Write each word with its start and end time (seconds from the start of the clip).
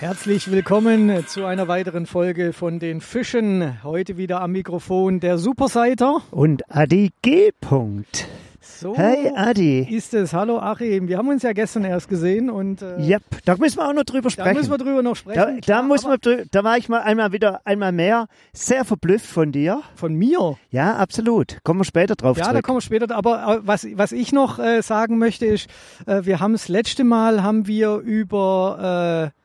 Herzlich 0.00 0.50
willkommen 0.50 1.26
zu 1.26 1.44
einer 1.44 1.68
weiteren 1.68 2.06
Folge 2.06 2.54
von 2.54 2.78
den 2.78 3.02
Fischen. 3.02 3.82
Heute 3.84 4.16
wieder 4.16 4.40
am 4.40 4.52
Mikrofon 4.52 5.20
der 5.20 5.36
Superseiter. 5.36 6.22
Und 6.30 6.62
Adi 6.74 7.10
G. 7.20 7.50
-Punkt. 7.62 8.24
So 8.62 8.96
Hey 8.96 9.30
Adi. 9.36 9.80
ist 9.90 10.14
es. 10.14 10.32
Hallo 10.32 10.58
Achim. 10.58 11.06
Wir 11.08 11.18
haben 11.18 11.28
uns 11.28 11.42
ja 11.42 11.52
gestern 11.52 11.84
erst 11.84 12.08
gesehen 12.08 12.48
und 12.48 12.80
äh, 12.80 12.96
Yep, 12.98 13.22
da 13.44 13.56
müssen 13.58 13.76
wir 13.78 13.88
auch 13.88 13.92
noch 13.92 14.04
drüber 14.04 14.22
da 14.22 14.30
sprechen. 14.30 14.56
müssen 14.56 14.70
wir 14.70 14.78
drüber 14.78 15.02
noch 15.02 15.10
da, 15.12 15.16
sprechen. 15.16 15.54
da, 15.56 15.60
Klar, 15.60 15.82
muss 15.82 16.04
man, 16.04 16.16
drü- 16.16 16.46
da 16.50 16.64
war 16.64 16.78
ich 16.78 16.88
mal 16.88 17.00
einmal 17.02 17.32
wieder 17.32 17.60
einmal 17.66 17.92
mehr 17.92 18.26
sehr 18.54 18.86
verblüfft 18.86 19.26
von 19.26 19.52
dir. 19.52 19.82
von 19.96 20.14
mir. 20.14 20.56
Ja, 20.70 20.96
absolut. 20.96 21.58
Kommen 21.62 21.80
wir 21.80 21.84
später 21.84 22.14
drauf 22.16 22.38
Ja, 22.38 22.44
da 22.44 22.50
zurück. 22.52 22.64
kommen 22.64 22.76
wir 22.78 22.82
später. 22.82 23.14
Aber 23.14 23.56
äh, 23.56 23.66
was, 23.66 23.86
was 23.96 24.12
ich 24.12 24.32
noch 24.32 24.58
äh, 24.58 24.80
sagen 24.80 25.18
möchte 25.18 25.44
ist, 25.44 25.68
äh, 26.06 26.24
wir 26.24 26.40
haben 26.40 26.52
das 26.52 26.68
letzte 26.68 27.04
Mal 27.04 27.42
haben 27.42 27.66
wir 27.66 27.96
über 27.96 29.32
äh, 29.34 29.39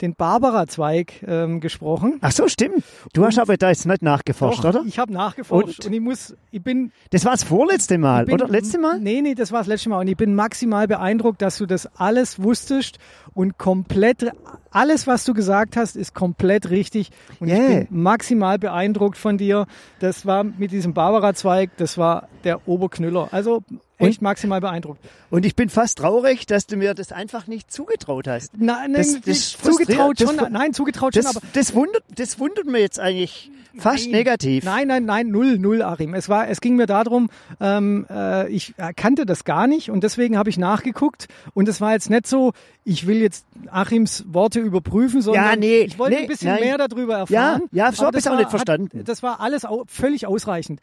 den 0.00 0.14
Barbara-Zweig 0.14 1.24
ähm, 1.26 1.60
gesprochen. 1.60 2.18
Ach 2.20 2.32
so, 2.32 2.48
stimmt. 2.48 2.84
Du 3.12 3.24
hast 3.24 3.38
aber 3.38 3.56
da 3.56 3.68
jetzt 3.70 3.86
nicht 3.86 4.02
nachgeforscht, 4.02 4.64
Doch, 4.64 4.68
oder? 4.70 4.82
Ich 4.86 4.98
habe 4.98 5.12
nachgeforscht 5.12 5.80
und? 5.80 5.86
Und? 5.86 5.92
ich 5.92 6.00
muss, 6.00 6.34
ich 6.50 6.62
bin 6.62 6.92
Das 7.10 7.24
war 7.24 7.32
das 7.32 7.42
vorletzte 7.44 7.98
Mal, 7.98 8.26
bin- 8.26 8.34
oder? 8.34 8.48
Letzte 8.48 8.78
Mal? 8.78 9.00
Nee, 9.00 9.20
nee, 9.22 9.34
das 9.34 9.52
war 9.52 9.60
das 9.60 9.66
letzte 9.68 9.88
Mal. 9.88 10.00
Und 10.00 10.08
ich 10.08 10.16
bin 10.16 10.34
maximal 10.34 10.86
beeindruckt, 10.86 11.42
dass 11.42 11.58
du 11.58 11.66
das 11.66 11.86
alles 11.96 12.42
wusstest 12.42 12.98
und 13.34 13.58
komplett, 13.58 14.30
alles, 14.70 15.06
was 15.06 15.24
du 15.24 15.34
gesagt 15.34 15.76
hast, 15.76 15.96
ist 15.96 16.14
komplett 16.14 16.70
richtig. 16.70 17.10
Und 17.40 17.48
Yeah. 17.48 17.80
ich 17.82 17.88
bin 17.88 18.02
maximal 18.02 18.58
beeindruckt 18.58 19.16
von 19.18 19.38
dir. 19.38 19.66
Das 20.00 20.26
war 20.26 20.44
mit 20.44 20.70
diesem 20.72 20.94
Barbara-Zweig, 20.94 21.70
das 21.76 21.98
war 21.98 22.28
der 22.44 22.66
Oberknüller. 22.68 23.28
Also 23.32 23.62
echt 23.98 24.22
maximal 24.22 24.60
beeindruckt. 24.60 25.00
Und 25.30 25.44
ich 25.46 25.54
bin 25.56 25.68
fast 25.68 25.98
traurig, 25.98 26.46
dass 26.46 26.66
du 26.66 26.76
mir 26.76 26.94
das 26.94 27.12
einfach 27.12 27.46
nicht 27.46 27.70
zugetraut 27.72 28.28
hast. 28.28 28.52
Nein, 28.58 28.92
Das- 28.92 29.12
nein, 29.12 29.22
das 29.26 29.56
zugetraut 29.58 30.20
das 30.20 30.28
schon, 30.28 30.38
fu- 30.38 30.46
nein, 30.50 30.72
zugetraut 30.74 31.14
schon, 31.14 31.22
Das, 31.22 31.36
aber 31.36 31.46
das, 31.52 31.74
wundert, 31.74 32.04
das 32.14 32.38
wundert 32.38 32.66
mir 32.66 32.80
jetzt 32.80 33.00
eigentlich 33.00 33.50
fast 33.78 34.04
Nein. 34.04 34.12
negativ. 34.12 34.64
Nein, 34.64 34.88
nein, 34.88 35.04
nein, 35.04 35.28
null, 35.28 35.58
null, 35.58 35.82
Achim. 35.82 36.14
Es 36.14 36.30
war, 36.30 36.48
es 36.48 36.62
ging 36.62 36.76
mir 36.76 36.86
darum, 36.86 37.28
ähm, 37.60 38.06
äh, 38.08 38.48
ich 38.48 38.74
kannte 38.96 39.26
das 39.26 39.44
gar 39.44 39.66
nicht 39.66 39.90
und 39.90 40.02
deswegen 40.02 40.38
habe 40.38 40.48
ich 40.48 40.56
nachgeguckt 40.56 41.28
und 41.52 41.68
es 41.68 41.80
war 41.82 41.92
jetzt 41.92 42.08
nicht 42.08 42.26
so, 42.26 42.52
ich 42.84 43.06
will 43.06 43.18
jetzt 43.20 43.44
Achims 43.70 44.24
Worte 44.28 44.60
überprüfen, 44.60 45.20
sondern 45.20 45.44
Ja, 45.44 45.56
nee, 45.56 45.80
ich 45.80 45.98
wollte 45.98 46.16
nee, 46.16 46.22
ein 46.22 46.28
bisschen 46.28 46.52
nein. 46.52 46.60
mehr 46.60 46.78
darüber 46.78 47.18
erfahren. 47.18 47.62
Ja, 47.72 47.86
ja, 47.86 47.92
so 47.92 47.98
Aber 48.02 48.06
hab 48.06 48.12
das 48.14 48.24
ich's 48.24 48.32
auch 48.32 48.38
nicht 48.38 48.48
verstanden. 48.50 49.00
Hat, 49.00 49.08
das 49.08 49.22
war 49.22 49.40
alles 49.40 49.66
au 49.66 49.84
völlig 49.88 50.26
ausreichend. 50.26 50.80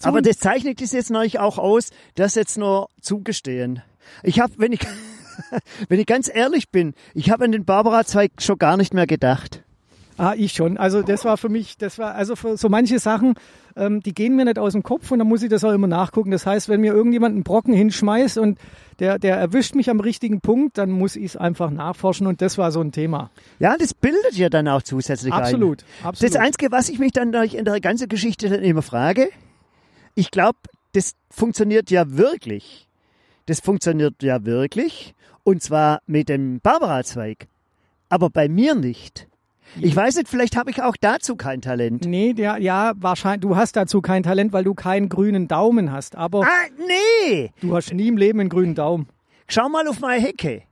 So, 0.00 0.08
Aber 0.08 0.22
das 0.22 0.38
zeichnet 0.38 0.80
es 0.80 0.92
jetzt 0.92 1.10
natürlich 1.10 1.38
auch 1.38 1.58
aus, 1.58 1.90
das 2.14 2.34
jetzt 2.34 2.56
nur 2.56 2.88
zugestehen. 3.02 3.82
Ich 4.22 4.40
habe, 4.40 4.54
wenn 4.56 4.72
ich, 4.72 4.80
wenn 5.88 6.00
ich 6.00 6.06
ganz 6.06 6.30
ehrlich 6.32 6.70
bin, 6.70 6.94
ich 7.14 7.30
habe 7.30 7.44
an 7.44 7.52
den 7.52 7.66
Barbara-Zweig 7.66 8.32
schon 8.40 8.58
gar 8.58 8.78
nicht 8.78 8.94
mehr 8.94 9.06
gedacht. 9.06 9.62
Ah, 10.16 10.34
ich 10.36 10.52
schon. 10.52 10.78
Also 10.78 11.02
das 11.02 11.24
war 11.24 11.36
für 11.36 11.48
mich, 11.50 11.76
das 11.76 11.98
war 11.98 12.14
also 12.14 12.34
für 12.34 12.56
so 12.56 12.68
manche 12.68 12.98
Sachen, 12.98 13.34
ähm, 13.76 14.00
die 14.00 14.12
gehen 14.12 14.36
mir 14.36 14.44
nicht 14.46 14.58
aus 14.58 14.72
dem 14.72 14.82
Kopf 14.82 15.10
und 15.10 15.18
dann 15.18 15.28
muss 15.28 15.42
ich 15.42 15.50
das 15.50 15.64
auch 15.64 15.72
immer 15.72 15.86
nachgucken. 15.86 16.30
Das 16.30 16.46
heißt, 16.46 16.68
wenn 16.70 16.80
mir 16.80 16.92
irgendjemand 16.92 17.34
einen 17.34 17.44
Brocken 17.44 17.72
hinschmeißt 17.74 18.38
und 18.38 18.58
der, 18.98 19.18
der 19.18 19.36
erwischt 19.36 19.74
mich 19.74 19.88
am 19.90 20.00
richtigen 20.00 20.40
Punkt, 20.40 20.76
dann 20.78 20.90
muss 20.90 21.16
ich 21.16 21.24
es 21.24 21.36
einfach 21.36 21.70
nachforschen 21.70 22.26
und 22.26 22.42
das 22.42 22.58
war 22.58 22.72
so 22.72 22.80
ein 22.80 22.92
Thema. 22.92 23.30
Ja, 23.58 23.76
das 23.78 23.94
bildet 23.94 24.34
ja 24.34 24.48
dann 24.48 24.68
auch 24.68 24.82
zusätzlich 24.82 25.32
Absolut, 25.32 25.84
ein. 26.02 26.08
absolut. 26.08 26.34
Das 26.34 26.40
Einzige, 26.40 26.70
was 26.72 26.88
ich 26.88 26.98
mich 26.98 27.12
dann 27.12 27.32
in 27.32 27.64
der 27.64 27.80
ganzen 27.80 28.08
Geschichte 28.08 28.48
dann 28.50 28.62
immer 28.62 28.82
frage, 28.82 29.30
ich 30.14 30.30
glaube, 30.30 30.58
das 30.92 31.14
funktioniert 31.30 31.90
ja 31.90 32.10
wirklich. 32.16 32.88
Das 33.46 33.60
funktioniert 33.60 34.22
ja 34.22 34.44
wirklich. 34.44 35.14
Und 35.44 35.62
zwar 35.62 36.00
mit 36.06 36.28
dem 36.28 36.60
Barbara-Zweig. 36.60 37.48
Aber 38.08 38.30
bei 38.30 38.48
mir 38.48 38.74
nicht. 38.74 39.26
Ich 39.80 39.94
weiß 39.94 40.16
nicht, 40.16 40.28
vielleicht 40.28 40.56
habe 40.56 40.70
ich 40.72 40.82
auch 40.82 40.96
dazu 41.00 41.36
kein 41.36 41.62
Talent. 41.62 42.04
Nee, 42.04 42.32
der, 42.32 42.58
ja, 42.58 42.92
wahrscheinlich, 42.96 43.42
du 43.42 43.54
hast 43.56 43.76
dazu 43.76 44.02
kein 44.02 44.24
Talent, 44.24 44.52
weil 44.52 44.64
du 44.64 44.74
keinen 44.74 45.08
grünen 45.08 45.46
Daumen 45.46 45.92
hast. 45.92 46.16
Aber 46.16 46.42
Ah, 46.42 46.66
nee! 46.76 47.52
du 47.60 47.74
hast 47.76 47.92
nie 47.94 48.08
im 48.08 48.16
Leben 48.16 48.40
einen 48.40 48.48
grünen 48.48 48.74
Daumen. 48.74 49.08
Schau 49.46 49.68
mal 49.68 49.86
auf 49.86 50.00
meine 50.00 50.20
Hecke. 50.22 50.62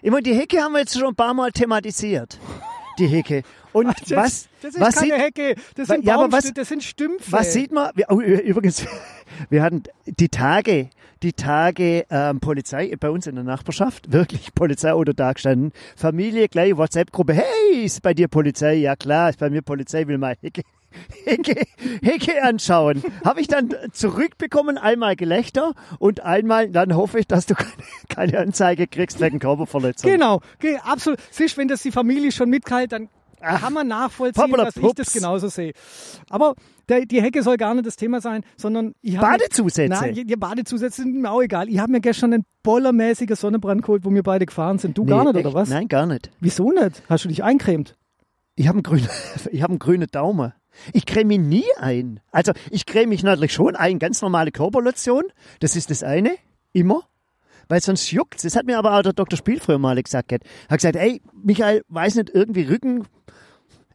Immer 0.00 0.22
die 0.22 0.34
Hecke 0.34 0.58
haben 0.62 0.72
wir 0.72 0.80
jetzt 0.80 0.98
schon 0.98 1.08
ein 1.08 1.14
paar 1.14 1.34
Mal 1.34 1.52
thematisiert. 1.52 2.38
Die 2.98 3.06
Hecke. 3.06 3.42
Und 3.72 3.88
Das, 3.88 4.10
was, 4.10 4.48
das 4.62 4.74
ist 4.74 4.80
was, 4.80 4.94
keine 4.96 5.14
sieht, 5.14 5.22
Hecke, 5.22 5.54
das 5.76 5.88
sind, 5.88 6.04
ja, 6.04 6.14
aber 6.18 6.32
was- 6.32 6.52
das 6.52 6.68
sind 6.68 6.82
Stümpfe. 6.82 7.30
was 7.32 7.52
sieht 7.52 7.72
man? 7.72 7.90
Wir, 7.94 8.06
oh, 8.10 8.20
übrigens, 8.20 8.84
wir 9.50 9.62
hatten 9.62 9.82
die 10.06 10.28
Tage, 10.28 10.90
die 11.22 11.32
Tage 11.34 12.06
ähm, 12.10 12.40
Polizei 12.40 12.94
bei 12.98 13.10
uns 13.10 13.26
in 13.26 13.34
der 13.34 13.44
Nachbarschaft, 13.44 14.12
wirklich 14.12 14.54
Polizeiauto 14.54 15.12
da 15.12 15.32
gestanden. 15.32 15.72
Familie, 15.96 16.48
gleich 16.48 16.76
WhatsApp-Gruppe, 16.76 17.34
hey, 17.34 17.84
ist 17.84 18.02
bei 18.02 18.14
dir 18.14 18.28
Polizei? 18.28 18.74
Ja 18.74 18.96
klar, 18.96 19.30
ist 19.30 19.38
bei 19.38 19.50
mir 19.50 19.62
Polizei, 19.62 20.06
will 20.06 20.18
mal 20.18 20.36
Hecke. 20.40 20.62
Hecke, 21.24 21.66
Hecke 22.02 22.42
anschauen. 22.42 23.04
Habe 23.24 23.40
ich 23.40 23.46
dann 23.46 23.72
zurückbekommen, 23.92 24.76
einmal 24.76 25.14
Gelächter 25.14 25.74
und 26.00 26.20
einmal, 26.24 26.68
dann 26.70 26.96
hoffe 26.96 27.20
ich, 27.20 27.28
dass 27.28 27.46
du 27.46 27.54
keine, 28.08 28.38
Anzeige 28.40 28.88
kriegst 28.88 29.20
wegen 29.20 29.38
Körperverletzung. 29.38 30.10
Genau, 30.10 30.40
ge- 30.58 30.78
absolut. 30.82 31.20
Siehst, 31.30 31.56
wenn 31.58 31.68
das 31.68 31.82
die 31.82 31.92
Familie 31.92 32.32
schon 32.32 32.50
mitkalt, 32.50 32.90
dann 32.90 33.08
kann 33.40 33.72
man 33.72 33.88
nachvollziehen, 33.88 34.52
dass 34.52 34.76
ich 34.76 34.92
das 34.94 35.12
genauso 35.12 35.48
sehe. 35.48 35.72
Aber 36.28 36.54
der, 36.88 37.06
die 37.06 37.22
Hecke 37.22 37.42
soll 37.42 37.56
gar 37.56 37.74
nicht 37.74 37.86
das 37.86 37.96
Thema 37.96 38.20
sein, 38.20 38.44
sondern 38.56 38.94
ich 39.00 39.16
habe 39.16 39.38
Badezusätze. 39.38 39.88
Nein, 39.92 40.14
die, 40.14 40.24
die 40.24 40.36
Badezusätze 40.36 41.02
sind 41.02 41.20
mir 41.20 41.30
auch 41.30 41.42
egal. 41.42 41.68
Ich 41.68 41.78
habe 41.78 41.92
mir 41.92 42.00
gestern 42.00 42.32
einen 42.34 42.44
bollermäßigen 42.62 43.36
Sonnenbrand 43.36 43.82
geholt, 43.82 44.04
wo 44.04 44.12
wir 44.12 44.22
beide 44.22 44.46
gefahren 44.46 44.78
sind. 44.78 44.98
Du 44.98 45.04
gar 45.04 45.24
nicht, 45.24 45.36
echt? 45.36 45.46
oder 45.46 45.54
was? 45.54 45.68
Nein, 45.68 45.88
gar 45.88 46.06
nicht. 46.06 46.30
Wieso 46.40 46.70
nicht? 46.70 47.02
Hast 47.08 47.24
du 47.24 47.28
dich 47.28 47.42
eincremt? 47.42 47.96
Ich 48.56 48.68
habe 48.68 48.76
einen 48.76 48.82
grünen, 48.82 49.08
einen 49.52 49.78
grünen 49.78 50.08
Daumen. 50.10 50.52
Ich 50.92 51.06
creme 51.06 51.28
mich 51.28 51.40
nie 51.40 51.64
ein. 51.78 52.20
Also 52.30 52.52
ich 52.70 52.86
creme 52.86 53.08
mich 53.08 53.22
natürlich 53.22 53.52
schon 53.52 53.76
ein, 53.76 53.98
ganz 53.98 54.22
normale 54.22 54.52
Körperlotion. 54.52 55.24
Das 55.60 55.76
ist 55.76 55.90
das 55.90 56.02
eine, 56.02 56.34
immer. 56.72 57.02
Weil 57.68 57.80
sonst 57.80 58.10
juckt's. 58.10 58.42
Das 58.42 58.56
hat 58.56 58.66
mir 58.66 58.78
aber 58.78 58.98
auch 58.98 59.02
der 59.02 59.12
Dr. 59.12 59.36
Spiel 59.36 59.60
früher 59.60 59.78
mal 59.78 60.02
gesagt. 60.02 60.32
Hat 60.32 60.42
gesagt, 60.68 60.96
ey, 60.96 61.22
Michael, 61.32 61.82
weiß 61.88 62.16
nicht, 62.16 62.30
irgendwie 62.30 62.62
Rücken, 62.62 63.06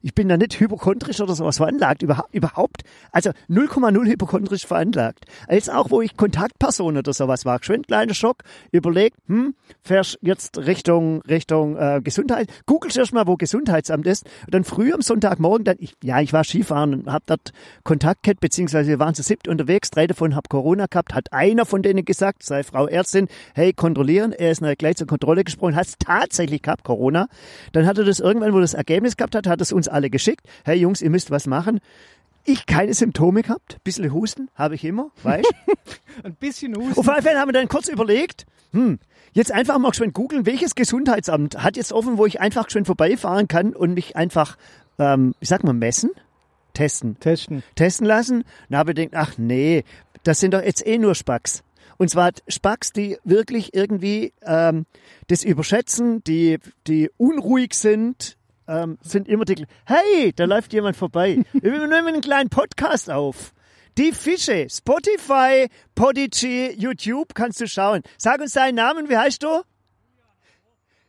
ich 0.05 0.13
bin 0.13 0.29
da 0.29 0.37
nicht 0.37 0.59
hypochondrisch 0.59 1.19
oder 1.19 1.33
sowas 1.33 1.57
veranlagt, 1.57 2.03
überha 2.03 2.25
überhaupt. 2.31 2.83
Also 3.11 3.31
0,0 3.49 4.05
hypochondrisch 4.05 4.67
veranlagt. 4.67 5.25
Als 5.47 5.67
auch, 5.67 5.89
wo 5.89 5.99
ich 5.99 6.15
Kontaktperson 6.15 6.95
oder 6.95 7.11
sowas 7.11 7.43
war, 7.43 7.57
schön 7.63 7.81
kleiner 7.81 8.13
Schock, 8.13 8.43
überlegt, 8.71 9.17
hm, 9.25 9.55
fährst 9.81 10.19
jetzt 10.21 10.59
Richtung, 10.59 11.23
Richtung 11.23 11.75
äh, 11.75 12.01
Gesundheit, 12.03 12.51
googelst 12.67 12.97
erst 12.97 13.13
mal, 13.13 13.25
wo 13.25 13.35
Gesundheitsamt 13.35 14.05
ist. 14.05 14.27
Und 14.45 14.53
dann 14.53 14.63
früh 14.63 14.93
am 14.93 15.01
Sonntagmorgen, 15.01 15.65
dann, 15.65 15.77
ich, 15.79 15.95
ja, 16.03 16.21
ich 16.21 16.33
war 16.33 16.43
Skifahren 16.43 16.93
und 16.93 17.11
hab 17.11 17.25
dort 17.25 17.51
Kontakt 17.83 18.21
gehabt, 18.21 18.41
beziehungsweise 18.41 18.87
wir 18.89 18.99
waren 18.99 19.15
zu 19.15 19.23
siebt 19.23 19.47
unterwegs, 19.47 19.89
drei 19.89 20.05
davon 20.05 20.35
hab 20.35 20.49
Corona 20.49 20.85
gehabt, 20.85 21.15
hat 21.15 21.33
einer 21.33 21.65
von 21.65 21.81
denen 21.81 22.05
gesagt, 22.05 22.43
sei 22.43 22.61
Frau 22.61 22.85
Ärztin, 22.85 23.27
hey, 23.55 23.73
kontrollieren, 23.73 24.33
er 24.33 24.51
ist 24.51 24.61
gleich 24.77 24.97
zur 24.97 25.07
Kontrolle 25.07 25.43
gesprungen, 25.43 25.75
hat 25.75 25.87
tatsächlich 25.97 26.61
gehabt, 26.61 26.83
Corona. 26.83 27.27
Dann 27.71 27.87
hat 27.87 27.97
er 27.97 28.03
das 28.03 28.19
irgendwann, 28.19 28.53
wo 28.53 28.59
das 28.59 28.75
Ergebnis 28.75 29.17
gehabt 29.17 29.33
hat, 29.33 29.47
hat 29.47 29.61
es 29.61 29.71
uns 29.71 29.87
alle 29.95 30.09
geschickt. 30.11 30.45
Hey 30.63 30.77
Jungs, 30.77 31.01
ihr 31.01 31.09
müsst 31.09 31.31
was 31.31 31.47
machen. 31.47 31.79
Ich 32.43 32.67
keine 32.67 32.93
Symptome 32.93 33.41
gehabt, 33.41 33.83
bisschen 33.83 34.13
Husten 34.13 34.51
habe 34.53 34.75
ich 34.75 34.83
immer, 34.83 35.09
weißt 35.23 35.51
Ein 36.23 36.35
bisschen 36.35 36.75
Husten. 36.75 36.99
Auf 36.99 37.09
alle 37.09 37.23
Fälle 37.23 37.39
haben 37.39 37.47
wir 37.47 37.53
dann 37.53 37.67
kurz 37.67 37.87
überlegt, 37.87 38.45
hm, 38.71 38.99
jetzt 39.33 39.51
einfach 39.51 39.79
mal 39.79 39.93
schön 39.95 40.13
googeln, 40.13 40.45
welches 40.45 40.75
Gesundheitsamt 40.75 41.63
hat 41.63 41.75
jetzt 41.75 41.91
offen, 41.91 42.19
wo 42.19 42.27
ich 42.27 42.39
einfach 42.39 42.69
schön 42.69 42.85
vorbeifahren 42.85 43.47
kann 43.47 43.73
und 43.73 43.95
mich 43.95 44.15
einfach, 44.15 44.57
ähm, 44.99 45.33
ich 45.39 45.49
sag 45.49 45.63
mal, 45.63 45.73
messen, 45.73 46.11
testen, 46.73 47.19
Testen. 47.19 47.63
testen 47.73 48.05
lassen. 48.05 48.43
Dann 48.69 48.77
habe 48.77 48.91
ich 48.91 48.97
gedacht, 48.97 49.15
ach 49.15 49.37
nee, 49.39 49.83
das 50.23 50.39
sind 50.39 50.53
doch 50.53 50.61
jetzt 50.61 50.85
eh 50.85 50.99
nur 50.99 51.15
Spacks. 51.15 51.63
Und 51.97 52.09
zwar 52.09 52.31
Spacks, 52.47 52.91
die 52.91 53.17
wirklich 53.23 53.73
irgendwie 53.73 54.33
ähm, 54.43 54.85
das 55.27 55.43
überschätzen, 55.43 56.23
die, 56.25 56.59
die 56.85 57.09
unruhig 57.17 57.73
sind, 57.73 58.37
ähm, 58.67 58.97
sind 59.01 59.27
immer 59.27 59.45
die, 59.45 59.65
hey, 59.85 60.33
da 60.35 60.45
läuft 60.45 60.73
jemand 60.73 60.97
vorbei. 60.97 61.43
Wir 61.53 61.71
nehmen 61.71 62.07
einen 62.07 62.21
kleinen 62.21 62.49
Podcast 62.49 63.09
auf. 63.09 63.53
Die 63.97 64.11
Fische, 64.11 64.67
Spotify, 64.69 65.69
Podigy, 65.95 66.75
YouTube, 66.77 67.33
kannst 67.33 67.61
du 67.61 67.67
schauen. 67.67 68.01
Sag 68.17 68.41
uns 68.41 68.53
deinen 68.53 68.75
Namen, 68.75 69.09
wie 69.09 69.17
heißt 69.17 69.41
du? 69.41 69.61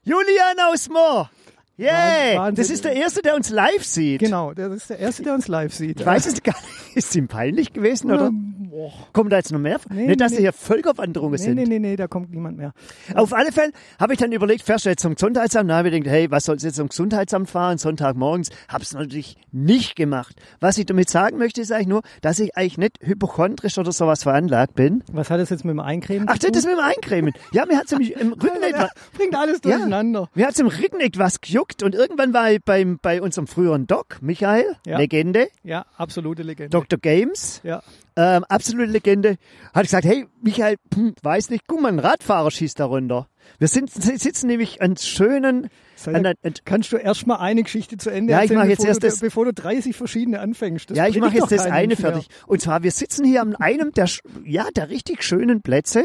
Julian 0.02 0.60
aus 0.70 0.88
Moor. 0.88 1.30
Yeah, 1.78 2.38
Wahnsinn. 2.38 2.54
das 2.56 2.70
ist 2.70 2.84
der 2.86 2.94
Erste, 2.96 3.20
der 3.20 3.34
uns 3.36 3.50
live 3.50 3.84
sieht. 3.84 4.20
Genau, 4.20 4.54
das 4.54 4.72
ist 4.72 4.90
der 4.90 4.98
Erste, 4.98 5.22
der 5.24 5.34
uns 5.34 5.46
live 5.46 5.74
sieht. 5.74 6.00
Ich 6.00 6.06
weiß 6.06 6.26
es 6.26 6.42
gar 6.42 6.54
nicht. 6.54 6.96
Ist 6.96 7.14
ihm 7.14 7.28
peinlich 7.28 7.74
gewesen, 7.74 8.10
oder? 8.10 8.30
Boah. 8.32 8.92
Kommen 9.12 9.28
da 9.28 9.36
jetzt 9.36 9.52
noch 9.52 9.58
mehr? 9.58 9.78
Nee, 9.90 10.06
nicht, 10.06 10.20
dass 10.20 10.30
nee, 10.32 10.38
da 10.38 10.40
hier 10.42 10.52
Völkerwanderungen 10.54 11.32
Nee, 11.32 11.36
sind. 11.44 11.54
nee, 11.56 11.64
nee, 11.66 11.78
nee, 11.78 11.96
da 11.96 12.06
kommt 12.08 12.30
niemand 12.30 12.56
mehr. 12.56 12.72
Auf 13.14 13.34
alle 13.34 13.52
Fälle 13.52 13.72
habe 14.00 14.14
ich 14.14 14.18
dann 14.18 14.32
überlegt, 14.32 14.62
fährst 14.62 14.86
du 14.86 14.88
jetzt 14.90 15.02
zum 15.02 15.14
Gesundheitsamt? 15.14 15.68
Dann 15.68 15.76
habe 15.76 15.88
ich 15.88 15.94
gedacht, 15.94 16.10
hey, 16.14 16.30
was 16.30 16.44
sollst 16.44 16.62
du 16.64 16.68
jetzt 16.68 16.76
zum 16.76 16.88
Gesundheitsamt 16.88 17.50
fahren, 17.50 17.76
Sonntagmorgens? 17.76 18.48
Habe 18.68 18.82
es 18.82 18.94
natürlich 18.94 19.36
nicht 19.52 19.96
gemacht. 19.96 20.34
Was 20.60 20.78
ich 20.78 20.86
damit 20.86 21.10
sagen 21.10 21.36
möchte, 21.36 21.60
ist 21.60 21.72
eigentlich 21.72 21.88
nur, 21.88 22.02
dass 22.22 22.38
ich 22.38 22.56
eigentlich 22.56 22.78
nicht 22.78 22.98
hypochondrisch 23.02 23.76
oder 23.76 23.92
sowas 23.92 24.22
veranlagt 24.22 24.74
bin. 24.74 25.04
Was 25.12 25.28
hat 25.30 25.40
das 25.40 25.50
jetzt 25.50 25.64
mit 25.66 25.72
dem 25.72 25.80
Eincremen 25.80 26.26
Ach, 26.30 26.38
das 26.38 26.50
tun? 26.50 26.70
mit 26.70 26.78
dem 26.78 26.84
Eincremen. 26.84 27.34
Ja, 27.52 27.66
mir 27.66 27.76
hat 27.76 27.86
es 27.86 27.92
im 27.92 28.32
Rücken 28.32 28.62
Ja, 28.62 28.68
etwas... 28.68 28.90
Bringt 29.14 29.34
alles 29.36 29.60
Ja, 29.64 29.76
durcheinander. 29.76 30.28
mir 30.34 30.46
hat 30.46 30.54
es 30.54 30.60
im 30.60 30.68
Rücken 30.68 31.00
etwas 31.00 31.40
gejuckt 31.42 31.65
gejuckt 31.68 31.82
und 31.82 31.94
irgendwann 31.94 32.32
war 32.32 32.50
ich 32.52 32.62
beim, 32.64 32.98
bei 33.00 33.20
unserem 33.22 33.46
früheren 33.46 33.86
Doc, 33.86 34.18
Michael, 34.20 34.76
Ja. 34.86 34.98
Legende, 34.98 35.48
Ja, 35.62 35.86
absolute 35.96 36.42
Legende. 36.42 36.70
Dr. 36.70 36.98
Games, 36.98 37.60
Ja. 37.64 37.82
ähm, 38.16 38.44
absolute 38.44 38.90
Legende, 38.90 39.36
hat 39.74 39.82
gesagt, 39.84 40.04
hey, 40.04 40.26
Michael, 40.40 40.76
hm, 40.94 41.14
weiß 41.22 41.50
nicht, 41.50 41.64
guck 41.66 41.80
mal, 41.82 41.88
ein 41.92 41.98
Radfahrer 41.98 42.50
schießt 42.50 42.78
da 42.80 42.84
runter. 42.86 43.28
Wir 43.58 43.68
sind, 43.68 43.90
sitzen 43.90 44.48
nämlich 44.48 44.82
an 44.82 44.96
schönen, 44.96 45.68
an, 46.06 46.24
ja- 46.24 46.32
an, 46.42 46.54
Kannst 46.64 46.92
du 46.92 46.96
erst 46.96 47.26
mal 47.26 47.36
eine 47.36 47.62
Geschichte 47.62 47.96
zu 47.96 48.10
Ende 48.10 48.32
Ja, 48.32 48.38
ich 48.38 48.42
erzählen, 48.50 48.58
mach 48.60 48.66
jetzt 48.66 48.78
bevor, 48.78 48.88
erst 48.88 49.02
du, 49.02 49.06
das- 49.06 49.20
bevor 49.20 49.44
du 49.44 49.52
30 49.54 49.94
verschiedene 49.96 50.40
anfängst? 50.40 50.90
Das 50.90 50.98
ja, 50.98 51.06
ich 51.06 51.18
mache 51.20 51.36
jetzt 51.36 51.52
das 51.52 51.62
eine 51.66 51.88
mehr. 51.88 51.96
fertig. 51.96 52.28
Und 52.46 52.60
zwar, 52.60 52.82
wir 52.82 52.90
sitzen 52.90 53.24
hier 53.24 53.42
an 53.42 53.54
einem 53.56 53.92
der, 53.92 54.08
ja, 54.44 54.66
der 54.74 54.88
richtig 54.90 55.22
schönen 55.22 55.62
Plätze. 55.62 56.04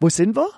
Wo 0.00 0.08
sind 0.08 0.36
wir? 0.36 0.48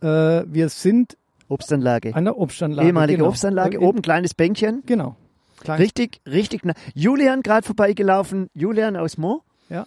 Äh, 0.00 0.44
wir 0.52 0.68
sind 0.68 1.16
Obstanlage. 1.52 2.14
an 2.14 2.24
der 2.24 2.38
Obstanlage. 2.38 2.88
Ehemalige 2.88 3.18
genau. 3.18 3.28
Obstanlage, 3.28 3.80
oben 3.80 4.02
kleines 4.02 4.34
Bänkchen. 4.34 4.82
Genau. 4.86 5.16
Klein, 5.60 5.78
Richtig, 5.78 6.20
richtig. 6.26 6.62
Julian 6.94 7.42
gerade 7.42 7.64
vorbeigelaufen. 7.64 8.48
Julian 8.54 8.96
aus 8.96 9.16
Mo. 9.16 9.42
Ja. 9.68 9.86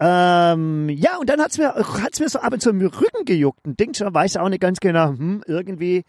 Ähm, 0.00 0.88
ja, 0.90 1.16
und 1.18 1.28
dann 1.28 1.40
hat's 1.40 1.58
mir, 1.58 1.74
hat's 1.74 2.20
mir 2.20 2.28
so 2.28 2.38
ab 2.38 2.52
und 2.52 2.60
zu 2.60 2.70
im 2.70 2.80
Rücken 2.80 3.24
gejuckt. 3.24 3.66
Und 3.66 3.80
denkt 3.80 3.96
schon, 3.96 4.14
weiß 4.14 4.36
auch 4.36 4.48
nicht 4.48 4.60
ganz 4.60 4.78
genau, 4.78 5.08
hm, 5.08 5.42
irgendwie. 5.46 6.04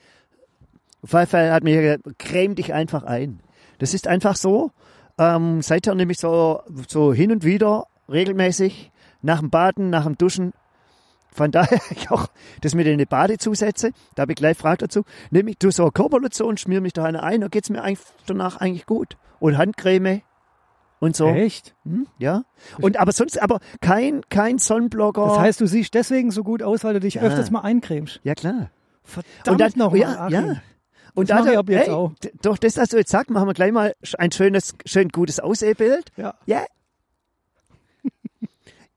Fall 1.04 1.52
hat 1.52 1.64
mir 1.64 1.82
gesagt, 1.82 2.20
creme 2.20 2.56
dich 2.56 2.74
einfach 2.74 3.04
ein. 3.04 3.40
Das 3.80 3.94
ist 3.94 4.08
einfach 4.08 4.36
so. 4.36 4.72
Ähm, 5.18 5.62
seither 5.62 5.96
nämlich 5.96 6.20
so, 6.20 6.62
so 6.88 7.14
hin 7.14 7.32
und 7.32 7.44
wieder 7.44 7.88
regelmäßig 8.10 8.92
nach 9.22 9.40
dem 9.40 9.50
Baden, 9.50 9.90
nach 9.90 10.06
dem 10.06 10.18
Duschen. 10.18 10.54
Von 11.32 11.52
daher 11.52 11.80
ich 11.92 12.10
auch 12.12 12.28
das 12.62 12.76
mit 12.76 12.86
den 12.88 13.06
Badezusätze, 13.08 13.92
da 14.16 14.22
habe 14.24 14.32
ich 14.34 14.38
gleich 14.38 14.58
Frage 14.58 14.80
dazu, 14.80 15.04
nehme 15.32 15.52
ich 15.52 15.58
du 15.60 15.72
so 15.72 15.84
eine 15.84 15.92
Körperlotion, 15.92 16.58
schmier 16.58 16.82
mich 16.82 16.94
da 16.94 17.04
eine 17.06 17.24
ein, 17.24 17.42
dann 17.42 17.50
geht's 17.50 17.70
mir 17.70 17.82
eigentlich 17.84 18.06
danach 18.26 18.58
eigentlich 18.58 18.86
gut. 18.86 19.18
Und 19.40 19.58
Handcreme 19.58 20.22
und 21.00 21.16
so. 21.16 21.28
Echt? 21.30 21.76
Hm, 21.86 22.08
ja. 22.18 22.44
Und 22.82 22.98
aber 22.98 23.12
sonst, 23.14 23.42
aber 23.42 23.60
kein, 23.80 24.22
kein 24.30 24.58
Sonnenblocker. 24.58 25.26
Das 25.26 25.40
heißt, 25.40 25.62
du 25.62 25.66
siehst 25.68 25.94
deswegen 25.94 26.32
so 26.32 26.44
gut 26.44 26.62
aus, 26.62 26.84
weil 26.84 26.94
du 26.96 27.00
dich 27.00 27.16
Ja. 27.16 27.22
öfters 27.22 27.52
mal 27.52 27.62
eincremst. 27.62 28.20
ja 28.24 28.36
klar. 28.36 28.72
Verdammt 29.04 29.48
und 29.48 29.62
dann 29.62 29.72
noch 29.76 29.92
mal, 29.92 29.98
ja, 29.98 30.20
Achim. 30.26 30.34
ja. 30.50 30.56
Und 31.16 31.30
Das 31.30 31.38
dann, 31.38 31.46
mach 31.46 31.52
ich 31.54 31.58
ab 31.58 31.70
jetzt 31.70 31.88
hey, 31.88 31.94
auch. 31.94 32.14
d- 32.24 32.32
Durch 32.42 32.60
das, 32.60 32.78
was 32.78 32.90
du 32.90 32.98
jetzt 32.98 33.10
sagst, 33.12 33.30
machen 33.32 33.48
wir 33.48 33.54
gleich 33.54 33.72
mal 33.72 33.94
ein 34.20 34.32
schönes, 34.32 34.76
schön 34.86 35.10
gutes 35.10 35.40
Aussehbild. 35.40 36.12
Ja. 36.18 36.36
Ja. 36.46 36.64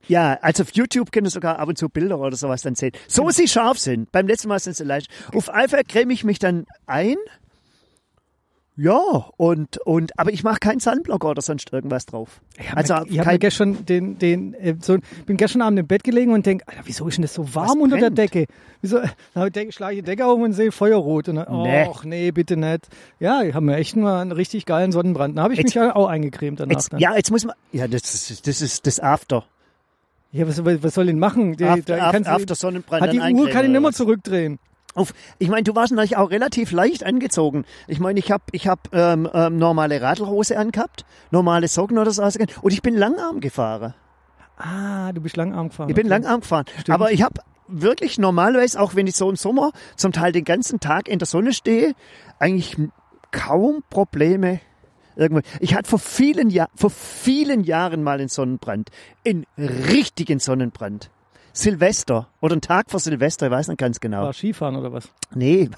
Ja, 0.08 0.38
also 0.43 0.62
auf 0.64 0.70
YouTube 0.72 1.12
können 1.12 1.28
sogar 1.31 1.58
ab 1.58 1.69
und 1.69 1.78
zu 1.78 1.88
Bilder 1.88 2.19
oder 2.19 2.37
sowas 2.37 2.62
dann 2.62 2.75
sehen. 2.75 2.93
So 3.08 3.31
sie 3.31 3.46
scharf 3.49 3.78
sind. 3.78 4.10
Beim 4.12 4.26
letzten 4.26 4.49
Mal 4.49 4.58
sind 4.58 4.76
sie 4.76 4.84
leicht. 4.84 5.08
Auf 5.34 5.52
Alpha 5.52 5.82
creme 5.87 6.10
ich 6.10 6.25
mich 6.25 6.38
dann 6.38 6.66
ein. 6.87 7.16
Ja, 8.75 8.96
und, 9.37 9.76
und, 9.84 10.19
aber 10.19 10.32
ich 10.32 10.44
mache 10.44 10.58
keinen 10.58 10.81
Sunblocker 10.81 11.28
oder 11.28 11.43
sonst 11.43 11.70
irgendwas 11.75 12.06
drauf. 12.06 12.40
Ich 12.58 12.69
habe 12.70 12.78
Also 12.78 12.94
ich 13.06 13.19
hab 13.19 13.26
kein- 13.26 13.34
mir 13.34 13.38
gestern 13.38 13.84
den, 13.84 14.19
den, 14.19 14.54
äh, 14.54 14.76
so, 14.81 14.96
bin 15.26 15.37
gestern 15.37 15.60
Abend 15.60 15.78
im 15.78 15.87
Bett 15.87 16.02
gelegen 16.02 16.32
und 16.32 16.46
denk, 16.46 16.62
Alter, 16.66 16.81
wieso 16.84 17.06
ist 17.06 17.16
denn 17.19 17.22
das 17.22 17.34
so 17.34 17.54
warm 17.54 17.82
unter 17.82 17.99
der? 17.99 18.08
Decke? 18.08 18.46
Wieso? 18.81 19.00
Dann 19.34 19.52
denk, 19.52 19.75
schlage 19.75 19.96
ich 19.96 20.00
die 20.00 20.06
Decke 20.06 20.25
auf 20.25 20.40
und 20.40 20.54
sehe 20.54 20.72
Feuerrot. 20.72 21.28
Und 21.28 21.34
dann, 21.37 21.62
Nee. 21.62 21.87
ach 21.93 22.04
nee, 22.04 22.31
bitte 22.31 22.56
nicht. 22.56 22.88
Ja, 23.20 23.43
ich 23.43 23.52
habe 23.54 23.66
mir 23.66 23.76
echt 23.76 23.94
mal 23.94 24.22
einen 24.22 24.32
richtig 24.32 24.64
geilen 24.64 24.90
Sonnenbrand. 24.90 25.37
Da 25.37 25.43
habe 25.43 25.52
ich 25.52 25.58
Jetzt- 25.58 25.75
mich 25.75 25.84
auch 25.84 26.08
eingecremt 26.08 26.60
danach. 26.60 26.72
Jetzt, 26.72 26.93
ja, 26.96 27.14
jetzt 27.14 27.31
muss 27.31 27.44
man, 27.44 27.54
ja, 27.72 27.87
das 27.87 28.14
ist, 28.31 28.46
das 28.46 28.62
ist 28.62 28.87
das 28.87 29.00
After. 29.00 29.44
Ja, 30.32 30.49
was, 30.49 30.64
was 30.64 30.94
soll 30.94 31.05
ich 31.05 31.11
denn 31.11 31.19
machen? 31.19 31.52
After, 31.62 31.96
da 31.96 32.11
kannst 32.11 32.29
after, 32.29 32.55
Sonnenbrand. 32.55 33.02
hat 33.02 33.12
die 33.12 33.20
Uhr 33.20 33.49
kann 33.50 33.67
ich 33.67 33.70
nicht 33.70 33.81
mehr 33.81 33.93
zurückdrehen. 33.93 34.58
Auf, 34.94 35.14
ich 35.38 35.49
meine, 35.49 35.62
du 35.62 35.75
warst 35.75 35.93
natürlich 35.93 36.17
auch 36.17 36.31
relativ 36.31 36.73
leicht 36.73 37.05
angezogen. 37.05 37.64
Ich 37.87 38.00
meine, 38.00 38.19
ich 38.19 38.31
habe 38.31 38.44
ich 38.52 38.67
hab, 38.67 38.94
ähm, 38.94 39.29
ähm, 39.32 39.58
normale 39.58 40.00
Radlhose 40.02 40.58
angehabt, 40.58 41.05
normale 41.31 41.69
Socken 41.69 41.99
oder 41.99 42.11
so 42.11 42.23
und 42.23 42.73
ich 42.73 42.82
bin 42.82 42.96
Langarm 42.96 43.40
gefahren. 43.40 43.94
Ah, 44.56 45.12
du 45.12 45.20
bist 45.20 45.37
langarm 45.37 45.69
gefahren. 45.69 45.88
Ich 45.88 45.94
bin 45.94 46.06
okay. 46.06 46.14
Langarm 46.14 46.40
gefahren. 46.40 46.64
Aber 46.88 47.11
ich 47.11 47.23
habe 47.23 47.40
wirklich 47.69 48.19
normalerweise, 48.19 48.81
auch 48.81 48.94
wenn 48.94 49.06
ich 49.06 49.17
so 49.17 49.28
im 49.28 49.37
Sommer 49.37 49.73
zum 49.96 50.12
Teil 50.12 50.32
den 50.32 50.44
ganzen 50.44 50.78
Tag 50.81 51.08
in 51.08 51.19
der 51.19 51.26
Sonne 51.26 51.52
stehe, 51.52 51.94
eigentlich 52.38 52.76
kaum 53.31 53.82
Probleme. 53.88 54.61
Irgendwo. 55.17 55.43
Ich 55.61 55.75
hatte 55.75 55.88
vor 55.88 55.99
vielen, 55.99 56.50
Jahr, 56.50 56.69
vor 56.75 56.91
vielen 56.91 57.64
Jahren 57.64 58.03
mal 58.03 58.19
einen 58.19 58.29
Sonnenbrand. 58.29 58.91
Einen 59.26 59.47
richtigen 59.59 60.38
Sonnenbrand. 60.38 61.11
Silvester 61.53 62.29
oder 62.41 62.56
ein 62.56 62.61
Tag 62.62 62.91
vor 62.91 62.99
Silvester, 62.99 63.47
ich 63.47 63.53
weiß 63.53 63.69
nicht 63.69 63.79
ganz 63.79 64.00
genau. 64.00 64.23
War 64.23 64.32
Skifahren 64.32 64.76
oder 64.76 64.93
was? 64.93 65.11
Nee, 65.35 65.69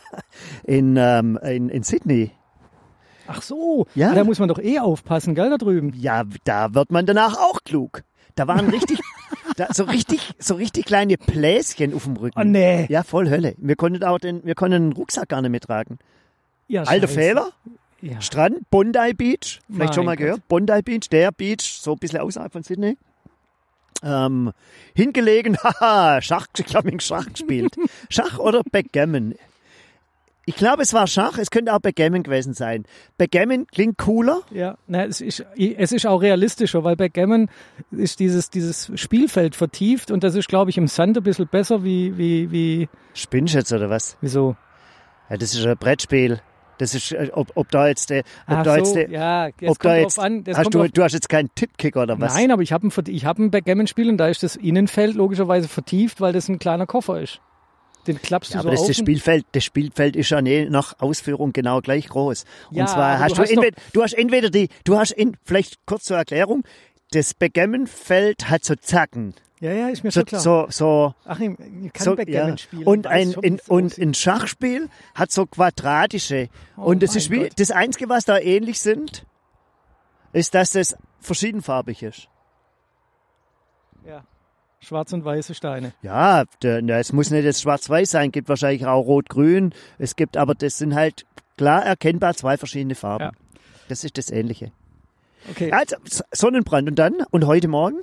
in, 0.62 0.96
ähm, 0.96 1.38
in, 1.42 1.68
in 1.68 1.82
Sydney. 1.82 2.30
Ach 3.26 3.42
so, 3.42 3.86
Ja. 3.94 4.10
Ah, 4.10 4.14
da 4.14 4.24
muss 4.24 4.38
man 4.38 4.48
doch 4.48 4.58
eh 4.58 4.78
aufpassen, 4.78 5.34
gell, 5.34 5.50
da 5.50 5.56
drüben. 5.56 5.92
Ja, 5.96 6.24
da 6.44 6.74
wird 6.74 6.92
man 6.92 7.06
danach 7.06 7.36
auch 7.38 7.60
klug. 7.64 8.04
Da 8.34 8.46
waren 8.46 8.68
richtig, 8.68 9.00
da, 9.56 9.68
so 9.72 9.84
richtig, 9.84 10.34
so 10.38 10.54
richtig 10.54 10.84
kleine 10.84 11.16
Bläschen 11.16 11.94
auf 11.94 12.04
dem 12.04 12.16
Rücken. 12.16 12.38
Oh 12.38 12.44
nee. 12.44 12.86
Ja, 12.88 13.02
voll 13.02 13.30
Hölle. 13.30 13.54
Wir 13.58 13.76
konnten 13.76 14.04
auch 14.04 14.18
den, 14.18 14.44
wir 14.44 14.54
konnten 14.54 14.90
den 14.90 14.92
Rucksack 14.92 15.28
gar 15.28 15.40
nicht 15.42 15.50
mittragen. 15.50 15.98
Ja, 16.68 16.82
Alter. 16.82 17.08
Fehler. 17.08 17.50
Ja. 18.04 18.20
Strand, 18.20 18.68
Bondi 18.70 19.14
Beach. 19.14 19.60
Vielleicht 19.66 19.78
Mein 19.78 19.92
schon 19.94 20.04
mal 20.04 20.16
Gott. 20.16 20.24
gehört. 20.24 20.48
Bondi 20.48 20.82
Beach, 20.82 21.08
der 21.10 21.32
Beach, 21.32 21.62
so 21.62 21.92
ein 21.92 21.98
bisschen 21.98 22.20
außerhalb 22.20 22.52
von 22.52 22.62
Sydney. 22.62 22.98
Ähm, 24.02 24.52
hingelegen, 24.94 25.56
haha, 25.62 26.20
Schach, 26.20 26.46
ich 26.58 26.74
habe 26.74 27.00
Schach 27.00 27.26
gespielt. 27.26 27.74
Schach 28.10 28.38
oder 28.38 28.62
Backgammon? 28.62 29.34
Ich 30.44 30.56
glaube, 30.56 30.82
es 30.82 30.92
war 30.92 31.06
Schach, 31.06 31.38
es 31.38 31.50
könnte 31.50 31.72
auch 31.72 31.78
Backgammon 31.78 32.22
gewesen 32.22 32.52
sein. 32.52 32.84
Backgammon 33.16 33.66
klingt 33.68 33.96
cooler. 33.96 34.42
Ja, 34.50 34.76
na, 34.86 35.06
es, 35.06 35.22
ist, 35.22 35.42
es 35.56 35.90
ist 35.90 36.06
auch 36.06 36.20
realistischer, 36.20 36.84
weil 36.84 36.96
Backgammon 36.96 37.48
ist 37.90 38.20
dieses, 38.20 38.50
dieses 38.50 38.92
Spielfeld 38.96 39.56
vertieft 39.56 40.10
und 40.10 40.22
das 40.22 40.34
ist, 40.34 40.48
glaube 40.48 40.68
ich, 40.68 40.76
im 40.76 40.88
Sand 40.88 41.16
ein 41.16 41.22
bisschen 41.22 41.48
besser 41.48 41.82
wie, 41.82 42.18
wie, 42.18 42.50
wie, 42.50 42.88
jetzt 43.14 43.72
oder 43.72 43.88
was? 43.88 44.18
wieso? 44.20 44.56
Ja, 45.30 45.38
das 45.38 45.54
ist 45.54 45.64
ein 45.64 45.78
Brettspiel. 45.78 46.42
Das 46.78 46.94
ist, 46.94 47.12
äh, 47.12 47.30
ob, 47.32 47.52
ob 47.54 47.70
da 47.70 47.88
jetzt 47.88 48.10
der, 48.10 48.20
ob 48.20 48.24
Ach 48.46 48.62
da 48.64 48.72
so, 48.72 48.76
jetzt 48.78 48.94
der, 48.96 49.10
ja, 49.10 49.50
das 49.60 49.70
ob 49.70 49.78
da 49.80 49.96
jetzt, 49.96 50.18
an. 50.18 50.44
Das 50.44 50.58
hast 50.58 50.74
du, 50.74 50.78
drauf, 50.80 50.88
du 50.92 51.02
hast 51.02 51.12
jetzt 51.12 51.28
keinen 51.28 51.50
Tippkicker 51.54 52.02
oder 52.02 52.20
was? 52.20 52.34
Nein, 52.34 52.50
aber 52.50 52.62
ich 52.62 52.72
habe 52.72 52.86
ein, 52.88 52.92
ich 53.08 53.24
hab 53.24 53.38
ein 53.38 53.50
Backgammon-Spiel 53.50 54.08
und 54.08 54.16
da 54.18 54.28
ist 54.28 54.42
das 54.42 54.56
Innenfeld 54.56 55.14
logischerweise 55.14 55.68
vertieft, 55.68 56.20
weil 56.20 56.32
das 56.32 56.48
ein 56.48 56.58
kleiner 56.58 56.86
Koffer 56.86 57.20
ist. 57.20 57.40
Den 58.06 58.20
klappst 58.20 58.52
Ja, 58.52 58.60
du 58.62 58.68
aber 58.68 58.76
so 58.76 58.82
das, 58.82 58.82
auf. 58.82 58.88
das 58.88 58.98
und- 58.98 59.04
Spielfeld, 59.06 59.46
das 59.52 59.64
Spielfeld 59.64 60.16
ist 60.16 60.30
ja 60.30 60.42
nach 60.42 60.98
Ausführung 60.98 61.52
genau 61.52 61.80
gleich 61.80 62.08
groß. 62.08 62.44
Und 62.70 62.76
Ja, 62.76 62.86
zwar 62.86 63.14
aber 63.14 63.18
hast 63.24 63.30
du 63.30 63.36
du, 63.36 63.42
hast 63.42 63.50
entweder, 63.52 63.76
du 63.92 64.02
hast 64.02 64.12
entweder 64.12 64.50
die, 64.50 64.68
du 64.84 64.98
hast 64.98 65.12
in, 65.12 65.36
vielleicht 65.44 65.86
kurz 65.86 66.04
zur 66.04 66.16
Erklärung, 66.18 66.64
das 67.12 67.32
Backgammon-Feld 67.34 68.50
hat 68.50 68.64
so 68.64 68.74
Zacken. 68.74 69.34
Ja, 69.64 69.72
ja, 69.72 69.88
ist 69.88 70.04
mir 70.04 70.10
So, 70.10 70.20
schon 70.20 70.26
klar. 70.26 70.40
so, 70.40 70.66
so, 70.68 71.14
Achim, 71.24 71.56
ich 71.84 71.92
kann 71.92 72.04
so 72.04 72.16
Backgammon 72.16 72.50
ja. 72.50 72.58
spielen. 72.58 72.84
Und 72.84 73.06
ein, 73.06 73.32
in, 73.40 73.60
und 73.66 73.96
ein 73.98 74.12
Schachspiel 74.14 74.88
hat 75.14 75.32
so 75.32 75.46
quadratische. 75.46 76.48
Oh 76.76 76.82
und 76.82 77.02
das 77.02 77.16
ist 77.16 77.30
wie, 77.30 77.40
Gott. 77.44 77.52
das 77.56 77.70
Einzige, 77.70 78.08
was 78.10 78.24
da 78.26 78.38
ähnlich 78.38 78.80
sind, 78.80 79.24
ist, 80.32 80.54
dass 80.54 80.70
das 80.72 80.96
verschiedenfarbig 81.20 82.02
ist. 82.02 82.28
ja. 84.06 84.24
Schwarz 84.80 85.14
und 85.14 85.24
weiße 85.24 85.54
Steine. 85.54 85.94
Ja, 86.02 86.44
es 86.60 87.12
muss 87.14 87.30
nicht 87.30 87.44
jetzt 87.44 87.62
schwarz-weiß 87.62 88.10
sein, 88.10 88.30
gibt 88.32 88.50
wahrscheinlich 88.50 88.84
auch 88.84 89.00
rot-grün. 89.06 89.72
Es 89.96 90.14
gibt, 90.14 90.36
aber 90.36 90.54
das 90.54 90.76
sind 90.76 90.94
halt 90.94 91.24
klar 91.56 91.82
erkennbar 91.86 92.34
zwei 92.34 92.58
verschiedene 92.58 92.94
Farben. 92.94 93.24
Ja. 93.24 93.32
Das 93.88 94.04
ist 94.04 94.18
das 94.18 94.28
Ähnliche. 94.28 94.72
Okay. 95.50 95.72
Also, 95.72 95.96
Sonnenbrand 96.32 96.86
und 96.90 96.98
dann? 96.98 97.14
Und 97.30 97.46
heute 97.46 97.66
Morgen? 97.68 97.96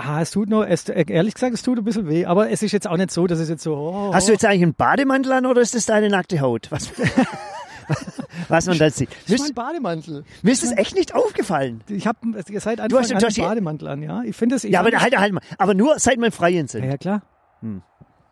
Ah, 0.00 0.20
es 0.22 0.30
tut 0.30 0.48
nur, 0.48 0.68
es, 0.68 0.88
ehrlich 0.88 1.34
gesagt, 1.34 1.54
es 1.54 1.62
tut 1.62 1.76
ein 1.76 1.82
bisschen 1.84 2.08
weh. 2.08 2.24
Aber 2.24 2.50
es 2.50 2.62
ist 2.62 2.70
jetzt 2.70 2.86
auch 2.86 2.96
nicht 2.96 3.10
so, 3.10 3.26
dass 3.26 3.40
es 3.40 3.48
jetzt 3.48 3.64
so. 3.64 3.74
Oh, 3.74 4.14
Hast 4.14 4.28
du 4.28 4.32
jetzt 4.32 4.44
eigentlich 4.44 4.62
einen 4.62 4.74
Bademantel 4.74 5.32
an 5.32 5.44
oder 5.44 5.60
ist 5.60 5.74
das 5.74 5.86
deine 5.86 6.08
nackte 6.08 6.40
Haut? 6.40 6.70
Was, 6.70 6.92
was 8.48 8.66
man 8.66 8.78
dann 8.78 8.90
sieht. 8.90 9.08
das 9.10 9.18
ist 9.34 9.40
Mir 9.40 9.44
mein 9.46 9.54
Bademantel. 9.54 10.24
mir 10.42 10.52
ist 10.52 10.62
das 10.62 10.70
echt 10.76 10.94
nicht 10.94 11.14
aufgefallen. 11.14 11.80
Ich 11.88 12.06
habe 12.06 12.18
seit 12.60 12.78
Du 12.78 12.82
Anfang 12.84 13.00
hast- 13.00 13.04
an 13.04 13.08
du 13.08 13.14
einen 13.16 13.26
hast 13.26 13.36
die- 13.36 13.40
Bademantel 13.40 13.88
an, 13.88 14.02
ja. 14.02 14.22
Ich 14.22 14.36
finde 14.36 14.54
es. 14.56 14.62
Ja, 14.62 14.80
aber 14.80 14.90
halt, 14.92 15.18
halt 15.18 15.32
mal. 15.32 15.42
Aber 15.58 15.74
nur 15.74 15.98
seit 15.98 16.18
wir 16.18 16.26
im 16.26 16.32
Freien 16.32 16.68
sind. 16.68 16.84
Ja, 16.84 16.90
ja 16.90 16.96
klar. 16.96 17.22
Hm. 17.60 17.82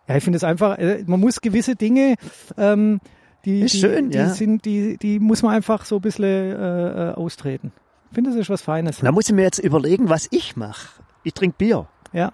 Ja, 0.09 0.17
ich 0.17 0.23
finde 0.23 0.37
es 0.37 0.45
einfach, 0.45 0.79
äh, 0.79 1.03
man 1.07 1.19
muss 1.19 1.41
gewisse 1.41 1.75
Dinge, 1.75 2.15
ähm, 2.57 3.01
die, 3.45 3.63
Ist 3.63 3.75
die, 3.75 3.79
schön, 3.81 4.11
die 4.11 4.19
ja. 4.19 4.29
sind, 4.29 4.65
die, 4.65 4.99
die 4.99 5.19
muss 5.19 5.43
man 5.43 5.53
einfach 5.55 5.85
so 5.85 5.97
ein 5.97 6.01
bisschen 6.01 6.25
äh, 6.25 7.11
äh, 7.11 7.15
austreten. 7.15 7.73
Ich 8.11 8.15
finde, 8.15 8.31
das 8.31 8.39
ist 8.39 8.51
was 8.51 8.63
Feines. 8.63 9.01
Da 9.01 9.11
muss 9.11 9.29
ich 9.29 9.35
mir 9.35 9.43
jetzt 9.43 9.59
überlegen, 9.59 10.09
was 10.09 10.29
ich 10.31 10.55
mache. 10.57 10.89
Ich 11.27 11.35
trinke 11.35 11.57
Bier. 11.59 11.89
Ja. 12.13 12.33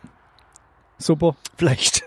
Super. 0.99 1.35
Vielleicht. 1.57 2.05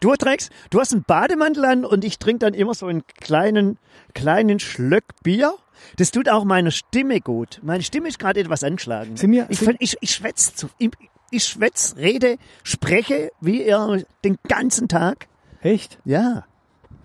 Du 0.00 0.14
trägst, 0.14 0.50
du 0.70 0.80
hast 0.80 0.92
einen 0.92 1.02
Bademantel 1.02 1.64
an 1.64 1.84
und 1.84 2.04
ich 2.04 2.18
trinke 2.20 2.38
dann 2.38 2.54
immer 2.54 2.72
so 2.74 2.86
einen 2.86 3.02
kleinen, 3.06 3.76
kleinen 4.14 4.60
Schlöck 4.60 5.04
Bier. 5.24 5.54
Das 5.96 6.12
tut 6.12 6.28
auch 6.28 6.44
meiner 6.44 6.70
Stimme 6.70 7.20
gut. 7.20 7.58
Meine 7.62 7.82
Stimme 7.82 8.08
ist 8.08 8.18
gerade 8.20 8.38
etwas 8.40 8.62
angeschlagen. 8.62 9.16
Sind 9.16 9.32
wir- 9.32 9.46
ich, 9.50 9.60
ich, 9.80 9.96
ich 10.00 10.10
schwätze 10.14 10.54
zu, 10.54 10.68
ich, 10.78 10.90
ich 11.32 11.44
schwätz, 11.44 11.96
rede, 11.98 12.36
spreche 12.62 13.30
wie 13.40 13.66
ihr 13.66 14.04
den 14.24 14.38
ganzen 14.48 14.86
Tag. 14.88 15.26
Echt? 15.60 15.98
Ja. 16.04 16.44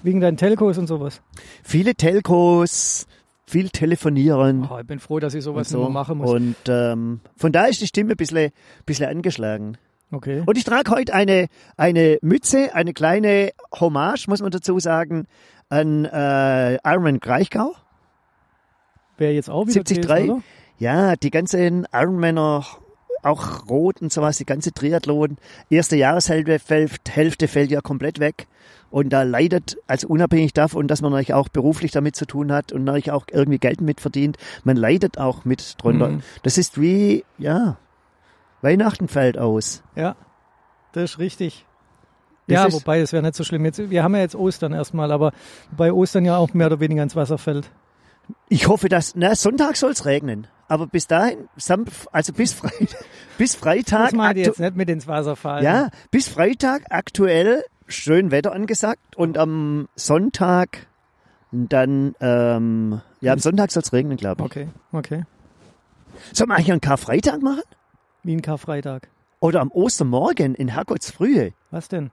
Wegen 0.03 0.21
deinen 0.21 0.37
Telcos 0.37 0.77
und 0.77 0.85
sowas. 0.87 1.21
Viele 1.63 1.95
Telcos, 1.95 3.07
viel 3.45 3.69
telefonieren. 3.69 4.67
Oh, 4.71 4.79
ich 4.79 4.87
bin 4.87 4.99
froh, 4.99 5.19
dass 5.19 5.33
ich 5.33 5.43
sowas 5.43 5.69
so. 5.69 5.77
nicht 5.77 5.87
mehr 5.87 5.93
machen 5.93 6.17
muss. 6.17 6.31
Und 6.31 6.55
ähm, 6.67 7.19
von 7.35 7.51
daher 7.51 7.69
ist 7.69 7.81
die 7.81 7.87
Stimme 7.87 8.11
ein 8.11 8.17
bisschen, 8.17 8.51
bisschen 8.85 9.09
angeschlagen. 9.09 9.77
okay. 10.11 10.43
Und 10.45 10.57
ich 10.57 10.63
trage 10.63 10.91
heute 10.91 11.13
eine, 11.13 11.47
eine 11.77 12.17
Mütze, 12.21 12.73
eine 12.73 12.93
kleine 12.93 13.51
Hommage, 13.79 14.27
muss 14.27 14.41
man 14.41 14.51
dazu 14.51 14.79
sagen, 14.79 15.27
an 15.69 16.05
äh, 16.05 16.75
Ironman 16.75 17.19
Kraichgau. 17.19 17.73
Wäre 19.17 19.33
jetzt 19.33 19.49
auch 19.49 19.67
wieder 19.67 19.83
73. 19.83 20.01
gewesen, 20.01 20.29
oder? 20.29 20.43
Ja, 20.79 21.15
die 21.15 21.29
ganzen 21.29 21.87
Ironmaner, 21.93 22.65
auch 23.21 23.69
Rot 23.69 24.01
und 24.01 24.11
sowas, 24.11 24.37
die 24.37 24.45
ganze 24.45 24.71
Triathlon, 24.71 25.37
erste 25.69 25.95
Jahreshälfte 25.95 26.59
fällt, 26.59 27.09
Hälfte 27.09 27.47
fällt 27.47 27.71
ja 27.71 27.81
komplett 27.81 28.19
weg. 28.19 28.47
Und 28.93 29.09
da 29.09 29.23
leidet, 29.23 29.77
also 29.87 30.07
unabhängig 30.07 30.53
davon, 30.53 30.87
dass 30.87 31.01
man 31.01 31.11
natürlich 31.11 31.33
auch 31.33 31.49
beruflich 31.49 31.89
damit 31.89 32.15
zu 32.15 32.27
tun 32.27 32.51
hat 32.51 32.71
und 32.71 32.83
natürlich 32.83 33.09
auch 33.11 33.25
irgendwie 33.31 33.57
Geld 33.57 33.81
mitverdient, 33.81 34.37
man 34.63 34.77
leidet 34.77 35.17
auch 35.17 35.45
mit 35.45 35.81
drunter. 35.81 36.09
Mhm. 36.09 36.21
Das 36.43 36.59
ist 36.59 36.79
wie, 36.79 37.25
ja, 37.39 37.77
Weihnachten 38.61 39.07
fällt 39.07 39.39
aus. 39.39 39.81
Ja, 39.95 40.15
das 40.91 41.13
ist 41.13 41.17
richtig. 41.19 41.65
Das 42.47 42.53
ja, 42.55 42.65
ist- 42.65 42.73
wobei, 42.75 42.99
das 43.01 43.13
wäre 43.13 43.23
nicht 43.23 43.33
so 43.33 43.43
schlimm. 43.43 43.65
Jetzt, 43.65 43.89
wir 43.89 44.03
haben 44.03 44.13
ja 44.13 44.21
jetzt 44.21 44.35
Ostern 44.35 44.73
erstmal, 44.73 45.11
aber 45.11 45.31
bei 45.75 45.91
Ostern 45.91 46.23
ja 46.23 46.37
auch 46.37 46.53
mehr 46.53 46.67
oder 46.67 46.79
weniger 46.79 47.01
ins 47.01 47.15
Wasser 47.15 47.39
fällt. 47.39 47.71
Ich 48.47 48.67
hoffe, 48.67 48.89
dass, 48.89 49.15
na, 49.15 49.33
Sonntag 49.35 49.75
soll 49.75 49.91
es 49.91 50.05
regnen. 50.05 50.45
Aber 50.67 50.87
bis 50.87 51.07
dahin, 51.07 51.49
also 52.11 52.31
bis, 52.33 52.53
Freitag, 52.53 53.05
bis 53.37 53.55
Freitag, 53.55 54.11
Das 54.11 54.19
aktu- 54.19 54.37
jetzt 54.37 54.59
nicht 54.59 54.75
mit 54.75 54.89
ins 54.89 55.07
Wasser 55.07 55.35
fallen. 55.35 55.63
ja, 55.63 55.89
bis 56.11 56.27
Freitag 56.29 56.83
aktuell 56.89 57.63
schön 57.87 58.31
Wetter 58.31 58.51
angesagt 58.53 59.15
und 59.15 59.37
am 59.37 59.87
Sonntag 59.95 60.87
dann, 61.51 62.15
ähm, 62.19 63.01
ja, 63.21 63.33
am 63.33 63.39
Sonntag 63.39 63.71
soll 63.71 63.83
es 63.83 63.93
regnen, 63.93 64.17
glaube 64.17 64.41
ich. 64.41 64.45
Okay, 64.45 64.67
okay. 64.91 65.23
Sollen 66.31 66.49
wir 66.49 66.55
eigentlich 66.55 66.71
einen 66.71 66.81
Karfreitag 66.81 67.41
machen? 67.41 67.63
Wie 68.23 68.35
ein 68.35 68.41
Karfreitag. 68.41 69.09
Oder 69.39 69.61
am 69.61 69.71
Ostermorgen 69.71 70.55
in 70.55 70.69
Herrgottsfrühe? 70.69 71.53
Was 71.69 71.89
denn? 71.89 72.11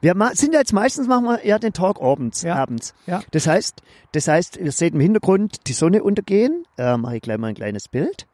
Wir 0.00 0.14
sind 0.34 0.52
ja 0.52 0.60
jetzt 0.60 0.72
meistens, 0.72 1.08
machen 1.08 1.24
wir 1.24 1.40
eher 1.40 1.58
den 1.58 1.72
Talk 1.72 2.00
abends. 2.00 2.42
Ja. 2.42 2.56
abends. 2.56 2.94
Ja. 3.06 3.22
Das 3.30 3.46
heißt, 3.46 3.82
das 4.12 4.28
heißt, 4.28 4.58
ihr 4.58 4.70
seht 4.70 4.94
im 4.94 5.00
Hintergrund 5.00 5.66
die 5.66 5.72
Sonne 5.72 6.02
untergehen. 6.02 6.66
Äh, 6.76 6.96
mache 6.98 7.16
ich 7.16 7.22
gleich 7.22 7.38
mal 7.38 7.48
ein 7.48 7.54
kleines 7.54 7.88
Bild. 7.88 8.26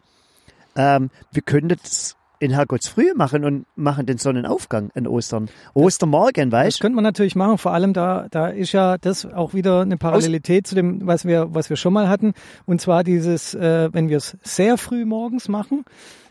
Ähm, 0.77 1.11
wir 1.33 1.43
können 1.43 1.69
das 1.69 2.18
in 2.41 2.51
Herrgottsfrühe 2.53 3.15
machen 3.15 3.45
und 3.45 3.67
machen 3.77 4.07
den 4.07 4.19
Sonnenaufgang 4.19 4.91
an 4.95 5.07
Ostern. 5.07 5.49
Ostermorgen, 5.75 6.51
Das 6.51 6.61
weißt 6.61 6.79
du? 6.79 6.83
könnte 6.83 6.97
man 6.97 7.05
natürlich 7.05 7.35
machen. 7.37 7.59
Vor 7.59 7.73
allem 7.73 7.93
da, 7.93 8.27
da 8.31 8.49
ist 8.49 8.73
ja 8.73 8.99
das 8.99 9.27
auch 9.27 9.55
wieder 9.55 9.81
eine 9.83 9.97
Parallelität 9.97 10.67
zu 10.67 10.75
dem, 10.75 11.07
was 11.07 11.25
wir, 11.25 11.55
was 11.55 11.71
wir 11.71 11.77
schon 11.77 11.93
mal 11.93 12.09
hatten. 12.09 12.35
Und 12.67 12.81
zwar 12.81 13.05
dieses, 13.05 13.55
äh, 13.55 13.93
wenn 13.93 14.09
wir 14.09 14.19
es 14.19 14.37
sehr 14.43 14.79
früh 14.79 15.05
morgens 15.05 15.49
machen, 15.49 15.85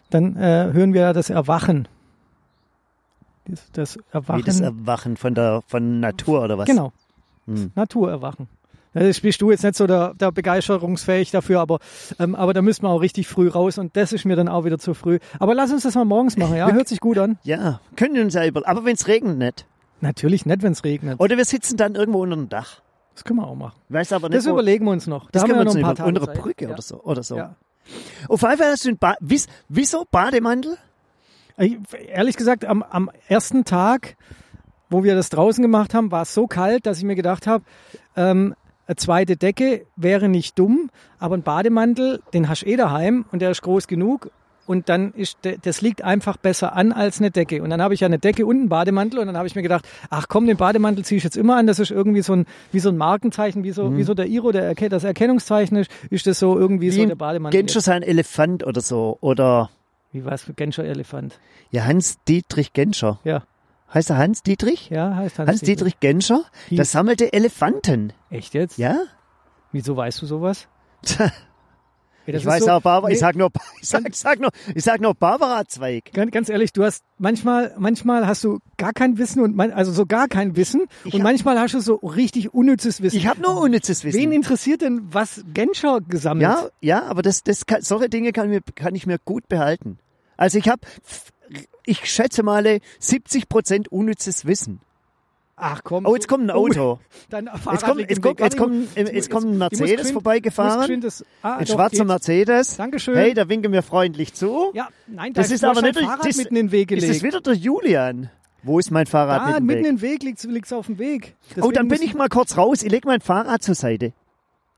dann 0.10 0.36
äh, 0.38 0.70
hören 0.72 0.94
wir 0.94 1.02
ja 1.02 1.14
das 1.14 1.30
Erwachen. 1.30 1.88
Das, 3.46 3.72
das 3.72 4.00
Erwachen. 4.12 4.40
Wie 4.40 4.44
das 4.44 4.60
Erwachen 4.60 5.18
von 5.18 5.34
der 5.34 5.62
von 5.68 6.00
Natur 6.00 6.44
oder 6.44 6.58
was? 6.58 6.66
genau. 6.68 6.92
Hm. 7.48 7.72
Naturerwachen. 7.76 8.50
Das 9.00 9.20
bist 9.20 9.42
du 9.42 9.52
jetzt 9.52 9.64
nicht 9.64 9.76
so 9.76 9.88
der, 9.88 10.14
der 10.14 10.32
begeisterungsfähig 10.32 11.32
dafür, 11.32 11.60
aber, 11.60 11.80
ähm, 12.20 12.36
aber 12.36 12.54
da 12.54 12.62
müssen 12.62 12.84
wir 12.84 12.90
auch 12.90 13.02
richtig 13.02 13.28
früh 13.28 13.48
raus 13.48 13.78
und 13.78 13.96
das 13.96 14.14
ist 14.14 14.26
mir 14.26 14.36
dann 14.36 14.48
auch 14.48 14.66
wieder 14.66 14.80
zu 14.80 14.94
früh. 14.94 15.20
Aber 15.40 15.54
lass 15.56 15.72
uns 15.72 15.84
das 15.84 15.96
mal 15.96 16.06
morgens 16.06 16.38
machen, 16.38 16.56
ja? 16.56 16.72
Hört 16.72 16.88
sich 16.88 17.00
gut 17.00 17.18
an. 17.18 17.38
Ja, 17.44 17.80
können 17.96 18.16
wir 18.16 18.24
uns 18.24 18.34
ja 18.34 18.46
über. 18.46 18.68
Aber 18.68 18.86
wenn 18.86 18.96
es 18.96 19.08
regnet 19.08 19.38
nicht. 19.38 19.66
Natürlich 20.02 20.46
nicht, 20.46 20.62
wenn 20.62 20.74
es 20.74 20.84
regnet. 20.84 21.20
Oder 21.20 21.38
wir 21.38 21.46
sitzen 21.46 21.78
dann 21.78 21.96
irgendwo 21.96 22.22
unter 22.22 22.36
dem 22.36 22.50
Dach. 22.50 22.82
Das 23.14 23.24
können 23.24 23.40
wir 23.40 23.48
auch 23.48 23.56
machen. 23.56 23.80
Weißt 23.90 24.14
aber 24.14 24.30
nicht, 24.30 24.38
Das 24.38 24.46
wo, 24.46 24.52
überlegen 24.52 24.86
wir 24.86 24.92
uns 24.92 25.08
noch. 25.08 25.26
Da 25.32 25.40
das 25.40 25.44
können 25.44 25.58
wir 25.58 25.66
wir 25.66 25.72
uns 25.72 25.74
noch 25.74 25.80
ein 25.80 25.86
paar 25.86 25.96
Tage 25.96 26.10
unter 26.10 26.26
der. 26.34 26.40
Brücke 26.40 26.66
ja. 26.66 26.72
oder 26.72 26.82
so. 26.82 27.02
Oder 27.02 27.24
so. 27.24 27.36
Ja. 27.36 27.56
Auf 28.28 28.42
jeden 28.42 28.58
Fall 28.58 28.72
hast 28.72 28.86
du 28.86 28.90
ein 28.90 28.98
ba 28.98 29.16
Wies 29.20 29.48
Wieso 29.70 30.06
Bademantel? 30.12 30.78
Ich, 31.58 31.78
ehrlich 32.08 32.38
gesagt, 32.38 32.66
am, 32.66 32.84
am 32.84 33.10
ersten 33.28 33.66
Tag, 33.66 34.18
wo 34.90 35.04
wir 35.04 35.16
das 35.16 35.30
draußen 35.30 35.64
gemacht 35.64 35.96
haben, 35.96 36.12
war 36.12 36.22
es 36.22 36.34
so 36.34 36.46
kalt, 36.46 36.86
dass 36.86 37.00
ich 37.00 37.04
mir 37.04 37.16
gedacht 37.16 37.48
habe, 37.48 37.64
ähm, 38.16 38.54
eine 38.88 38.96
zweite 38.96 39.36
Decke 39.38 39.86
wäre 39.96 40.30
nicht 40.30 40.58
dumm, 40.58 40.90
aber 41.20 41.36
ein 41.36 41.44
Bademantel, 41.44 42.22
den 42.34 42.50
hast 42.50 42.62
du 42.64 42.68
eh 42.68 42.76
daheim 42.78 43.26
und 43.32 43.42
der 43.42 43.52
ist 43.52 43.62
groß 43.62 43.88
genug 43.88 44.32
und 44.66 44.90
dann 44.90 45.14
ist 45.14 45.38
das 45.62 45.80
liegt 45.82 46.04
einfach 46.04 46.36
besser 46.36 46.74
an 46.76 46.92
als 46.92 47.20
eine 47.20 47.32
Decke. 47.32 47.64
Und 47.64 47.70
dann 47.70 47.82
habe 47.82 47.94
ich 47.94 48.02
ja 48.02 48.06
eine 48.08 48.20
Decke 48.20 48.46
und 48.46 48.58
einen 48.58 48.70
Bademantel 48.70 49.20
und 49.20 49.28
dann 49.28 49.38
habe 49.38 49.48
ich 49.48 49.56
mir 49.56 49.62
gedacht, 49.62 49.88
ach 50.10 50.28
komm, 50.28 50.46
den 50.46 50.58
Bademantel 50.58 51.06
ziehe 51.06 51.18
ich 51.18 51.24
jetzt 51.24 51.38
immer 51.38 51.56
an, 51.56 51.68
das 51.68 51.80
ist 51.80 51.90
irgendwie 51.92 52.22
so 52.22 52.34
ein 52.34 52.46
wie 52.74 52.80
so 52.80 52.90
ein 52.90 52.98
Markenzeichen, 52.98 53.64
wie 53.64 53.72
so 53.72 53.96
wie 53.96 54.04
so 54.04 54.14
der 54.14 54.28
Iro, 54.28 54.52
der 54.52 54.74
das 54.76 55.04
Erkennungszeichen 55.06 55.78
ist, 55.78 55.90
ist 56.10 56.28
das 56.28 56.40
so 56.40 56.58
irgendwie 56.58 56.90
so 56.90 57.02
Wie 57.02 57.06
der 57.06 57.16
ein 57.16 57.18
Bademantel. 57.18 57.58
Genscher 57.60 57.76
jetzt. 57.78 57.86
sein 57.86 58.04
Elefant 58.04 58.66
oder 58.66 58.82
so. 58.82 59.18
Oder 59.22 59.70
Wie 60.12 60.26
was 60.26 60.44
für 60.44 60.54
Genscher 60.54 60.84
Elefant? 60.84 61.40
ja, 61.72 61.86
Hans-Dietrich 61.86 62.74
Genscher. 62.74 63.20
Ja, 63.24 63.44
Heißt 63.94 64.10
er 64.10 64.18
Hans-Dietrich? 64.18 64.90
ja, 64.90 65.16
heißt 65.16 65.40
Hans 65.40 65.50
Hans-Dietrich 65.50 66.00
Genscher, 66.00 66.44
Hieß- 66.70 66.76
der 66.76 66.86
sammelte 66.86 67.32
Elefanten. 67.34 68.14
Echt 68.30 68.54
jetzt? 68.54 68.78
Ja? 68.78 68.98
Wieso 69.72 69.96
weißt 69.96 70.22
du 70.22 70.26
sowas? 70.26 70.68
Ja, 72.26 72.34
das 72.34 72.42
ich 72.42 72.46
weiß 72.46 72.66
so, 72.66 72.72
auch 72.72 72.82
Barbara, 72.82 73.10
ich 73.10 73.16
nee, 73.16 73.20
sag 73.22 73.38
nur, 73.38 73.50
ich 73.82 73.88
sag, 73.88 74.06
ich 74.10 74.18
sag 74.18 74.42
nur, 74.42 74.50
ich 74.76 74.84
sag 74.84 75.00
nur 75.00 75.14
Barbara-Zweig. 75.14 76.12
Ganz, 76.12 76.32
ganz 76.32 76.50
ehrlich, 76.50 76.74
du 76.74 76.84
hast 76.84 77.06
manchmal, 77.18 77.74
manchmal 77.80 78.28
hast 78.28 78.44
du 78.44 78.60
gar 78.76 78.92
kein 78.92 79.18
Wissen 79.18 79.42
und 79.42 79.56
man, 79.56 79.72
also 79.72 79.94
so 79.94 80.06
gar 80.06 80.28
kein 80.28 80.58
Wissen 80.58 80.88
Ich 81.06 81.14
und 81.14 81.22
hab- 81.22 81.24
manchmal 81.24 81.58
hast 81.58 81.74
du 81.74 81.80
so 81.80 81.96
richtig 81.96 82.54
unnützes 82.54 83.02
Wissen. 83.02 83.16
Ich 83.16 83.28
habe 83.28 83.42
nur 83.42 83.62
unnützes 83.62 84.04
Wissen. 84.04 84.20
Wen 84.20 84.34
interessiert 84.34 84.82
denn, 84.82 85.08
was 85.14 85.46
Genscher 85.54 86.02
gesammelt? 86.02 86.42
Ja, 86.44 86.68
ja, 86.82 87.04
aber 87.06 87.22
das, 87.22 87.44
das 87.44 87.66
kann, 87.66 87.82
solche 87.82 88.10
Dinge 88.10 88.34
kann, 88.34 88.50
mir, 88.50 88.60
kann 88.76 88.94
ich 88.96 89.08
mir 89.08 89.20
gut 89.24 89.48
behalten. 89.48 89.98
Also 90.36 90.58
ich 90.58 90.68
habe, 90.68 90.82
ich 91.88 92.06
schätze 92.06 92.44
mal 92.44 92.80
70 93.00 93.50
Prozent 93.50 93.88
unnützes 93.92 94.46
Wissen. 94.46 94.80
Ach 95.60 95.82
komm. 95.84 96.06
Oh, 96.06 96.14
jetzt 96.14 96.28
kommt 96.28 96.44
ein 96.44 96.52
Auto. 96.52 97.00
Dein 97.32 97.48
Fahrrad 97.48 97.74
Jetzt 97.74 97.84
kommt, 97.86 98.00
jetzt 98.02 98.18
Weg. 98.18 98.22
kommt, 98.24 98.40
jetzt 98.40 98.58
kommt, 98.58 98.96
jetzt 98.96 99.30
kommt 99.32 99.46
ein 99.48 99.58
Mercedes 99.58 100.12
vorbeigefahren. 100.12 101.02
das- 101.02 101.26
ah, 101.42 101.56
Ein 101.58 101.66
doch, 101.66 101.74
schwarzer 101.74 101.98
geht. 101.98 102.08
Mercedes. 102.08 102.78
Dankeschön. 102.78 103.16
Hey, 103.16 103.34
da 103.34 103.50
winken 103.50 103.72
wir 103.72 103.82
freundlich 103.82 104.36
zu. 104.36 104.70
Ja, 104.76 104.90
nein, 105.08 105.34
da 105.34 105.42
das 105.42 105.50
ist 105.50 105.64
aber 105.64 105.82
nicht 105.82 105.98
Fahrrad 106.00 106.24
das- 106.28 106.38
mitten 106.38 106.56
in 106.56 106.68
den 106.68 106.72
Weg 106.72 106.92
Ist 106.92 107.02
gelegt. 107.02 107.16
das 107.16 107.24
wieder 107.24 107.42
der 107.42 107.54
Julian? 107.56 108.30
Wo 108.62 108.78
ist 108.78 108.92
mein 108.92 109.08
Fahrrad 109.08 109.58
dem 109.58 109.66
mitten 109.66 109.84
Weg? 109.84 109.90
im 109.90 110.02
Weg 110.02 110.24
liegt 110.24 110.44
liegt's 110.44 110.74
auf 110.74 110.86
dem 110.88 111.00
Weg. 111.00 111.36
Oh, 111.40 111.54
Deswegen 111.56 111.74
dann 111.74 111.88
bin 111.88 112.02
ich 112.04 112.14
mal 112.14 112.30
kurz 112.30 112.56
raus. 112.58 112.84
Ich 112.84 112.92
leg 112.92 113.06
mein 113.06 113.22
Fahrrad 113.22 113.64
zur 113.64 113.76
Seite. 113.76 114.14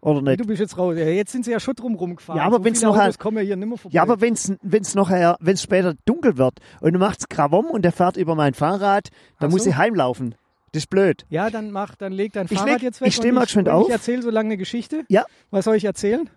Oder 0.02 0.22
nicht? 0.22 0.40
Du 0.40 0.46
bist 0.46 0.60
jetzt 0.62 0.78
raus. 0.78 0.96
Jetzt 0.98 1.32
sind 1.32 1.44
sie 1.46 1.52
ja 1.52 1.60
schon 1.60 1.76
drum 1.76 1.96
rumgefahren. 1.96 2.40
Ja, 2.40 2.46
aber 2.46 2.58
so 2.58 2.64
wenn's 2.64 2.80
viele 2.80 2.92
noch 2.92 2.98
Autos 3.00 3.18
kommen 3.20 3.38
ja 3.38 3.44
hier 3.44 3.56
nimmer 3.58 3.78
vorbei. 3.78 3.96
Ja, 3.96 4.02
aber 4.02 4.22
wenn's 4.22 4.54
wenn's 4.62 4.96
nachher, 4.96 5.36
wenn's 5.42 5.62
später 5.62 5.94
dunkel 6.06 6.38
wird 6.38 6.60
und 6.80 6.94
du 6.94 7.00
machst 7.00 7.30
Krawom 7.30 7.66
und 7.66 7.82
der 7.84 7.92
fährt 7.92 8.16
über 8.16 8.36
mein 8.36 8.54
Fahrrad, 8.54 9.10
dann 9.40 9.50
Ach 9.50 9.52
muss 9.52 9.64
so. 9.66 9.70
ich 9.72 9.76
heimlaufen. 9.78 10.36
Das 10.72 10.84
ist 10.84 10.90
blöd. 10.90 11.26
Ja, 11.30 11.50
dann 11.50 11.72
mach, 11.72 11.96
dann 11.96 12.14
leg 12.14 12.32
dein 12.32 12.48
Fahrrad 12.48 12.68
leg- 12.68 12.82
jetzt 12.84 13.02
weg. 13.02 13.08
ich 13.10 13.16
steh 13.16 13.30
und 13.30 13.36
mal 13.36 13.46
geschwind 13.46 13.68
auf. 13.70 13.88
Ich 13.88 13.92
erzähle 13.94 14.22
so 14.22 14.30
lange 14.30 14.50
eine 14.50 14.58
Geschichte. 14.58 15.04
Ja. 15.10 15.26
Was 15.52 15.66
soll 15.66 15.76
ich 15.76 15.84
erzählen? 15.86 16.30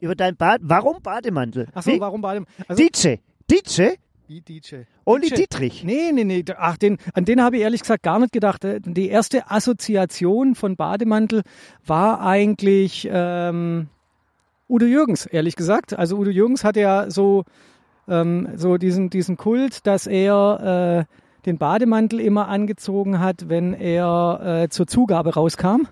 Über 0.00 0.14
dein 0.14 0.36
Bad. 0.36 0.60
Warum 0.62 1.00
Bademantel? 1.02 1.68
Ach 1.74 1.82
so, 1.82 1.98
warum 1.98 2.22
dem? 2.22 2.46
Also, 2.68 2.82
DJ. 2.82 3.16
DJ? 3.50 3.94
DJ. 4.28 4.84
Oli 5.04 5.28
DJ. 5.28 5.34
Dietrich. 5.34 5.84
Nee, 5.84 6.12
nee, 6.12 6.24
nee. 6.24 6.44
Ach, 6.56 6.76
den, 6.76 6.98
an 7.14 7.24
den 7.24 7.42
habe 7.42 7.56
ich 7.56 7.62
ehrlich 7.62 7.82
gesagt 7.82 8.02
gar 8.02 8.18
nicht 8.18 8.32
gedacht. 8.32 8.64
Äh, 8.64 8.80
Die 8.80 9.08
erste 9.08 9.50
Assoziation 9.50 10.54
von 10.54 10.76
Bademantel 10.76 11.42
war 11.86 12.20
eigentlich 12.20 13.08
ähm, 13.10 13.88
Udo 14.68 14.86
Jürgens, 14.86 15.26
ehrlich 15.26 15.56
gesagt. 15.56 15.98
Also 15.98 16.16
Udo 16.16 16.30
Jürgens 16.30 16.64
hatte 16.64 16.80
ja 16.80 17.10
so, 17.10 17.44
ähm, 18.08 18.48
so 18.56 18.78
diesen, 18.78 19.10
diesen 19.10 19.36
Kult, 19.36 19.86
dass 19.86 20.06
er 20.06 21.06
äh, 21.08 21.14
den 21.46 21.58
Bademantel 21.58 22.20
immer 22.20 22.48
angezogen 22.48 23.18
hat, 23.18 23.48
wenn 23.48 23.74
er 23.74 24.62
äh, 24.64 24.68
zur 24.68 24.86
Zugabe 24.86 25.34
rauskam. 25.34 25.88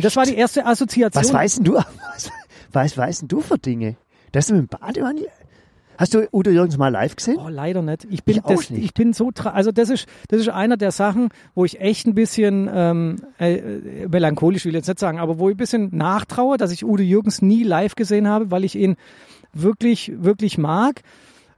Das 0.00 0.16
war 0.16 0.24
die 0.24 0.36
erste 0.36 0.64
Assoziation. 0.64 1.22
Was 1.22 1.32
weißt 1.32 1.58
denn 1.58 1.64
du? 1.64 1.74
Was, 2.14 2.30
was 2.70 2.98
weißt 2.98 3.22
denn 3.22 3.28
du 3.28 3.40
für 3.40 3.58
Dinge? 3.58 3.96
Das 4.32 4.46
ist 4.46 4.52
mit 4.52 4.60
dem 4.60 4.68
Bademantel? 4.68 5.28
Hast 5.98 6.14
du 6.14 6.28
Udo 6.32 6.50
Jürgens 6.50 6.78
mal 6.78 6.88
live 6.90 7.16
gesehen? 7.16 7.38
Oh, 7.44 7.48
leider 7.48 7.82
nicht. 7.82 8.06
Ich 8.08 8.22
bin, 8.22 8.36
Ich 8.36 8.42
das, 8.42 8.70
nicht. 8.70 8.84
ich 8.84 8.94
bin 8.94 9.12
so, 9.12 9.32
also 9.44 9.72
das 9.72 9.90
ist, 9.90 10.06
das 10.28 10.40
ist 10.40 10.48
einer 10.48 10.76
der 10.76 10.92
Sachen, 10.92 11.30
wo 11.56 11.64
ich 11.64 11.80
echt 11.80 12.06
ein 12.06 12.14
bisschen 12.14 12.70
ähm, 12.72 13.16
äh, 13.40 13.56
äh, 13.56 14.08
melancholisch 14.08 14.64
will 14.64 14.70
ich 14.72 14.76
jetzt 14.76 14.86
nicht 14.88 15.00
sagen, 15.00 15.18
aber 15.18 15.40
wo 15.40 15.48
ich 15.48 15.54
ein 15.54 15.58
bisschen 15.58 15.90
nachtraue, 15.92 16.56
dass 16.56 16.70
ich 16.70 16.84
Udo 16.84 17.02
Jürgens 17.02 17.42
nie 17.42 17.64
live 17.64 17.96
gesehen 17.96 18.28
habe, 18.28 18.52
weil 18.52 18.64
ich 18.64 18.76
ihn 18.76 18.96
wirklich, 19.52 20.12
wirklich 20.14 20.56
mag. 20.56 21.02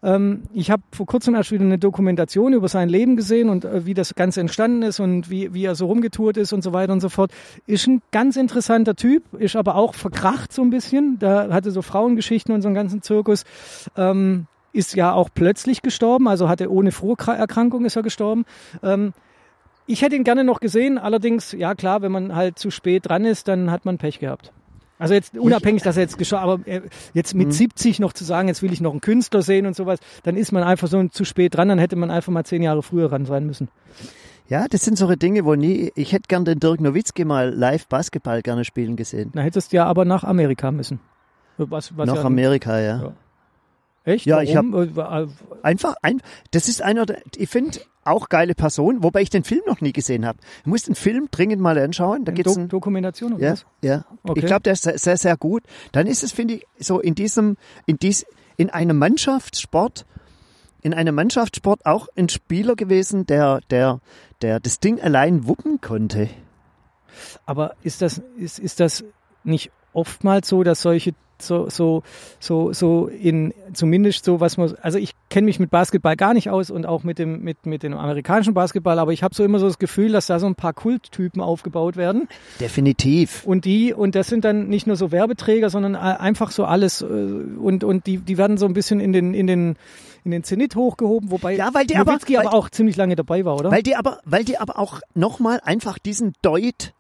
Ähm, 0.03 0.43
ich 0.53 0.71
habe 0.71 0.83
vor 0.93 1.07
kurzem 1.07 1.35
erst 1.35 1.53
wieder 1.53 1.65
eine 1.65 1.79
Dokumentation 1.79 2.53
über 2.53 2.69
sein 2.69 2.89
Leben 2.89 3.17
gesehen 3.17 3.49
und 3.49 3.65
äh, 3.65 3.87
wie 3.87 3.95
das 3.95 4.15
Ganze 4.15 4.41
entstanden 4.41 4.83
ist 4.83 5.01
und 5.01 5.31
wie, 5.31 5.53
wie 5.53 5.65
er 5.65 5.75
so 5.75 5.87
rumgetourt 5.87 6.37
ist 6.37 6.53
und 6.53 6.63
so 6.63 6.73
weiter 6.73 6.93
und 6.93 7.01
so 7.01 7.09
fort. 7.09 7.33
Ist 7.67 7.87
ein 7.87 8.03
ganz 8.11 8.37
interessanter 8.37 8.97
Typ, 8.97 9.23
ist 9.35 9.57
aber 9.57 9.77
auch 9.77 9.95
verkracht 9.95 10.53
so 10.53 10.63
ein 10.63 10.71
bisschen. 10.71 11.19
Da 11.19 11.53
hatte 11.53 11.71
so 11.71 11.83
Frauengeschichten 11.83 12.55
und 12.55 12.63
so 12.63 12.69
einen 12.69 12.75
ganzen 12.75 13.03
Zirkus. 13.03 13.45
Ähm, 13.97 14.47
ist 14.73 14.95
ja 14.95 15.13
auch 15.13 15.31
plötzlich 15.35 15.83
gestorben, 15.83 16.29
also 16.29 16.49
hatte 16.49 16.71
ohne 16.71 16.93
Vorerkrankung 16.93 17.85
ist 17.85 17.97
er 17.97 18.03
gestorben. 18.03 18.45
Ähm, 18.83 19.13
ich 19.87 20.03
hätte 20.03 20.15
ihn 20.15 20.23
gerne 20.23 20.45
noch 20.45 20.61
gesehen, 20.61 20.99
allerdings, 20.99 21.51
ja 21.51 21.75
klar, 21.75 22.03
wenn 22.03 22.13
man 22.13 22.37
halt 22.37 22.59
zu 22.59 22.71
spät 22.71 23.09
dran 23.09 23.25
ist, 23.25 23.49
dann 23.49 23.73
hat 23.73 23.85
man 23.85 23.99
Pech 23.99 24.21
gehabt. 24.21 24.53
Also 25.01 25.15
jetzt 25.15 25.37
unabhängig, 25.37 25.83
dass 25.83 25.97
er 25.97 26.03
jetzt 26.03 26.19
geschaut, 26.19 26.41
aber 26.41 26.61
er, 26.67 26.83
jetzt 27.15 27.35
mit 27.35 27.53
70 27.53 28.01
noch 28.01 28.13
zu 28.13 28.23
sagen, 28.23 28.49
jetzt 28.49 28.63
will 28.63 28.73
ich 28.73 28.81
noch 28.81 28.91
einen 28.91 29.01
Künstler 29.01 29.43
sehen 29.43 29.67
und 29.67 29.75
sowas, 29.75 29.99
dann 30.25 30.37
ist 30.37 30.53
man 30.53 30.63
einfach 30.63 30.89
so 30.89 31.03
zu 31.09 31.25
spät 31.25 31.57
dran, 31.57 31.69
dann 31.69 31.79
hätte 31.79 31.97
man 31.97 32.11
einfach 32.11 32.33
mal 32.33 32.45
zehn 32.45 32.63
Jahre 32.63 32.83
früher 32.83 33.11
ran 33.11 33.25
sein 33.25 33.47
müssen. 33.47 33.69
Ja, 34.49 34.67
das 34.69 34.85
sind 34.85 34.99
solche 34.99 35.17
Dinge, 35.17 35.45
wo 35.45 35.55
nie, 35.55 35.91
ich 35.95 36.13
hätte 36.13 36.25
gern 36.29 36.45
den 36.45 36.61
Dirk 36.61 36.81
Nowitzki 36.81 37.25
mal 37.25 37.51
live 37.51 37.87
Basketball 37.87 38.43
gerne 38.43 38.65
spielen 38.65 38.97
gesehen. 38.97 39.31
Dann 39.33 39.45
hättest 39.45 39.73
du 39.73 39.77
ja 39.77 39.87
aber 39.87 40.05
nach 40.05 40.25
Amerika 40.25 40.71
müssen. 40.71 41.01
Was, 41.57 41.97
was 41.97 42.07
Nach 42.07 42.17
ja, 42.17 42.25
Amerika, 42.25 42.79
ja. 42.79 43.03
Ja. 43.03 43.13
Echt? 44.05 44.27
Ja, 44.27 44.43
ich 44.43 44.55
Warum? 44.55 44.75
Äh, 44.75 45.27
Einfach, 45.63 45.95
ein, 46.03 46.21
das 46.51 46.69
ist 46.69 46.83
einer, 46.83 47.07
der, 47.07 47.19
ich 47.37 47.49
finde, 47.49 47.81
auch 48.05 48.29
geile 48.29 48.55
Person, 48.55 49.03
wobei 49.03 49.23
ich 49.23 49.31
den 49.31 49.45
Film 49.45 49.63
noch 49.67 49.81
nie 49.81 49.93
gesehen 49.93 50.27
habe. 50.27 50.39
Ich 50.61 50.67
muss 50.67 50.83
den 50.83 50.95
Film 50.95 51.29
dringend 51.31 51.61
mal 51.61 51.79
anschauen. 51.79 52.25
Da 52.25 52.33
geht's 52.33 52.55
Do 52.55 52.61
ein, 52.61 52.69
Dokumentation 52.69 53.35
oder 53.35 53.43
ja, 53.43 53.53
was? 53.53 53.67
ja. 53.83 54.05
Okay. 54.23 54.41
Ich 54.41 54.47
glaube, 54.47 54.63
der 54.63 54.73
ist 54.73 54.83
sehr, 54.83 54.99
sehr, 54.99 55.17
sehr 55.17 55.37
gut. 55.37 55.63
Dann 55.93 56.07
ist 56.07 56.23
es, 56.23 56.33
finde 56.33 56.55
ich, 56.55 56.67
so 56.79 57.01
in 57.01 57.15
diesem, 57.15 57.57
in 57.87 57.99
dies, 57.99 58.25
in 58.57 58.71
einem 58.71 58.99
Mannschaftssport, 58.99 60.07
in 60.83 60.95
einem 60.95 61.15
Mannschaftssport 61.15 61.85
auch 61.85 62.09
ein 62.17 62.29
Spieler 62.29 62.75
gewesen, 62.75 63.27
der, 63.27 63.61
der, 63.71 64.01
der 64.41 64.61
das 64.61 64.81
Ding 64.81 65.01
allein 65.01 65.47
wuppen 65.47 65.81
konnte. 65.81 66.29
Aber 67.45 67.75
ist 67.83 68.03
das, 68.03 68.23
ist, 68.37 68.59
ist 68.59 68.81
das 68.81 69.05
nicht 69.45 69.71
oftmals 69.93 70.49
so, 70.49 70.63
dass 70.63 70.83
solche 70.83 71.13
so, 71.43 71.71
so, 71.71 72.03
so, 72.39 72.71
so 72.75 73.07
in, 73.07 73.55
zumindest 73.73 74.27
so, 74.27 74.41
was 74.41 74.59
man, 74.59 74.75
also 74.83 74.99
ich 74.99 75.13
kenne 75.31 75.47
mich 75.47 75.59
mit 75.59 75.71
Basketball 75.71 76.15
gar 76.15 76.35
nicht 76.35 76.51
aus 76.51 76.71
und 76.71 76.85
auch 76.85 77.03
mit 77.03 77.19
dem, 77.19 77.41
mit, 77.43 77.65
mit 77.65 77.83
dem 77.83 77.95
amerikanischen 77.95 78.53
Basketball, 78.53 78.99
aber 78.99 79.15
ich 79.15 79.23
habe 79.23 79.35
so 79.35 79.43
immer 79.43 79.59
so 79.59 79.67
das 79.67 79.79
Gefühl, 79.79 80.13
dass 80.13 80.27
da 80.27 80.39
so 80.39 80.47
ein 80.47 80.55
paar 80.55 80.75
Kulttypen 80.75 81.41
aufgebaut 81.41 81.97
werden 81.97 82.29
Definitiv. 82.61 83.43
und 83.47 83.65
die, 83.65 83.95
und 83.95 84.15
das 84.17 84.27
sind 84.29 84.45
dann 84.45 84.69
nicht 84.69 84.87
nur 84.87 84.97
so 84.97 85.13
Werbeträger, 85.13 85.71
sondern 85.71 85.97
einfach 85.97 86.51
so 86.51 86.67
alles, 86.67 87.01
äh, 87.01 87.05
und, 87.07 87.85
und 87.85 88.07
die, 88.07 88.19
die 88.19 88.37
werden 88.37 88.59
so 88.59 88.67
ein 88.67 88.75
bisschen 88.75 89.01
in 89.01 89.15
den, 89.15 89.33
in 89.33 89.47
den, 89.47 89.77
in 90.25 90.33
den 90.33 90.45
Zenit 90.45 90.77
hochgehoben, 90.77 91.31
wobei 91.31 91.57
Ja, 91.57 91.71
weil 91.73 91.87
die 91.87 91.97
aber- 91.97 92.13
Nowitzki 92.13 92.37
aber, 92.37 92.51
weil- 92.51 92.55
auch 92.55 92.69
ziemlich 92.69 92.97
lange 92.97 93.17
dabei 93.17 93.47
war, 93.47 93.57
oder? 93.57 93.71
Weil 93.71 93.83
die 93.83 93.97
aber, 93.97 94.19
weil 94.27 94.45
die 94.45 94.59
aber 94.59 94.79
auch 94.79 95.01
nochmal 95.15 95.61
einfach 95.65 95.99
diesen 95.99 96.35
Deut 96.43 96.93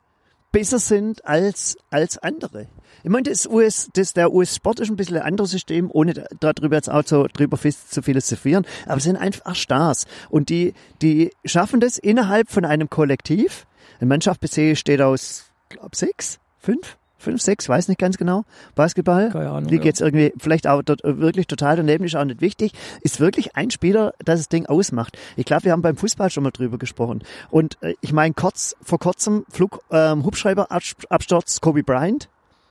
besser 0.52 0.78
sind 0.78 1.24
als, 1.26 1.76
als 1.90 2.18
andere. 2.18 2.66
Ich 3.02 3.10
meine, 3.10 3.22
das 3.24 3.46
US, 3.46 3.88
das, 3.94 4.12
der 4.12 4.32
US-Sport 4.32 4.80
ist 4.80 4.90
ein 4.90 4.96
bisschen 4.96 5.16
ein 5.16 5.22
anderes 5.22 5.50
System, 5.50 5.90
ohne 5.92 6.14
da- 6.14 6.52
darüber 6.52 6.76
jetzt 6.76 6.90
auch 6.90 7.02
so 7.04 7.26
drüber 7.32 7.56
fest 7.56 7.92
zu 7.92 8.02
philosophieren, 8.02 8.66
aber 8.86 8.98
es 8.98 9.04
sind 9.04 9.16
einfach 9.16 9.54
Stars. 9.54 10.06
Und 10.28 10.48
die, 10.48 10.74
die 11.02 11.30
schaffen 11.44 11.80
das 11.80 11.98
innerhalb 11.98 12.50
von 12.50 12.64
einem 12.64 12.90
Kollektiv. 12.90 13.66
Eine 14.00 14.08
Mannschaft 14.08 14.40
besteht 14.40 15.00
aus, 15.00 15.50
glaub, 15.68 15.94
sechs, 15.94 16.38
fünf, 16.58 16.96
fünf, 17.20 17.42
sechs, 17.42 17.68
weiß 17.68 17.88
nicht 17.88 17.98
ganz 17.98 18.16
genau. 18.16 18.44
Basketball. 18.74 19.30
Keine 19.30 19.50
Ahnung, 19.50 19.68
Liegt 19.70 19.84
ja. 19.84 19.88
jetzt 19.90 20.00
irgendwie 20.00 20.32
vielleicht 20.38 20.66
auch 20.66 20.82
dort 20.82 21.02
wirklich 21.04 21.46
total 21.46 21.76
daneben, 21.76 22.04
ist 22.04 22.16
auch 22.16 22.24
nicht 22.24 22.40
wichtig. 22.40 22.72
Ist 23.02 23.20
wirklich 23.20 23.56
ein 23.56 23.70
Spieler, 23.70 24.14
das 24.24 24.40
das 24.40 24.48
Ding 24.48 24.64
ausmacht. 24.66 25.18
Ich 25.36 25.44
glaube, 25.44 25.64
wir 25.64 25.72
haben 25.72 25.82
beim 25.82 25.96
Fußball 25.98 26.30
schon 26.30 26.42
mal 26.44 26.50
drüber 26.50 26.78
gesprochen. 26.78 27.22
Und 27.50 27.76
äh, 27.82 27.94
ich 28.00 28.12
meine, 28.14 28.32
kurz, 28.32 28.74
vor 28.82 28.98
kurzem 28.98 29.44
Flug, 29.50 29.80
ähm, 29.90 30.24
Hubschrauberabsturz 30.24 31.60
Kobe 31.60 31.82
Bryant, 31.82 32.29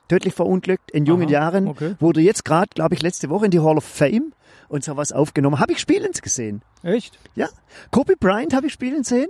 tödlich 0.09 0.33
verunglückt 0.33 0.91
in 0.91 1.05
jungen 1.05 1.27
Aha, 1.27 1.31
Jahren, 1.31 1.67
okay. 1.67 1.95
wurde 1.99 2.19
jetzt 2.19 2.43
gerade, 2.43 2.69
glaube 2.75 2.95
ich, 2.95 3.01
letzte 3.01 3.29
Woche 3.29 3.45
in 3.45 3.51
die 3.51 3.59
Hall 3.59 3.77
of 3.77 3.85
Fame 3.85 4.33
und 4.67 4.83
sowas 4.83 5.13
aufgenommen. 5.13 5.59
Habe 5.59 5.71
ich 5.71 5.79
spielend 5.79 6.21
gesehen. 6.21 6.61
Echt? 6.83 7.17
Ja, 7.35 7.47
Kobe 7.91 8.15
Bryant 8.19 8.53
habe 8.53 8.67
ich 8.67 8.73
spielen 8.73 9.03
sehen. 9.03 9.29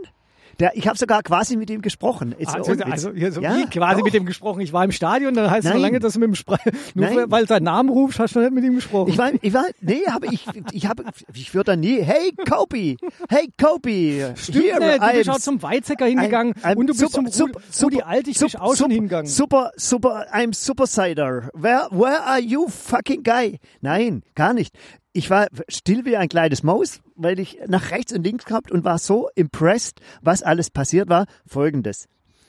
Der, 0.60 0.76
ich 0.76 0.88
habe 0.88 0.98
sogar 0.98 1.24
quasi 1.24 1.56
mit 1.56 1.70
ihm 1.70 1.82
gesprochen. 1.82 2.34
Ist 2.38 2.54
Also, 2.54 2.74
also 2.84 3.12
so 3.32 3.42
Ja, 3.42 3.66
quasi 3.68 3.98
doch. 4.00 4.04
mit 4.06 4.14
dem 4.14 4.26
gesprochen. 4.26 4.62
Ich 4.62 4.74
war 4.74 4.84
im 4.84 4.92
Stadion, 4.92 5.34
dann 5.34 5.50
heißt 5.50 5.66
es 5.66 5.72
Nein. 5.74 5.82
lange, 5.82 6.00
dass 6.00 6.14
du 6.14 6.20
mit 6.20 6.28
dem 6.28 6.36
Spre 6.36 6.58
nur 6.96 7.06
Nein. 7.06 7.26
weil 7.32 7.48
sein 7.48 7.64
Namen 7.64 7.90
rufst, 7.90 8.20
hast 8.20 8.36
du 8.36 8.40
nicht 8.42 8.52
mit 8.52 8.64
ihm 8.64 8.76
gesprochen. 8.76 9.10
Ich 9.10 9.18
war, 9.18 9.32
ich 9.42 9.54
war, 9.54 9.66
nee, 9.82 10.02
habe 10.10 10.28
ich, 10.28 10.46
ich 10.74 10.86
habe, 10.88 11.04
ich 11.34 11.54
würde 11.54 11.72
da 11.72 11.76
nie, 11.76 12.02
hey 12.02 12.34
Kobe, 12.50 12.98
hey 13.30 13.50
Kobe, 13.62 14.34
Stimmt 14.36 14.64
here 14.64 14.80
nicht, 14.80 15.02
du 15.02 15.14
bist 15.18 15.30
auch 15.30 15.40
zum 15.40 15.62
Weizsäcker 15.62 16.06
hingegangen 16.06 16.54
I'm- 16.56 16.64
I'm 16.74 16.76
und 16.76 16.88
du 16.88 16.94
bist 16.94 17.00
super- 17.14 17.32
zum 17.32 17.48
super- 17.48 17.60
Rudi, 17.82 17.96
Rudi 17.98 18.02
Altig 18.04 18.40
bist 18.40 18.60
auch 18.60 18.76
schon 18.76 18.92
hingegangen. 18.92 19.28
Super, 19.28 19.72
super, 19.78 20.26
I'm 20.34 20.54
Super 20.54 20.88
Cider. 20.88 21.50
Where, 21.54 21.88
where 21.92 22.24
are 22.26 22.40
you 22.40 22.68
fucking 22.68 23.24
guy? 23.24 23.60
Nein, 23.82 24.24
gar 24.36 24.54
nicht. 24.54 24.76
Ich 25.12 25.30
war 25.30 25.48
still 25.68 26.06
wie 26.06 26.18
ein 26.18 26.30
kleines 26.30 26.62
Maus, 26.62 27.02
weil 27.16 27.40
ich 27.40 27.60
nach 27.68 27.92
rechts 27.92 28.14
und 28.14 28.24
links 28.24 28.46
gehabt 28.46 28.72
und 28.72 28.84
war 28.84 29.00
so 29.00 29.30
impressed, 29.36 30.00
was 30.22 30.44
alles 30.44 30.70
passiert 30.70 31.10
war. 31.10 31.26
Folgendes. 31.48 32.08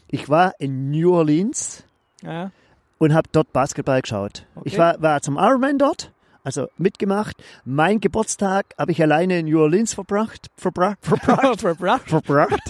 Ich 0.09 0.29
war 0.29 0.53
in 0.59 0.91
New 0.91 1.15
Orleans 1.15 1.85
ja. 2.23 2.51
und 2.99 3.15
habe 3.15 3.29
dort 3.33 3.53
Basketball 3.53 4.03
geschaut. 4.03 4.45
Okay. 4.57 4.69
Ich 4.69 4.79
war, 4.79 5.01
war 5.01 5.23
zum 5.23 5.37
Ironman 5.37 5.79
dort, 5.79 6.13
also 6.45 6.69
mitgemacht. 6.77 7.37
Mein 7.65 8.01
Geburtstag 8.01 8.75
habe 8.77 8.93
ich 8.93 9.01
alleine 9.01 9.39
in 9.39 9.47
New 9.47 9.61
Orleans 9.61 9.95
verbracht, 9.95 10.49
verbracht, 10.57 10.99
verbracht, 11.03 11.61
Verbracht. 11.61 12.11
verbracht. 12.11 12.61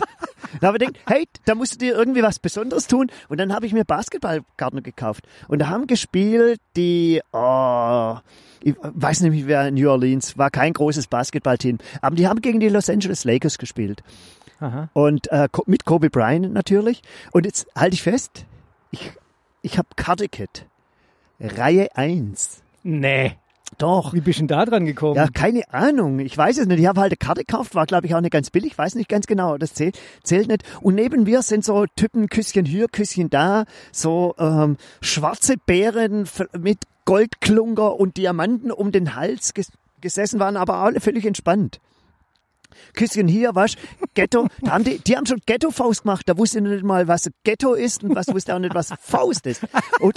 Da 0.61 0.69
habe 0.69 0.79
ich 0.79 0.87
gedacht, 0.87 1.05
hey, 1.07 1.27
da 1.47 1.55
musst 1.55 1.75
du 1.75 1.79
dir 1.79 1.95
irgendwie 1.95 2.23
was 2.23 2.39
Besonderes 2.39 2.87
tun. 2.87 3.11
Und 3.29 3.39
dann 3.39 3.53
habe 3.53 3.67
ich 3.67 3.73
mir 3.73 3.85
Basketballkarten 3.85 4.83
gekauft. 4.83 5.27
Und 5.49 5.61
da 5.61 5.69
haben 5.69 5.87
gespielt 5.87 6.61
die, 6.77 7.23
oh, 7.33 8.17
ich 8.63 8.75
weiß 8.81 9.21
nicht, 9.21 9.47
wer 9.47 9.69
in 9.69 9.75
New 9.75 9.91
Orleans, 9.91 10.37
war 10.39 10.51
kein 10.51 10.73
großes 10.73 11.07
Basketballteam. 11.07 11.79
Aber 12.01 12.17
die 12.17 12.29
haben 12.29 12.41
gegen 12.41 12.61
die 12.61 12.69
Los 12.69 12.91
Angeles 12.91 13.25
Lakers 13.25 13.59
gespielt. 13.59 14.03
Aha. 14.61 14.91
Und 14.93 15.31
äh, 15.33 15.49
mit 15.67 15.85
Kobe 15.85 16.11
Bryant 16.11 16.53
natürlich. 16.53 17.03
Und 17.33 17.47
jetzt 17.47 17.67
halte 17.75 17.95
ich 17.95 18.03
fest, 18.03 18.45
ich, 18.91 19.13
ich 19.63 19.79
habe 19.79 19.89
Cardicate. 19.97 20.67
Reihe 21.41 21.97
1. 21.97 22.63
Nee. 22.83 23.37
Doch. 23.79 24.13
Wie 24.13 24.21
bist 24.21 24.39
du 24.39 24.43
denn 24.43 24.49
da 24.49 24.65
dran 24.65 24.85
gekommen? 24.85 25.17
Ja, 25.17 25.29
keine 25.29 25.63
Ahnung. 25.73 26.19
Ich 26.19 26.37
weiß 26.37 26.59
es 26.59 26.67
nicht. 26.67 26.81
Ich 26.81 26.87
habe 26.87 27.01
halt 27.01 27.13
eine 27.13 27.17
Karte 27.17 27.45
gekauft, 27.45 27.75
war 27.75 27.87
glaube 27.87 28.07
ich 28.07 28.15
auch 28.15 28.21
nicht 28.21 28.33
ganz 28.33 28.51
billig, 28.51 28.77
weiß 28.77 28.95
nicht 28.95 29.09
ganz 29.09 29.27
genau. 29.27 29.57
Das 29.57 29.75
zählt, 29.75 29.99
zählt 30.23 30.49
nicht. 30.49 30.65
Und 30.83 30.97
neben 30.97 31.23
mir 31.23 31.43
sind 31.43 31.65
so 31.65 31.87
Typen, 31.97 32.29
Küsschen 32.29 32.67
hier, 32.67 32.89
Küsschen 32.89 33.31
da, 33.31 33.65
so 33.93 34.35
ähm, 34.39 34.77
schwarze 35.01 35.55
Bären 35.65 36.29
mit 36.59 36.81
Goldklunker 37.11 37.99
und 37.99 38.19
Diamanten 38.19 38.71
um 38.71 38.93
den 38.93 39.17
Hals 39.17 39.53
ges 39.53 39.73
gesessen, 40.01 40.39
waren 40.39 40.57
aber 40.57 40.77
alle 40.77 41.01
völlig 41.01 41.27
entspannt. 41.27 41.81
Küsschen 42.95 43.27
hier, 43.27 43.57
was? 43.57 43.75
Ghetto. 44.15 44.47
Da 44.61 44.71
haben 44.71 44.85
die, 44.85 45.01
die 45.01 45.17
haben 45.17 45.27
schon 45.27 45.41
Ghetto-Faust 45.45 46.03
gemacht. 46.03 46.29
Da 46.29 46.39
wusste 46.39 46.59
ich 46.59 46.65
nicht 46.65 46.85
mal, 46.85 47.09
was 47.09 47.29
Ghetto 47.43 47.75
ist 47.75 48.05
und 48.05 48.15
was 48.15 48.29
wusste 48.29 48.55
auch 48.55 48.61
nicht, 48.61 48.77
was 48.77 48.95
Faust 49.01 49.47
ist. 49.47 49.67
Und 49.99 50.15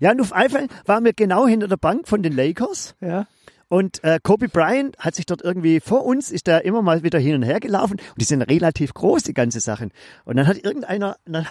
ja, 0.00 0.10
und 0.10 0.20
auf 0.22 0.32
einmal 0.32 0.66
waren 0.86 1.04
wir 1.04 1.12
genau 1.12 1.46
hinter 1.46 1.68
der 1.68 1.76
Bank 1.76 2.08
von 2.08 2.24
den 2.24 2.32
Lakers. 2.32 2.96
Ja. 3.00 3.28
Und 3.68 4.02
äh, 4.02 4.18
Kobe 4.20 4.48
Bryant 4.48 4.98
hat 4.98 5.14
sich 5.14 5.26
dort 5.26 5.40
irgendwie 5.40 5.78
vor 5.78 6.04
uns, 6.04 6.32
ist 6.32 6.48
da 6.48 6.58
immer 6.58 6.82
mal 6.82 7.04
wieder 7.04 7.20
hin 7.20 7.36
und 7.36 7.42
her 7.44 7.60
gelaufen. 7.60 7.92
Und 7.92 8.20
die 8.20 8.24
sind 8.24 8.42
relativ 8.42 8.92
groß, 8.92 9.22
die 9.22 9.34
ganze 9.34 9.60
Sachen. 9.60 9.92
Und 10.24 10.34
dann 10.34 10.48
hat 10.48 10.58
irgendeiner, 10.58 11.16
dann 11.26 11.46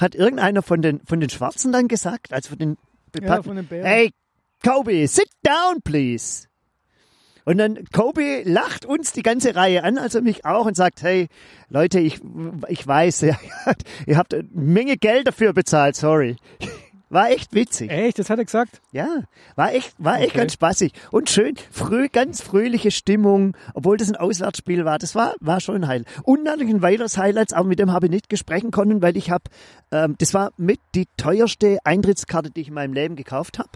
hat 0.00 0.14
irgendeiner 0.14 0.62
von 0.62 0.80
den, 0.80 1.00
von 1.04 1.20
den 1.20 1.28
Schwarzen 1.28 1.72
dann 1.72 1.88
gesagt, 1.88 2.32
also 2.32 2.48
von 2.48 2.58
den 2.58 2.78
Bepackten, 3.20 3.44
von 3.44 3.56
den 3.56 3.66
Bären. 3.66 3.86
hey, 3.86 4.10
Kobe, 4.62 5.06
sit 5.06 5.28
down, 5.42 5.82
please. 5.82 6.48
Und 7.44 7.58
dann 7.58 7.84
Kobe 7.92 8.42
lacht 8.44 8.86
uns 8.86 9.12
die 9.12 9.22
ganze 9.22 9.54
Reihe 9.54 9.84
an, 9.84 9.98
also 9.98 10.22
mich 10.22 10.46
auch, 10.46 10.64
und 10.64 10.76
sagt, 10.76 11.02
hey, 11.02 11.28
Leute, 11.68 12.00
ich, 12.00 12.20
ich 12.68 12.86
weiß, 12.86 13.22
ihr 14.06 14.16
habt 14.16 14.32
eine 14.32 14.48
Menge 14.50 14.96
Geld 14.96 15.28
dafür 15.28 15.52
bezahlt, 15.52 15.96
sorry. 15.96 16.36
War 17.14 17.30
echt 17.30 17.54
witzig. 17.54 17.90
Echt, 17.92 18.18
das 18.18 18.28
hat 18.28 18.38
er 18.40 18.44
gesagt? 18.44 18.82
Ja, 18.90 19.06
war 19.54 19.72
echt, 19.72 19.94
war 19.98 20.18
echt 20.18 20.30
Okay. 20.30 20.38
ganz 20.38 20.54
spaßig 20.54 20.92
und 21.12 21.30
schön, 21.30 21.54
früh, 21.70 22.08
ganz 22.08 22.42
fröhliche 22.42 22.90
Stimmung, 22.90 23.56
obwohl 23.72 23.96
das 23.96 24.08
ein 24.08 24.16
Auswärtsspiel 24.16 24.84
war. 24.84 24.98
Das 24.98 25.14
war, 25.14 25.34
war 25.40 25.60
schon 25.60 25.86
heil. 25.86 26.04
Und 26.24 26.42
natürlich 26.42 26.74
ein 26.74 26.82
weiteres 26.82 27.16
Highlight, 27.16 27.54
aber 27.54 27.68
mit 27.68 27.78
dem 27.78 27.92
habe 27.92 28.06
ich 28.06 28.10
nicht 28.10 28.28
gesprechen 28.28 28.72
können, 28.72 29.00
weil 29.00 29.16
ich 29.16 29.30
habe, 29.30 29.44
ähm, 29.92 30.16
das 30.18 30.34
war 30.34 30.50
mit 30.56 30.80
die 30.96 31.06
teuerste 31.16 31.78
Eintrittskarte, 31.84 32.50
die 32.50 32.62
ich 32.62 32.68
in 32.68 32.74
meinem 32.74 32.92
Leben 32.94 33.14
gekauft 33.14 33.60
habe. 33.60 33.70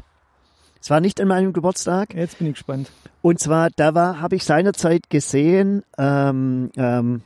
Es 0.83 0.91
war 0.91 1.01
nicht 1.01 1.21
an 1.21 1.29
meinem 1.29 1.53
Geburtstag. 1.53 2.15
Jetzt 2.15 2.39
bin 2.39 2.49
ich 2.49 2.55
gespannt. 2.55 2.91
Und 3.23 3.39
zwar, 3.39 3.71
da 3.77 3.95
war, 3.95 4.21
habe 4.21 4.35
ich 4.35 4.43
seinerzeit 4.45 5.11
gesehen, 5.11 5.85
ähm, 5.97 6.71
ähm, 6.77 7.23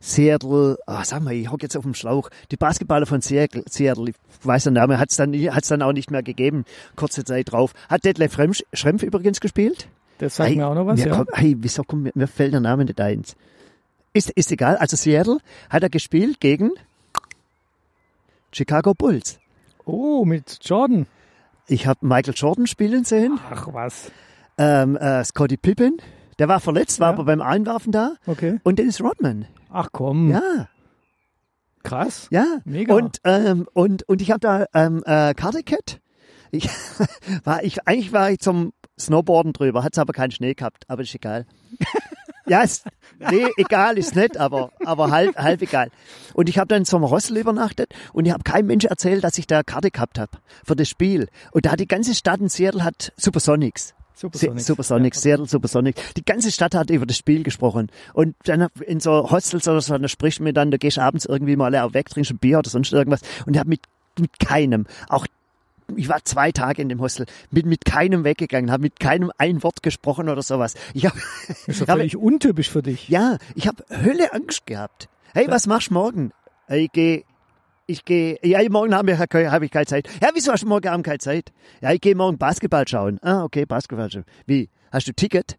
Seattle, 0.00 0.78
ah, 0.86 1.04
sag 1.04 1.22
mal, 1.22 1.34
ich 1.34 1.50
hock 1.50 1.62
jetzt 1.62 1.76
auf 1.76 1.82
dem 1.84 1.94
Schlauch, 1.94 2.28
die 2.50 2.56
Basketballer 2.56 3.06
von 3.06 3.20
Seattle, 3.20 3.64
Seattle 3.68 4.10
ich 4.10 4.16
weiß 4.42 4.64
den 4.64 4.74
Namen, 4.74 4.98
hat 4.98 5.10
es 5.10 5.16
dann, 5.16 5.32
hat's 5.34 5.68
dann 5.68 5.82
auch 5.82 5.92
nicht 5.92 6.10
mehr 6.10 6.22
gegeben, 6.22 6.64
kurze 6.94 7.24
Zeit 7.24 7.52
drauf. 7.52 7.72
Hat 7.88 8.04
Detlef 8.04 8.34
Schrempf, 8.34 8.60
Schrempf 8.72 9.02
übrigens 9.02 9.40
gespielt? 9.40 9.88
Das 10.18 10.36
sagt 10.36 10.50
Hey, 10.50 10.56
mir 10.56 10.66
auch 10.66 10.74
noch 10.74 10.86
was, 10.86 10.98
mir 11.00 11.08
ja. 11.08 11.14
kommt, 11.16 11.30
hey, 11.34 11.56
wieso 11.58 11.82
kommt 11.82 12.02
mir, 12.04 12.12
mir 12.14 12.26
fällt 12.28 12.52
der 12.52 12.60
Name 12.60 12.84
nicht 12.84 13.00
ein? 13.00 13.22
Ist, 14.12 14.30
ist 14.30 14.50
egal, 14.52 14.76
also 14.76 14.96
Seattle 14.96 15.38
hat 15.68 15.82
er 15.82 15.90
gespielt 15.90 16.40
gegen 16.40 16.70
Chicago 18.52 18.94
Bulls. 18.94 19.38
Oh, 19.84 20.24
mit 20.24 20.58
Jordan. 20.62 21.06
Ich 21.68 21.86
habe 21.86 22.06
Michael 22.06 22.34
Jordan 22.36 22.66
spielen 22.66 23.04
sehen, 23.04 23.38
Ach 23.50 23.68
was. 23.72 24.10
ähm, 24.56 24.96
äh, 24.96 25.24
Scottie 25.24 25.56
Pippen, 25.56 25.98
der 26.38 26.48
war 26.48 26.60
verletzt, 26.60 27.00
war 27.00 27.08
Ja. 27.08 27.14
aber 27.14 27.24
beim 27.24 27.40
Einwerfen 27.40 27.92
da 27.92 28.14
Okay. 28.26 28.60
und 28.62 28.78
Dennis 28.78 29.00
Rodman. 29.00 29.46
Ach 29.70 29.88
komm. 29.92 30.30
Ja, 30.30 30.68
Krass. 31.82 32.26
Ja, 32.30 32.44
Mega. 32.64 32.94
Und, 32.94 33.18
ähm, 33.24 33.68
und, 33.72 34.02
und 34.08 34.20
ich 34.20 34.30
habe 34.32 34.40
da 34.40 34.66
ähm, 34.74 35.02
äh, 35.06 35.34
Cardicat. 35.34 36.00
Ich 36.50 36.68
war 37.44 37.62
ich 37.62 37.86
eigentlich 37.86 38.12
war 38.12 38.30
ich 38.30 38.40
zum 38.40 38.72
Snowboarden 38.98 39.52
drüber, 39.52 39.84
hat's 39.84 39.98
aber 39.98 40.12
keinen 40.12 40.30
Schnee 40.32 40.54
gehabt, 40.54 40.84
aber 40.88 41.02
ist 41.02 41.14
egal. 41.14 41.46
ja, 42.46 42.62
ist, 42.62 42.86
nee, 43.30 43.46
egal 43.56 43.98
ist 43.98 44.16
nicht, 44.16 44.36
aber 44.36 44.70
aber 44.84 45.10
halb 45.12 45.36
halb 45.36 45.62
egal. 45.62 45.90
Und 46.34 46.48
ich 46.48 46.58
habe 46.58 46.66
dann 46.68 46.84
zum 46.84 47.04
Rossel 47.04 47.36
übernachtet 47.36 47.94
und 48.12 48.26
ich 48.26 48.32
habe 48.32 48.42
keinem 48.42 48.66
Mensch 48.66 48.84
erzählt, 48.84 49.22
dass 49.22 49.38
ich 49.38 49.46
da 49.46 49.62
Karte 49.62 49.90
gehabt 49.92 50.18
habe 50.18 50.32
für 50.64 50.74
das 50.74 50.88
Spiel. 50.88 51.28
Und 51.52 51.66
da 51.66 51.72
hat 51.72 51.80
die 51.80 51.86
ganze 51.88 52.14
Stadt 52.16 52.40
in 52.40 52.48
Seattle 52.48 52.82
hat 52.82 53.12
Supersonics. 53.16 53.94
Supersonics. 54.16 54.62
Se- 54.62 54.72
Supersonics, 54.72 55.22
Seattle 55.22 55.46
Supersonics. 55.46 56.00
Die 56.16 56.24
ganze 56.24 56.50
Stadt 56.50 56.74
hat 56.74 56.90
über 56.90 57.06
das 57.06 57.16
Spiel 57.18 57.42
gesprochen. 57.42 57.90
Und 58.14 58.34
dann 58.44 58.66
in 58.86 58.98
so 58.98 59.30
Hostels 59.30 59.68
oder 59.68 59.80
so, 59.80 59.96
da 59.96 60.08
spricht 60.08 60.40
man 60.40 60.54
dann, 60.54 60.70
da 60.70 60.78
gehst 60.78 60.96
du 60.96 61.02
abends 61.02 61.26
irgendwie 61.26 61.54
mal 61.56 61.74
auch 61.76 61.94
weg, 61.94 62.08
trinkst 62.08 62.30
ein 62.32 62.38
Bier 62.38 62.58
oder 62.58 62.70
sonst 62.70 62.92
irgendwas. 62.92 63.20
Und 63.46 63.54
ich 63.54 63.58
habe 63.60 63.68
mit, 63.68 63.82
mit 64.18 64.38
keinem, 64.40 64.86
auch 65.08 65.26
ich 65.94 66.08
war 66.08 66.24
zwei 66.24 66.50
Tage 66.50 66.82
in 66.82 66.88
dem 66.88 67.00
Hostel, 67.00 67.26
bin 67.52 67.68
mit 67.68 67.84
keinem 67.84 68.24
weggegangen, 68.24 68.72
habe 68.72 68.82
mit 68.82 68.98
keinem 68.98 69.30
ein 69.38 69.62
Wort 69.62 69.84
gesprochen 69.84 70.28
oder 70.28 70.42
sowas. 70.42 70.74
Ich 70.94 71.06
habe, 71.06 71.16
Ist 71.68 71.80
doch 71.82 71.86
völlig 71.86 72.16
untypisch 72.16 72.70
für 72.70 72.82
dich. 72.82 73.08
ja, 73.08 73.38
ich 73.54 73.68
habe 73.68 73.84
Hölle 73.90 74.32
Angst 74.32 74.66
gehabt. 74.66 75.08
Hey, 75.32 75.46
was 75.48 75.68
machst 75.68 75.90
du 75.90 75.94
morgen? 75.94 76.32
Ich 76.68 76.90
gehe, 76.90 77.22
ich 77.86 78.04
gehe, 78.04 78.38
ja, 78.42 78.60
morgen 78.68 78.94
habe 78.94 79.12
ich, 79.12 79.18
hab 79.18 79.62
ich 79.62 79.70
keine 79.70 79.86
Zeit. 79.86 80.08
Ja, 80.22 80.30
wieso 80.34 80.52
hast 80.52 80.62
du 80.64 80.68
morgen 80.68 80.88
Abend 80.88 81.06
keine 81.06 81.18
Zeit? 81.18 81.52
Ja, 81.80 81.92
ich 81.92 82.00
gehe 82.00 82.14
morgen 82.14 82.38
Basketball 82.38 82.86
schauen. 82.88 83.18
Ah, 83.22 83.44
okay, 83.44 83.64
Basketball 83.66 84.10
schauen. 84.10 84.24
Wie? 84.46 84.68
Hast 84.90 85.06
du 85.08 85.12
Ticket 85.12 85.56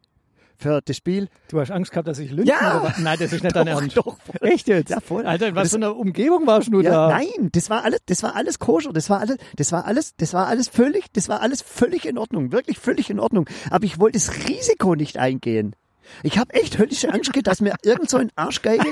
für 0.60 0.82
das 0.84 0.98
Spiel? 0.98 1.30
Du 1.50 1.60
hast 1.60 1.72
Angst 1.72 1.92
gehabt, 1.92 2.08
dass 2.08 2.20
ich 2.20 2.32
lynchen 2.32 2.48
Ja. 2.48 2.82
oder? 2.82 2.94
Nein, 3.00 3.18
das 3.20 3.32
ist 3.32 3.44
nicht 3.44 3.56
Doch, 3.56 3.66
Ernst. 3.66 3.96
doch. 3.96 4.18
Echt 4.42 4.68
jetzt? 4.68 4.90
Ja, 4.90 5.00
voll. 5.00 5.26
Alter, 5.26 5.48
in 5.50 5.56
was 5.56 5.70
für 5.70 5.76
einer 5.78 5.96
Umgebung 5.96 6.46
warst 6.48 6.74
du 6.74 6.82
Ja, 6.82 6.90
da? 6.92 7.10
nein, 7.10 7.50
das 7.52 7.70
war 7.70 7.84
alles, 7.86 8.00
das 8.08 8.24
war 8.24 8.36
alles 8.36 8.58
koscher, 8.60 8.92
das 8.92 9.10
war 9.10 9.20
alles, 9.20 9.38
das 9.56 9.72
war 9.72 9.86
alles, 9.86 10.16
das 10.18 10.34
war 10.34 10.48
alles 10.48 10.68
völlig, 10.68 11.06
das 11.14 11.30
war 11.30 11.42
alles 11.42 11.62
völlig 11.62 12.06
in 12.08 12.18
Ordnung, 12.18 12.52
wirklich 12.52 12.80
völlig 12.80 13.10
in 13.10 13.20
Ordnung. 13.20 13.48
Aber 13.70 13.86
ich 13.86 14.00
wollte 14.00 14.18
das 14.18 14.48
Risiko 14.50 14.96
nicht 14.96 15.18
eingehen. 15.18 15.76
Ich 16.24 16.38
habe 16.38 16.54
echt 16.54 16.78
höllische 16.78 17.14
Angst 17.14 17.32
gehabt, 17.34 17.48
dass 17.48 17.62
mir 17.62 17.76
irgend 17.84 18.10
so 18.10 18.18
ein 18.18 18.32
Arschgeige 18.36 18.92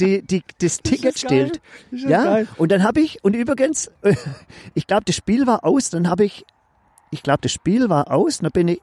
die, 0.00 0.22
die, 0.22 0.42
das 0.60 0.78
Ticket 0.78 1.16
ist 1.16 1.60
Ja, 1.90 2.24
geil. 2.24 2.48
und 2.56 2.72
dann 2.72 2.82
habe 2.82 3.00
ich, 3.00 3.22
und 3.22 3.34
übrigens, 3.34 3.90
ich 4.74 4.86
glaube, 4.86 5.04
das 5.04 5.14
Spiel 5.16 5.46
war 5.46 5.64
aus, 5.64 5.90
dann 5.90 6.08
habe 6.08 6.24
ich, 6.24 6.44
ich 7.10 7.22
glaube, 7.22 7.40
das 7.42 7.52
Spiel 7.52 7.88
war 7.88 8.10
aus, 8.10 8.38
dann 8.38 8.50
bin 8.50 8.68
ich 8.68 8.80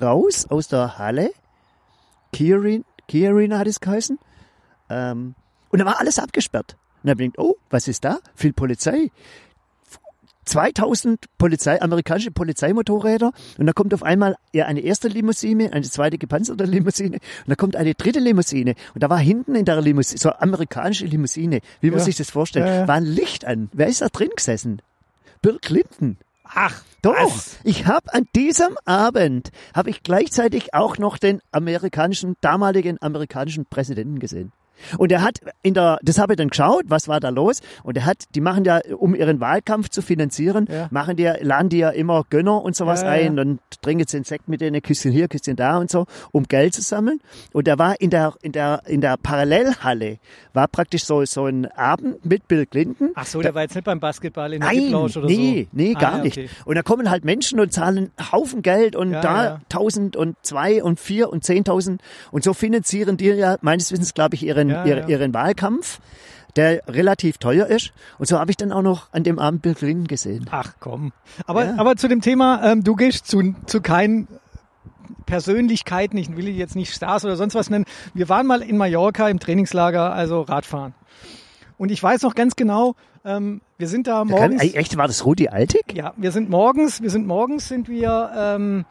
raus 0.00 0.46
aus 0.48 0.68
der 0.68 0.98
Halle. 0.98 1.30
Key 2.32 3.26
Arena 3.26 3.58
hat 3.58 3.66
es 3.66 3.80
geheißen. 3.80 4.18
Ähm, 4.90 5.34
und 5.70 5.78
da 5.78 5.86
war 5.86 5.98
alles 6.00 6.18
abgesperrt. 6.18 6.76
Und 7.02 7.08
dann 7.08 7.16
bin 7.16 7.30
ich, 7.30 7.38
oh, 7.38 7.54
was 7.70 7.88
ist 7.88 8.04
da? 8.04 8.18
Viel 8.34 8.52
Polizei. 8.52 9.10
2000 10.48 11.26
Polizei, 11.38 11.80
amerikanische 11.80 12.30
Polizeimotorräder 12.30 13.32
und 13.58 13.66
da 13.66 13.72
kommt 13.72 13.92
auf 13.94 14.02
einmal 14.02 14.36
ja 14.52 14.66
eine 14.66 14.80
erste 14.80 15.08
Limousine, 15.08 15.72
eine 15.72 15.84
zweite 15.84 16.18
gepanzerte 16.18 16.64
Limousine 16.64 17.16
und 17.16 17.48
da 17.48 17.54
kommt 17.54 17.76
eine 17.76 17.94
dritte 17.94 18.18
Limousine 18.20 18.74
und 18.94 19.02
da 19.02 19.10
war 19.10 19.18
hinten 19.18 19.54
in 19.54 19.64
der 19.64 19.80
Limousine, 19.80 20.18
so 20.18 20.30
eine 20.30 20.40
amerikanische 20.42 21.06
Limousine, 21.06 21.60
wie 21.80 21.90
muss 21.90 22.00
Ja. 22.00 22.04
sich 22.06 22.16
das 22.16 22.30
vorstellen, 22.30 22.66
Ja, 22.66 22.74
ja. 22.80 22.88
war 22.88 22.94
ein 22.96 23.04
Licht 23.04 23.44
an. 23.44 23.68
Wer 23.72 23.86
ist 23.88 24.00
da 24.00 24.08
drin 24.08 24.30
gesessen? 24.34 24.80
Bill 25.42 25.58
Clinton. 25.60 26.16
Ach, 26.44 26.82
Doch, 27.02 27.14
was? 27.14 27.58
ich 27.62 27.86
habe 27.86 28.12
an 28.14 28.26
diesem 28.34 28.76
Abend, 28.86 29.50
habe 29.74 29.90
ich 29.90 30.02
gleichzeitig 30.02 30.72
auch 30.72 30.96
noch 30.98 31.18
den 31.18 31.40
amerikanischen, 31.52 32.36
damaligen 32.40 32.96
amerikanischen 33.02 33.66
Präsidenten 33.66 34.18
gesehen. 34.18 34.52
Und 34.98 35.12
er 35.12 35.22
hat 35.22 35.40
in 35.62 35.74
der, 35.74 35.98
das 36.02 36.18
habe 36.18 36.32
ich 36.34 36.36
dann 36.36 36.48
geschaut, 36.48 36.84
was 36.88 37.08
war 37.08 37.20
da 37.20 37.28
los? 37.30 37.60
Und 37.82 37.96
er 37.96 38.06
hat, 38.06 38.24
die 38.34 38.40
machen 38.40 38.64
ja, 38.64 38.80
um 38.96 39.14
ihren 39.14 39.40
Wahlkampf 39.40 39.88
zu 39.88 40.02
finanzieren, 40.02 40.66
Ja. 40.70 40.88
machen 40.90 41.16
die, 41.16 41.24
laden 41.40 41.68
die 41.68 41.78
ja 41.78 41.90
immer 41.90 42.24
Gönner 42.30 42.62
und 42.62 42.76
sowas 42.76 43.02
Ja, 43.02 43.14
ja, 43.14 43.22
ja. 43.22 43.26
ein 43.30 43.38
und 43.38 43.60
trinken 43.82 44.00
jetzt 44.00 44.12
den 44.14 44.24
Sekt 44.24 44.48
mit 44.48 44.60
denen, 44.60 44.80
Küsschen 44.82 45.12
hier, 45.12 45.28
Küsschen 45.28 45.56
da 45.56 45.78
und 45.78 45.90
so, 45.90 46.06
um 46.32 46.44
Geld 46.44 46.74
zu 46.74 46.82
sammeln. 46.82 47.20
Und 47.52 47.68
er 47.68 47.78
war 47.78 48.00
in 48.00 48.10
der, 48.10 48.34
in 48.42 48.52
der, 48.52 48.82
in 48.86 49.00
der 49.00 49.16
Parallelhalle, 49.52 50.18
war 50.52 50.68
praktisch 50.68 51.04
so, 51.04 51.24
so 51.24 51.46
ein 51.46 51.66
Abend 51.72 52.24
mit 52.24 52.46
Bill 52.48 52.66
Clinton. 52.66 53.10
Ach 53.14 53.26
so, 53.26 53.40
der 53.42 53.54
war 53.54 53.62
jetzt 53.62 53.74
nicht 53.74 53.84
beim 53.84 54.00
Basketball 54.00 54.52
in 54.52 54.60
der 54.60 54.70
Nein, 54.72 54.94
oder 54.94 55.20
nee, 55.26 55.68
so. 55.70 55.76
nee, 55.76 55.94
Ah, 55.96 56.00
gar 56.00 56.16
ja, 56.18 56.24
nicht. 56.24 56.38
okay. 56.38 56.48
Und 56.64 56.74
da 56.76 56.82
kommen 56.82 57.10
halt 57.10 57.24
Menschen 57.24 57.60
und 57.60 57.72
zahlen 57.72 58.10
einen 58.18 58.32
Haufen 58.32 58.62
Geld 58.62 58.94
und 58.96 59.12
da 59.12 59.44
ja. 59.44 59.60
tausend 59.68 60.16
und 60.16 60.36
zwei 60.42 60.82
und 60.82 61.00
vier 61.00 61.30
und 61.30 61.44
zehntausend 61.44 62.02
und 62.30 62.44
so 62.44 62.52
finanzieren 62.54 63.16
die 63.16 63.26
ja 63.26 63.56
meines 63.62 63.90
Wissens, 63.92 64.14
glaube 64.14 64.34
ich, 64.34 64.44
ihren, 64.44 64.67
Ja, 64.70 64.84
ihr- 64.84 64.98
ja. 64.98 65.08
ihren 65.08 65.34
Wahlkampf, 65.34 66.00
der 66.56 66.82
relativ 66.88 67.38
teuer 67.38 67.66
ist. 67.66 67.92
Und 68.18 68.26
so 68.26 68.38
habe 68.38 68.50
ich 68.50 68.56
dann 68.56 68.72
auch 68.72 68.82
noch 68.82 69.12
an 69.12 69.22
dem 69.22 69.38
Abend 69.38 69.62
Bill 69.62 69.74
Clinton 69.74 70.06
gesehen. 70.06 70.46
Ach 70.50 70.74
komm. 70.80 71.12
Aber, 71.46 71.64
Ja. 71.66 71.74
aber 71.78 71.96
zu 71.96 72.08
dem 72.08 72.20
Thema, 72.20 72.60
ähm, 72.72 72.82
du 72.84 72.96
gehst 72.96 73.26
zu, 73.26 73.54
zu 73.66 73.80
keinen 73.80 74.28
Persönlichkeiten, 75.26 76.16
ich 76.16 76.34
will 76.36 76.48
jetzt 76.48 76.74
nicht 76.76 76.92
Stars 76.94 77.24
oder 77.24 77.36
sonst 77.36 77.54
was 77.54 77.70
nennen. 77.70 77.84
Wir 78.14 78.28
waren 78.28 78.46
mal 78.46 78.62
in 78.62 78.76
Mallorca 78.76 79.28
im 79.28 79.38
Trainingslager, 79.38 80.12
also 80.12 80.40
Radfahren. 80.42 80.94
Und 81.76 81.90
ich 81.90 82.02
weiß 82.02 82.22
noch 82.22 82.34
ganz 82.34 82.56
genau, 82.56 82.94
ähm, 83.24 83.60
wir 83.76 83.88
sind 83.88 84.06
da 84.06 84.24
Da 84.24 84.34
kann, 84.36 84.50
morgens. 84.52 84.74
echt, 84.74 84.96
war 84.96 85.06
das 85.06 85.24
Rudi 85.24 85.48
Altig? 85.48 85.94
Ja, 85.94 86.12
wir 86.16 86.32
sind 86.32 86.48
morgens, 86.50 87.02
wir 87.02 87.10
sind 87.10 87.26
morgens 87.26 87.68
sind 87.68 87.88
wir 87.88 88.30
ähm, 88.36 88.84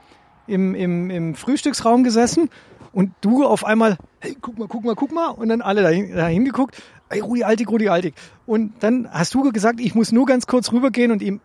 im, 0.48 0.76
im, 0.76 1.10
im 1.10 1.36
Frühstücksraum 1.36 2.04
gesessen 2.04 2.50
und 2.94 3.12
du 3.22 3.46
auf 3.46 3.66
einmal, 3.66 3.98
hey, 4.20 4.36
guck 4.40 4.58
mal, 4.58 4.68
guck 4.68 4.84
mal, 4.84 4.96
guck 4.96 5.12
mal 5.12 5.28
und 5.30 5.50
dann 5.50 5.62
alle 5.62 5.82
dahin, 5.82 6.16
dahin 6.16 6.46
geguckt, 6.46 6.82
ey, 7.10 7.20
Rudi 7.20 7.44
Altig, 7.44 7.70
Rudi 7.70 7.90
Altig. 7.90 8.16
Und 8.46 8.74
dann 8.82 9.08
hast 9.12 9.34
du 9.34 9.52
gesagt, 9.52 9.80
ich 9.80 9.96
muss 9.96 10.12
nur 10.12 10.26
ganz 10.26 10.48
kurz 10.48 10.72
rübergehen 10.72 11.12
und 11.12 11.22
ihm, 11.22 11.40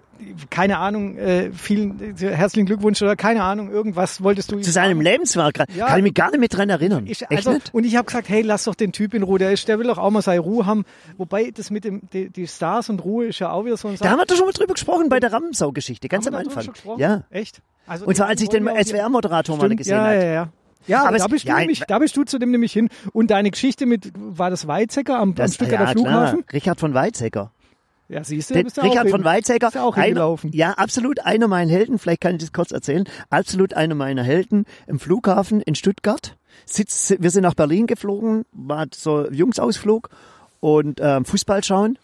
keine 0.50 0.78
Ahnung, 0.78 1.16
äh, 1.18 1.50
vielen 1.52 2.16
äh, 2.16 2.30
herzlichen 2.30 2.66
Glückwunsch 2.66 3.02
oder 3.02 3.16
keine 3.16 3.42
Ahnung, 3.42 3.70
irgendwas 3.70 4.22
wolltest 4.22 4.52
du 4.52 4.60
Zu 4.60 4.70
seinem. 4.70 5.00
Lebenswerk. 5.00 5.64
Ja. 5.74 5.86
Kann 5.86 5.98
ich 5.98 6.04
mich 6.04 6.14
gar 6.14 6.30
nicht 6.30 6.38
mehr 6.38 6.48
dran 6.48 6.70
erinnern. 6.70 7.06
Ich, 7.06 7.22
echt 7.22 7.32
also, 7.32 7.52
nicht? 7.52 7.74
und 7.74 7.84
ich 7.84 7.96
habe 7.96 8.06
gesagt, 8.06 8.28
hey, 8.28 8.42
lass 8.42 8.64
doch 8.64 8.74
den 8.74 8.92
Typ 8.92 9.14
in 9.14 9.24
Ruhe, 9.24 9.38
der, 9.38 9.52
ist, 9.52 9.66
der 9.66 9.78
will 9.78 9.86
doch 9.86 9.98
auch 9.98 10.10
mal 10.10 10.22
seine 10.22 10.40
Ruhe 10.40 10.64
haben. 10.64 10.84
Wobei 11.16 11.50
das 11.50 11.70
mit 11.70 11.84
dem 11.84 12.02
die, 12.12 12.30
die 12.30 12.46
Stars 12.46 12.88
und 12.88 13.04
Ruhe 13.04 13.26
ist 13.26 13.40
ja 13.40 13.50
auch 13.50 13.64
wieder 13.64 13.76
so 13.76 13.88
ein 13.88 13.96
Da 13.98 14.10
haben 14.10 14.18
wir 14.18 14.26
doch 14.26 14.36
schon 14.36 14.46
mal 14.46 14.52
drüber 14.52 14.74
gesprochen 14.74 15.08
bei 15.08 15.18
der 15.18 15.32
Rammensau-Geschichte, 15.32 16.08
ganz 16.08 16.26
Haben 16.26 16.34
am 16.36 16.40
Anfang. 16.42 16.72
schon? 16.74 16.98
Ja. 16.98 17.24
Echt? 17.30 17.60
Also 17.86 18.06
Und 18.06 18.16
zwar 18.16 18.28
als 18.28 18.40
ich 18.40 18.48
den 18.48 18.66
SWR-Moderator 18.68 19.56
mal 19.56 19.74
gesehen 19.74 19.96
ja, 19.96 20.04
habe. 20.04 20.14
ja, 20.14 20.22
ja. 20.22 20.32
Ja, 20.32 20.48
Aber 20.88 21.08
aber 21.08 21.18
da 21.18 21.26
bist, 21.26 21.44
du 21.44 21.48
ja, 21.48 21.58
nämlich, 21.58 21.80
da 21.86 21.98
bist 21.98 22.16
du 22.16 22.24
zu 22.24 22.38
dem 22.38 22.50
nämlich 22.50 22.72
hin. 22.72 22.88
Und 23.12 23.30
deine 23.30 23.50
Geschichte 23.50 23.86
mit, 23.86 24.12
war 24.14 24.50
das 24.50 24.66
Weizsäcker 24.66 25.18
am, 25.18 25.34
am 25.38 25.48
Stuttgarter 25.48 25.84
ja, 25.84 25.90
Flughafen? 25.92 26.46
klar. 26.46 26.52
Richard 26.52 26.80
von 26.80 26.94
Weizsäcker. 26.94 27.52
Ja, 28.08 28.22
siehst 28.24 28.50
du, 28.50 28.54
Der, 28.54 28.64
bist 28.64 28.76
du 28.76 28.82
Richard 28.82 29.06
auch 29.06 29.10
von. 29.10 29.24
Weizsäcker, 29.24 29.68
Bist 29.68 29.76
du 29.76 29.80
auch 29.80 29.96
hingelaufen. 29.96 30.50
ja, 30.52 30.72
absolut 30.72 31.24
einer 31.24 31.48
meiner 31.48 31.70
Helden, 31.70 31.98
vielleicht 31.98 32.20
kann 32.20 32.34
ich 32.34 32.42
das 32.42 32.52
kurz 32.52 32.70
erzählen, 32.70 33.04
absolut 33.30 33.72
einer 33.72 33.94
meiner 33.94 34.22
Helden 34.22 34.66
im 34.86 35.00
Flughafen 35.00 35.62
in 35.62 35.74
Stuttgart. 35.74 36.36
Sitz, 36.66 37.14
wir 37.18 37.30
sind 37.30 37.42
nach 37.42 37.54
Berlin 37.54 37.86
geflogen, 37.86 38.44
war 38.52 38.86
so 38.94 39.30
Jungsausflug 39.30 40.10
und 40.60 41.00
ähm, 41.02 41.24
Fußball 41.24 41.64
schauen. 41.64 41.98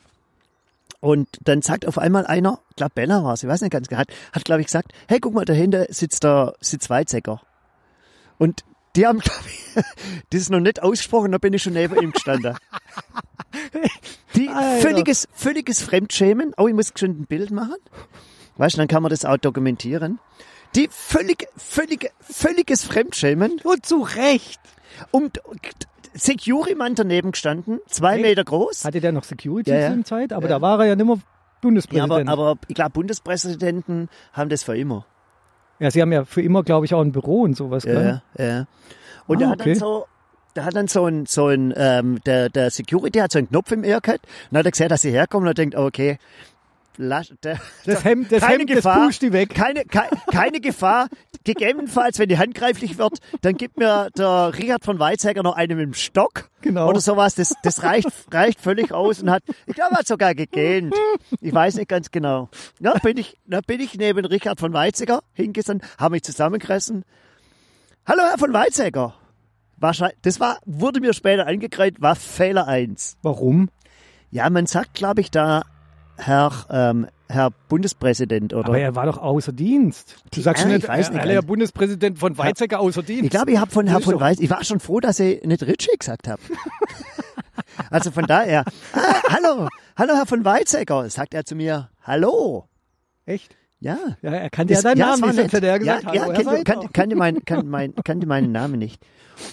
Und 1.01 1.29
dann 1.43 1.63
sagt 1.63 1.87
auf 1.87 1.99
einmal 1.99 2.27
einer, 2.27 2.59
ich 2.71 2.77
glaube 2.77 2.93
Bella 2.95 3.23
war 3.23 3.35
es, 3.35 3.43
ich 3.43 3.49
weiß 3.49 3.61
nicht 3.61 3.71
ganz 3.71 3.89
genau, 3.89 4.01
hat, 4.01 4.09
hat 4.33 4.45
glaube 4.45 4.63
ich 4.63 4.67
gesagt, 4.67 4.93
hey, 5.09 5.21
guck 5.21 5.35
mal, 5.35 5.45
dahinter 5.45 5.87
sitzt 5.91 6.25
der 6.25 6.55
sitzt 6.61 6.89
Weizsäcker. 6.89 7.43
Und 8.39 8.65
die 8.99 9.07
haben, 9.07 9.21
glaube 9.21 9.41
ich, 9.47 9.75
das 10.31 10.41
ist 10.43 10.51
noch 10.51 10.61
nicht 10.61 10.83
ausgesprochen, 10.83 11.33
da 11.33 11.39
bin 11.39 11.53
ich 11.55 11.63
schon 11.63 11.73
neben 11.73 11.97
ihm 12.03 12.13
gestanden. 12.13 12.57
Die 14.35 14.49
Alter. 14.49 14.83
völliges, 14.89 15.27
völliges 15.33 15.81
Fremdschämen. 15.83 16.53
Oh, 16.59 16.69
ich 16.69 16.75
muss 16.75 16.93
schon 16.97 17.11
ein 17.11 17.27
Bild 17.27 17.51
machen. 17.51 17.77
Weißt 18.57 18.75
du, 18.77 18.79
dann 18.79 18.89
kann 18.89 19.03
man 19.03 19.11
das 19.11 19.25
auch 19.25 19.37
dokumentieren. 19.39 20.19
Die 20.75 20.89
völlig, 20.91 21.47
völlig, 21.57 22.13
völliges 22.21 22.85
Fremdschämen. 22.85 23.61
Und 23.65 23.87
zu 23.87 24.03
Recht. 24.03 24.61
Und 25.11 25.41
Securiman 26.13 26.95
daneben 26.95 27.33
gestanden, 27.33 27.81
zwei 27.89 28.15
Echt? 28.17 28.23
Meter 28.23 28.45
groß. 28.45 28.85
Hatte 28.85 29.01
der 29.01 29.13
noch 29.13 29.25
Security 29.25 29.71
Ja, 29.71 29.77
zu 29.77 29.83
ja. 29.83 29.91
dem 29.91 30.05
Zeit? 30.05 30.33
Aber 30.33 30.49
Ja. 30.49 30.57
da 30.57 30.61
war 30.61 30.81
er 30.81 30.87
ja 30.87 30.97
nicht 30.97 31.07
mehr 31.07 31.17
Ja, 31.17 31.23
Bundespräsident. 31.63 32.29
aber, 32.29 32.47
aber 32.51 32.61
ich 32.69 32.75
glaube, 32.75 32.91
Bundespräsidenten 32.91 34.09
haben 34.33 34.51
das 34.51 34.63
für 34.63 34.77
immer. 34.77 35.07
Ja, 35.81 35.91
sie 35.91 36.01
haben 36.03 36.13
ja 36.13 36.25
für 36.25 36.43
immer, 36.43 36.63
glaube 36.63 36.87
ich, 36.87 36.95
auch 36.95 37.01
ein 37.01 37.13
Büro 37.13 37.43
und 37.43 37.57
sowas. 37.57 37.85
gell? 37.85 38.21
Ja, 38.39 38.45
ja. 38.45 38.67
Und 39.27 39.37
Ah, 39.37 39.39
der 39.41 39.49
hat 39.51 39.61
okay. 39.61 39.73
dann 39.73 39.79
so, 39.79 40.07
der 40.57 40.65
hat 40.65 40.75
dann 40.75 40.89
so 40.89 41.07
ein, 41.07 41.27
so 41.27 41.47
ein, 41.49 41.73
ähm, 41.77 42.19
der, 42.27 42.49
der 42.49 42.71
Security 42.71 43.19
hat 43.19 43.33
so 43.33 43.39
einen 43.39 43.49
Knopf 43.49 43.71
im 43.73 43.85
Ear 43.85 44.01
gehabt. 44.01 44.27
Und 44.51 44.59
hat 44.59 44.65
er 44.67 44.71
gesehen, 44.73 44.89
dass 44.89 45.03
sie 45.03 45.11
herkommen 45.11 45.47
und 45.47 45.51
er 45.51 45.55
denkt, 45.55 45.75
okay, 45.77 46.19
lass, 46.99 47.33
der, 47.43 47.59
Das 47.87 48.05
Hemd, 48.05 48.31
das 48.31 48.43
keine 48.43 48.59
Hemd, 48.59 48.71
Gefahr, 48.71 48.97
das 48.97 49.07
pusht 49.07 49.23
die 49.23 49.33
weg. 49.33 49.55
Keine, 49.55 49.85
keine, 49.85 50.11
keine 50.31 50.61
Gefahr. 50.61 51.09
Gegebenenfalls, 51.45 52.19
wenn 52.19 52.29
die 52.29 52.37
handgreiflich 52.37 52.99
wird, 52.99 53.19
dann 53.41 53.57
gibt 53.57 53.79
mir 53.79 54.11
der 54.19 54.53
Richard 54.59 54.85
von 54.85 54.99
Weizsäcker 54.99 55.43
noch 55.43 55.57
einen 55.57 55.79
mit 55.79 55.87
dem 55.87 55.95
Stock. 55.95 56.51
Genau. 56.61 56.89
Oder 56.89 57.01
sowas. 57.01 57.37
Das, 57.37 57.55
das 57.63 57.83
reicht, 57.83 58.09
reicht 58.31 58.61
völlig 58.61 58.93
aus 58.93 59.23
und 59.23 59.31
hat, 59.31 59.43
ich 59.67 59.75
glaube, 59.75 59.95
hat 59.95 60.07
sogar 60.07 60.35
gegähnt. 60.35 60.95
Ich 61.41 61.55
weiß 61.55 61.77
nicht 61.77 61.89
ganz 61.89 62.11
genau. 62.11 62.51
Da 62.81 62.95
bin 62.95 63.17
ich, 63.17 63.39
da 63.47 63.61
bin 63.61 63.81
ich 63.81 63.95
neben 63.95 64.25
Richard 64.25 64.61
von 64.61 64.73
Weizsäcker 64.73 65.23
hingesessen, 65.33 65.81
habe 65.99 66.13
mich 66.13 66.25
zusammengerissen. 66.25 67.05
Hallo, 68.05 68.23
Herr 68.29 68.39
von 68.39 68.53
Weizsäcker. 68.53 69.15
Wahrscheinlich, 69.77 70.19
das 70.23 70.41
war, 70.41 70.59
wurde 70.67 71.01
mir 71.01 71.15
später 71.15 71.47
angekreidet, 71.47 72.03
war 72.03 72.17
Fehler 72.17 72.67
eins. 72.67 73.17
Warum? 73.23 73.71
Ja, 74.31 74.51
man 74.51 74.67
sagt, 74.67 74.95
glaube 74.95 75.21
ich, 75.21 75.31
da 75.31 75.63
Herr, 76.19 76.67
ähm, 76.71 77.07
Herr 77.29 77.51
Bundespräsident 77.69 78.53
oder. 78.53 78.69
Aber 78.69 78.79
er 78.79 78.95
war 78.95 79.07
doch 79.07 79.19
außer 79.19 79.53
Dienst. 79.53 80.17
Du 80.35 80.41
sagst 80.41 80.63
schon 80.63 80.71
ich 80.71 80.79
nicht, 80.79 80.89
weiß 80.89 81.09
er, 81.09 81.15
nicht, 81.15 81.25
der 81.25 81.37
also- 81.37 81.47
Bundespräsident 81.47 82.19
von 82.19 82.37
Weizsäcker 82.37 82.81
außer 82.81 83.03
Dienst. 83.03 83.25
ich 83.25 83.31
glaube, 83.31 83.53
ich 83.53 83.59
habe 83.59 83.71
von 83.71 83.87
Herr 83.87 84.01
von 84.01 84.19
Weiß, 84.19 84.41
ich 84.41 84.51
war 84.51 84.65
schon 84.65 84.81
froh, 84.81 85.01
dass 85.01 85.21
ich 85.21 85.43
nicht 85.45 85.63
Ritchie 85.63 85.97
gesagt 85.99 86.29
habe. 86.29 86.43
also 87.91 88.11
von 88.11 88.25
daher, 88.27 88.65
ah, 88.93 89.23
hallo, 89.31 89.69
hallo 89.97 90.15
Herr 90.15 90.27
von 90.27 90.45
Weizsäcker, 90.45 91.09
sagt 91.09 91.35
er 91.35 91.45
zu 91.45 91.55
mir, 91.55 91.91
hallo. 92.03 92.69
Echt? 93.25 93.57
Ja. 93.81 93.99
Ja, 94.23 94.33
er 94.33 94.51
kannte 94.51 94.75
ja 94.75 94.83
deinen 94.83 94.99
ja, 94.99 95.17
Namen 95.17 95.37
nicht, 95.37 95.53
hätte 95.53 95.67
er 95.67 95.79
gesagt, 95.79 96.03
ja, 96.03 96.09
hallo, 96.09 96.17
ja, 96.17 96.25
Herr 96.25 96.45
kannte, 96.45 96.65
kannte, 96.65 96.89
kannte, 96.93 97.17
mein, 97.17 97.45
kannte, 97.45 97.67
mein, 97.67 97.95
kannte 98.05 98.27
meinen 98.27 98.51
Namen 98.51 98.79
nicht. 98.79 99.05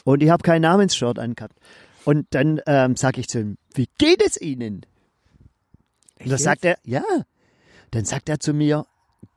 Und 0.03 0.23
ich 0.23 0.29
habe 0.29 0.41
kein 0.41 0.61
Namensshirt 0.63 1.19
angehabt. 1.19 1.55
Und 2.05 2.27
dann 2.31 2.59
ähm, 2.65 2.95
sage 2.95 3.19
ich 3.19 3.27
zu 3.27 3.39
ihm, 3.39 3.57
wie 3.73 3.87
geht 3.97 4.25
es 4.25 4.39
Ihnen? 4.39 4.85
Und 6.19 6.29
dann 6.31 6.37
sagt 6.37 6.65
er, 6.65 6.77
ja. 6.83 7.03
Dann 7.91 8.05
sagt 8.05 8.29
er 8.29 8.39
zu 8.39 8.53
mir, 8.53 8.85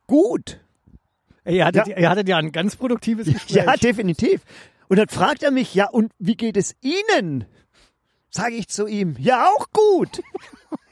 gut. 0.06 0.60
Ihr 1.44 1.64
hattet, 1.64 1.86
Ja. 1.86 1.98
ihr 1.98 2.10
hattet 2.10 2.28
ja 2.28 2.36
ein 2.38 2.52
ganz 2.52 2.76
produktives 2.76 3.26
Gespräch. 3.26 3.64
Ja, 3.64 3.76
definitiv. 3.76 4.42
Und 4.88 4.98
dann 4.98 5.08
fragt 5.08 5.42
er 5.42 5.50
mich, 5.50 5.74
ja, 5.74 5.88
und 5.88 6.12
wie 6.18 6.34
geht 6.36 6.56
es 6.56 6.74
Ihnen? 6.80 7.44
Sage 8.30 8.54
ich 8.56 8.68
zu 8.68 8.86
ihm, 8.86 9.16
ja, 9.18 9.46
auch 9.48 9.68
gut. 9.72 10.20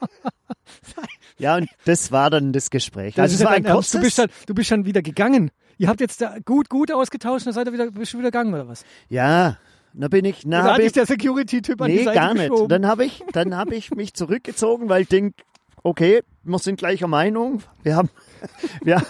ja, 1.38 1.57
und 1.57 1.68
das 1.85 2.11
war 2.12 2.31
dann 2.31 2.53
das 2.53 2.70
Gespräch. 2.70 3.14
Das 3.14 3.25
Also 3.25 3.35
es 3.37 3.44
war 3.44 3.53
ein 3.53 3.64
kurzes, 3.64 3.92
du, 3.92 4.01
bist 4.01 4.18
dann, 4.18 4.31
du 4.46 4.55
bist 4.55 4.70
dann 4.70 4.87
wieder 4.87 5.03
gegangen. 5.03 5.51
Ihr 5.79 5.88
habt 5.88 6.01
jetzt 6.01 6.22
da 6.22 6.38
gut, 6.44 6.70
gut 6.70 6.90
ausgetauscht 6.90 7.46
und 7.46 7.55
dann 7.55 7.55
seid 7.55 7.66
ihr 7.66 7.72
wieder, 7.75 7.90
bist 7.90 8.14
du 8.14 8.18
wieder 8.18 8.31
gegangen 8.31 8.55
oder 8.55 8.68
was? 8.68 8.85
ja, 9.09 9.59
da 9.99 10.09
bin 10.09 10.27
ich, 10.27 10.44
na, 10.44 10.62
hat 10.62 10.79
dich 10.79 10.87
ich, 10.87 10.92
der 10.92 11.07
Security-Typ 11.07 11.81
an 11.81 11.90
die 11.90 11.96
nee, 11.96 12.05
Seite 12.05 12.18
gar 12.18 12.35
nicht. 12.35 12.51
geschoben? 12.51 12.68
Dann 12.68 12.87
habe 12.87 13.07
ich, 13.07 13.25
dann 13.33 13.57
habe 13.57 13.75
ich 13.75 13.90
mich 13.92 14.12
zurückgezogen, 14.12 14.90
weil 14.90 15.03
ich 15.03 15.09
denk, 15.09 15.35
okay, 15.87 16.22
wir 16.42 16.59
sind 16.59 16.79
gleicher 16.79 17.07
Meinung. 17.09 17.62
Wir 17.83 17.96
haben, 17.96 18.11
wir, 18.83 19.03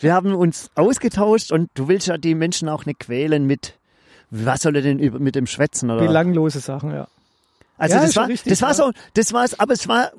wir 0.00 0.14
haben 0.14 0.34
uns 0.34 0.70
ausgetauscht 0.74 1.52
und 1.52 1.70
du 1.74 1.88
willst 1.88 2.06
ja 2.06 2.18
die 2.18 2.34
Menschen 2.34 2.68
auch 2.68 2.86
nicht 2.86 3.00
quälen 3.00 3.46
mit, 3.46 3.74
was 4.30 4.62
soll 4.62 4.76
er 4.76 4.82
denn 4.82 4.98
über, 4.98 5.18
mit 5.18 5.34
dem 5.34 5.46
Schwätzen 5.46 5.90
oder? 5.90 6.06
Belanglose 6.06 6.60
Sachen, 6.60 6.92
ja. 6.92 7.08
Also 7.76 7.96
Ja, 7.96 8.02
das 8.02 8.16
war, 8.16 8.28
richtig, 8.28 8.50
das 8.50 8.62
war 8.62 8.74
so, 8.74 8.90
das 9.14 9.32
war, 9.32 9.46
aber 9.58 9.72
es 9.72 9.86
war 9.88 10.10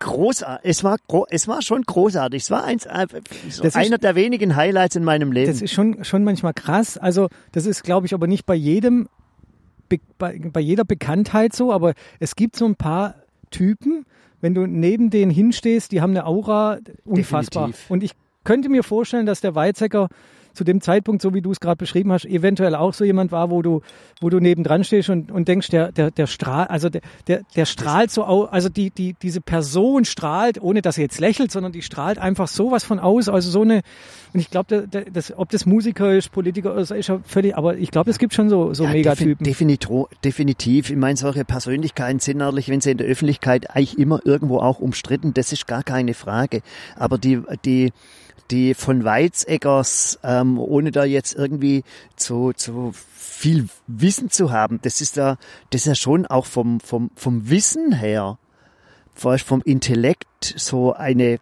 großartig. 0.00 0.68
Es 0.70 0.84
war, 0.84 0.96
es 1.30 1.48
war 1.48 1.62
schon 1.62 1.82
großartig. 1.82 2.42
Es 2.42 2.50
war 2.50 2.64
eins, 2.64 2.84
äh, 2.86 3.06
so 3.48 3.62
ist- 3.62 3.76
einer 3.76 3.98
der 3.98 4.14
wenigen 4.14 4.56
Highlights 4.56 4.96
in 4.96 5.04
meinem 5.04 5.32
Leben. 5.32 5.50
Das 5.50 5.62
ist 5.62 5.72
schon, 5.72 6.04
schon 6.04 6.24
manchmal 6.24 6.52
krass. 6.54 6.98
Also, 6.98 7.28
das 7.52 7.66
ist, 7.66 7.84
glaube 7.84 8.06
ich, 8.06 8.14
aber 8.14 8.26
nicht 8.26 8.44
bei 8.46 8.54
jedem, 8.54 9.08
be, 9.88 9.98
bei, 10.18 10.38
bei 10.52 10.60
jeder 10.60 10.84
Bekanntheit 10.84 11.54
so, 11.54 11.72
aber 11.72 11.94
es 12.18 12.34
gibt 12.36 12.56
so 12.56 12.64
ein 12.66 12.74
paar 12.76 13.14
Typen, 13.50 14.04
wenn 14.44 14.52
du 14.52 14.66
neben 14.66 15.08
denen 15.08 15.30
hinstehst, 15.30 15.90
die 15.90 16.02
haben 16.02 16.10
eine 16.10 16.26
Aura 16.26 16.76
unfassbar. 17.06 17.68
Definitiv. 17.68 17.90
Und 17.90 18.02
ich 18.02 18.12
könnte 18.44 18.68
mir 18.68 18.82
vorstellen, 18.82 19.24
dass 19.24 19.40
der 19.40 19.54
Weizsäcker 19.54 20.10
zu 20.54 20.64
dem 20.64 20.80
Zeitpunkt, 20.80 21.20
so 21.22 21.34
wie 21.34 21.42
du 21.42 21.50
es 21.50 21.60
gerade 21.60 21.76
beschrieben 21.76 22.12
hast, 22.12 22.24
eventuell 22.24 22.74
auch 22.74 22.94
so 22.94 23.04
jemand 23.04 23.32
war, 23.32 23.50
wo 23.50 23.60
du, 23.62 23.82
wo 24.20 24.30
du 24.30 24.40
nebendran 24.40 24.84
stehst 24.84 25.10
und, 25.10 25.30
und 25.30 25.48
denkst, 25.48 25.68
der, 25.68 25.92
der, 25.92 26.10
der 26.10 26.26
strahlt, 26.26 26.70
also 26.70 26.88
der, 26.88 27.02
der, 27.26 27.42
der 27.56 27.66
strahlt 27.66 28.10
so 28.10 28.24
aus, 28.24 28.48
also 28.50 28.68
die, 28.68 28.90
die, 28.90 29.14
diese 29.20 29.40
Person 29.40 30.04
strahlt, 30.04 30.60
ohne 30.62 30.80
dass 30.82 30.94
sie 30.94 31.02
jetzt 31.02 31.20
lächelt, 31.20 31.50
sondern 31.50 31.72
die 31.72 31.82
strahlt 31.82 32.18
einfach 32.18 32.48
sowas 32.48 32.84
von 32.84 32.98
aus, 32.98 33.28
also 33.28 33.50
so 33.50 33.62
eine, 33.62 33.82
und 34.32 34.40
ich 34.40 34.50
glaube, 34.50 34.88
das, 35.12 35.36
ob 35.36 35.50
das 35.50 35.66
Musiker 35.66 36.12
ist, 36.14 36.32
Politiker 36.32 36.72
oder 36.72 36.84
so, 36.84 36.94
ist 36.94 37.08
ja 37.08 37.20
völlig, 37.24 37.56
aber 37.56 37.76
ich 37.76 37.90
glaube, 37.90 38.10
es 38.10 38.18
gibt 38.18 38.34
schon 38.34 38.48
so, 38.48 38.74
so 38.74 38.84
Ja, 38.84 38.90
Megatypen. 38.92 39.44
defi- 39.46 39.64
definitro- 39.64 40.08
definitiv. 40.24 40.90
Ich 40.90 40.96
meine, 40.96 41.16
solche 41.16 41.44
Persönlichkeiten 41.44 42.18
sind 42.18 42.38
natürlich, 42.38 42.68
wenn 42.68 42.80
sie 42.80 42.90
in 42.92 42.98
der 42.98 43.06
Öffentlichkeit 43.06 43.70
eigentlich 43.70 43.98
immer 43.98 44.20
irgendwo 44.24 44.58
auch 44.58 44.78
umstritten, 44.80 45.34
das 45.34 45.52
ist 45.52 45.66
gar 45.66 45.82
keine 45.82 46.14
Frage. 46.14 46.62
Aber 46.96 47.18
die, 47.18 47.40
die, 47.64 47.92
die 48.50 48.74
von 48.74 49.04
Weizsäckers, 49.04 50.18
ähm, 50.22 50.58
ohne 50.58 50.90
da 50.90 51.04
jetzt 51.04 51.34
irgendwie 51.34 51.82
zu, 52.16 52.52
zu 52.52 52.92
viel 53.14 53.68
Wissen 53.86 54.30
zu 54.30 54.52
haben, 54.52 54.80
das 54.82 55.00
ist 55.00 55.16
ja, 55.16 55.36
das 55.70 55.82
ist 55.82 55.86
ja 55.86 55.94
schon 55.94 56.26
auch 56.26 56.46
vom, 56.46 56.80
vom, 56.80 57.10
vom 57.16 57.48
Wissen 57.48 57.92
her, 57.92 58.38
vom 59.14 59.62
Intellekt 59.62 60.54
so 60.56 60.92
eine, 60.92 61.38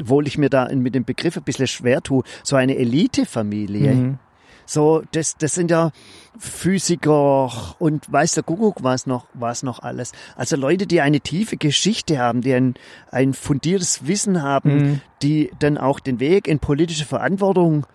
obwohl 0.00 0.26
ich 0.26 0.38
mir 0.38 0.50
da 0.50 0.68
mit 0.74 0.94
dem 0.94 1.04
Begriff 1.04 1.36
ein 1.36 1.42
bisschen 1.42 1.66
schwer 1.66 2.02
tue, 2.02 2.22
so 2.42 2.56
eine 2.56 2.76
Elitefamilie. 2.76 3.94
Mhm. 3.94 4.18
So, 4.66 5.02
das, 5.12 5.36
das 5.36 5.54
sind 5.54 5.70
ja 5.70 5.90
Physiker 6.38 7.74
und 7.78 8.10
weiß 8.10 8.32
der 8.32 8.42
Kuckuck 8.42 8.82
was 8.82 9.06
noch, 9.06 9.26
was 9.34 9.62
noch 9.62 9.80
alles. 9.80 10.12
Also 10.36 10.56
Leute, 10.56 10.86
die 10.86 11.00
eine 11.00 11.20
tiefe 11.20 11.56
Geschichte 11.56 12.18
haben, 12.18 12.40
die 12.40 12.54
ein, 12.54 12.74
ein 13.10 13.34
fundiertes 13.34 14.06
Wissen 14.06 14.42
haben, 14.42 14.74
Mhm. 14.74 15.00
die 15.22 15.50
dann 15.58 15.78
auch 15.78 16.00
den 16.00 16.20
Weg 16.20 16.48
in 16.48 16.58
politische 16.58 17.04
Verantwortung 17.04 17.86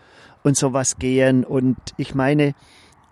und 0.43 0.55
sowas 0.55 0.97
gehen. 0.97 1.43
Und 1.43 1.77
ich 1.97 2.15
meine, 2.15 2.53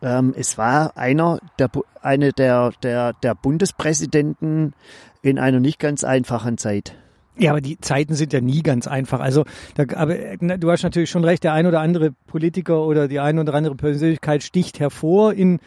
ähm, 0.01 0.33
es 0.37 0.57
war 0.57 0.95
einer 0.95 1.39
der, 1.59 1.69
eine 2.01 2.31
der, 2.31 2.71
der, 2.83 3.13
der 3.13 3.35
Bundespräsidenten 3.35 4.73
in 5.21 5.39
einer 5.39 5.59
nicht 5.59 5.79
ganz 5.79 6.03
einfachen 6.03 6.57
Zeit. 6.57 6.95
Ja, 7.39 7.51
aber 7.51 7.61
die 7.61 7.79
Zeiten 7.79 8.15
sind 8.15 8.33
ja 8.33 8.41
nie 8.41 8.63
ganz 8.63 8.87
einfach. 8.87 9.19
Also, 9.19 9.45
da, 9.75 9.83
aber 9.95 10.15
du 10.37 10.71
hast 10.71 10.83
natürlich 10.83 11.09
schon 11.09 11.23
recht, 11.23 11.43
der 11.43 11.53
ein 11.53 11.67
oder 11.67 11.81
andere 11.81 12.11
Politiker 12.25 12.83
oder 12.83 13.07
die 13.07 13.19
eine 13.19 13.41
oder 13.41 13.53
andere 13.53 13.75
Persönlichkeit 13.75 14.43
sticht 14.43 14.79
hervor 14.79 15.33
in, 15.33 15.59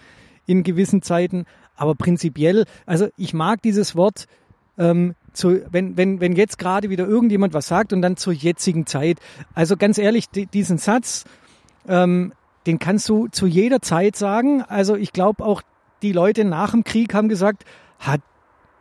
in 0.47 0.65
gewissen 0.65 1.03
Zeiten. 1.03 1.45
Aber 1.77 1.95
prinzipiell, 1.95 2.65
also 2.87 3.09
ich 3.17 3.35
mag 3.35 3.63
dieses 3.63 3.95
Wort, 3.95 4.27
ähm, 4.79 5.15
zu, 5.33 5.61
wenn, 5.71 5.97
wenn, 5.97 6.21
wenn 6.21 6.35
jetzt 6.35 6.59
gerade 6.59 6.91
wieder 6.91 7.07
irgendjemand 7.07 7.55
was 7.55 7.69
sagt 7.69 7.93
und 7.93 8.03
dann 8.03 8.17
zur 8.17 8.33
jetzigen 8.33 8.87
Zeit. 8.87 9.19
Also 9.55 9.77
ganz 9.77 9.97
ehrlich, 9.99 10.29
die, 10.29 10.47
diesen 10.47 10.79
Satz, 10.79 11.25
ähm, 11.89 12.33
den 12.67 12.79
kannst 12.79 13.09
du 13.09 13.29
zu 13.29 13.47
jeder 13.47 13.81
Zeit 13.81 14.17
sagen. 14.17 14.63
Also 14.63 14.97
ich 14.97 15.13
glaube 15.13 15.45
auch, 15.45 15.63
die 16.03 16.13
Leute 16.13 16.45
nach 16.45 16.73
dem 16.73 16.85
Krieg 16.85 17.15
haben 17.15 17.29
gesagt, 17.29 17.65
hat 17.99 18.21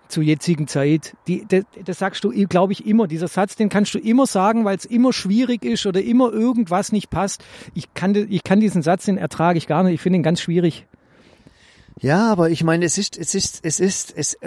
zur 0.09 0.23
jetzigen 0.23 0.67
Zeit. 0.67 1.15
Die, 1.27 1.45
das, 1.47 1.63
das 1.85 1.99
sagst 1.99 2.23
du, 2.23 2.31
glaube 2.31 2.73
ich, 2.73 2.85
immer. 2.85 3.07
Dieser 3.07 3.27
Satz, 3.27 3.55
den 3.55 3.69
kannst 3.69 3.93
du 3.93 3.99
immer 3.99 4.25
sagen, 4.25 4.65
weil 4.65 4.75
es 4.75 4.85
immer 4.85 5.13
schwierig 5.13 5.63
ist 5.63 5.85
oder 5.85 6.01
immer 6.01 6.31
irgendwas 6.31 6.91
nicht 6.91 7.09
passt. 7.09 7.43
Ich 7.73 7.93
kann, 7.93 8.15
ich 8.15 8.43
kann 8.43 8.59
diesen 8.59 8.81
Satz, 8.81 9.05
den 9.05 9.17
ertrage 9.17 9.57
ich 9.57 9.67
gar 9.67 9.83
nicht. 9.83 9.93
Ich 9.93 10.01
finde 10.01 10.19
ihn 10.19 10.23
ganz 10.23 10.41
schwierig. 10.41 10.85
Ja, 12.01 12.31
aber 12.31 12.49
ich 12.49 12.63
meine, 12.63 12.85
es 12.85 12.97
ist, 12.97 13.17
es 13.17 13.35
ist, 13.35 13.59
es 13.63 13.81
ist, 13.81 14.13
es, 14.15 14.37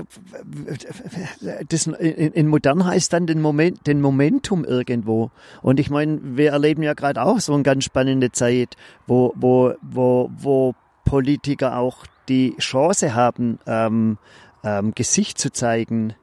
das 1.68 1.86
in, 1.86 2.32
in 2.32 2.46
modern 2.48 2.86
heißt 2.86 3.12
dann 3.12 3.26
den 3.26 3.42
Moment, 3.42 3.86
den 3.86 4.00
Momentum 4.00 4.64
irgendwo. 4.64 5.30
Und 5.60 5.78
ich 5.78 5.90
meine, 5.90 6.18
wir 6.22 6.52
erleben 6.52 6.82
ja 6.82 6.94
gerade 6.94 7.22
auch 7.22 7.40
so 7.40 7.52
eine 7.52 7.62
ganz 7.62 7.84
spannende 7.84 8.32
Zeit, 8.32 8.76
wo, 9.06 9.34
wo, 9.36 9.74
wo, 9.82 10.30
wo 10.38 10.74
Politiker 11.04 11.76
auch 11.76 12.06
die 12.28 12.56
Chance 12.58 13.14
haben, 13.14 13.58
ähm, 13.66 14.16
ähm, 14.64 14.94
Gesicht 14.94 15.38
zu 15.38 15.50
zeigen. 15.50 16.14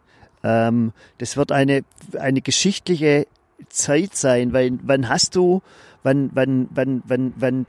Ähm, 0.43 0.93
das 1.17 1.37
wird 1.37 1.51
eine, 1.51 1.83
eine 2.17 2.41
geschichtliche 2.41 3.27
Zeit 3.69 4.15
sein, 4.15 4.53
weil 4.53 4.77
wann 4.83 5.09
hast 5.09 5.35
du, 5.35 5.61
wann, 6.03 6.29
wann, 6.33 6.69
wann, 6.71 7.03
wann, 7.05 7.33
wann, 7.35 7.65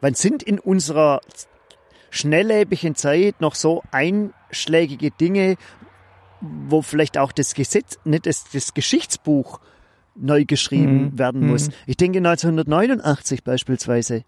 wann 0.00 0.14
sind 0.14 0.42
in 0.42 0.58
unserer 0.58 1.20
schnelllebigen 2.10 2.94
Zeit 2.94 3.40
noch 3.40 3.54
so 3.54 3.82
einschlägige 3.92 5.10
Dinge, 5.10 5.56
wo 6.40 6.82
vielleicht 6.82 7.18
auch 7.18 7.32
das 7.32 7.54
Gesetz, 7.54 7.98
nicht 8.04 8.26
das, 8.26 8.44
das 8.52 8.74
Geschichtsbuch 8.74 9.60
neu 10.14 10.44
geschrieben 10.44 11.10
Mhm. 11.12 11.18
werden 11.18 11.46
muss. 11.46 11.68
Mhm. 11.68 11.72
Ich 11.86 11.96
denke 11.96 12.18
1989 12.18 13.44
beispielsweise. 13.44 14.24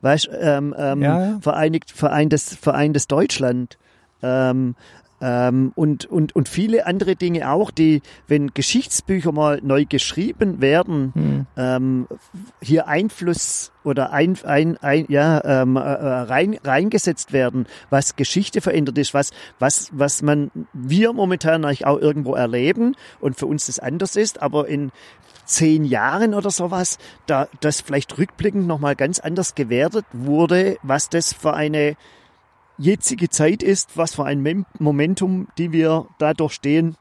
Weißt, 0.00 0.30
ähm, 0.40 0.74
ähm, 0.78 1.02
Ja, 1.02 1.20
ja. 1.32 1.38
Vereinigt, 1.40 1.90
vereintes, 1.90 2.54
vereintes 2.54 3.06
Deutschland. 3.06 3.78
Ähm, 4.22 4.76
ähm, 5.20 5.72
und, 5.74 6.06
und, 6.06 6.36
und 6.36 6.48
viele 6.48 6.86
andere 6.86 7.16
Dinge 7.16 7.50
auch, 7.50 7.70
die, 7.70 8.02
wenn 8.28 8.52
Geschichtsbücher 8.52 9.32
mal 9.32 9.60
neu 9.62 9.84
geschrieben 9.88 10.60
werden, 10.60 11.12
Hm. 11.14 11.46
ähm, 11.56 12.06
hier 12.60 12.88
Einfluss 12.88 13.72
oder 13.84 14.12
ein, 14.12 14.36
ein, 14.44 14.76
ein, 14.78 15.06
ja, 15.08 15.62
ähm, 15.62 15.76
äh, 15.76 15.80
rein, 15.80 16.58
reingesetzt 16.62 17.32
werden, 17.32 17.66
was 17.88 18.16
Geschichte 18.16 18.60
verändert 18.60 18.98
ist, 18.98 19.14
was, 19.14 19.30
was, 19.58 19.90
was 19.92 20.22
man, 20.22 20.50
wir 20.72 21.12
momentan 21.12 21.64
eigentlich 21.64 21.86
auch 21.86 21.98
irgendwo 21.98 22.34
erleben 22.34 22.96
und 23.20 23.36
für 23.36 23.46
uns 23.46 23.66
das 23.66 23.78
anders 23.78 24.16
ist, 24.16 24.42
aber 24.42 24.68
in 24.68 24.90
zehn 25.44 25.84
Jahren 25.84 26.34
oder 26.34 26.50
sowas, 26.50 26.98
da 27.26 27.48
das 27.60 27.80
vielleicht 27.80 28.18
rückblickend 28.18 28.66
nochmal 28.66 28.96
ganz 28.96 29.20
anders 29.20 29.54
gewertet 29.54 30.04
wurde, 30.12 30.76
was 30.82 31.08
das 31.08 31.32
für 31.32 31.54
eine 31.54 31.96
jetzige 32.78 33.28
Zeit 33.28 33.62
ist, 33.62 33.96
was 33.96 34.14
für 34.14 34.24
ein 34.24 34.64
Momentum, 34.78 35.48
die 35.58 35.72
wir 35.72 36.06
da 36.18 36.34
durchstehen 36.34 36.96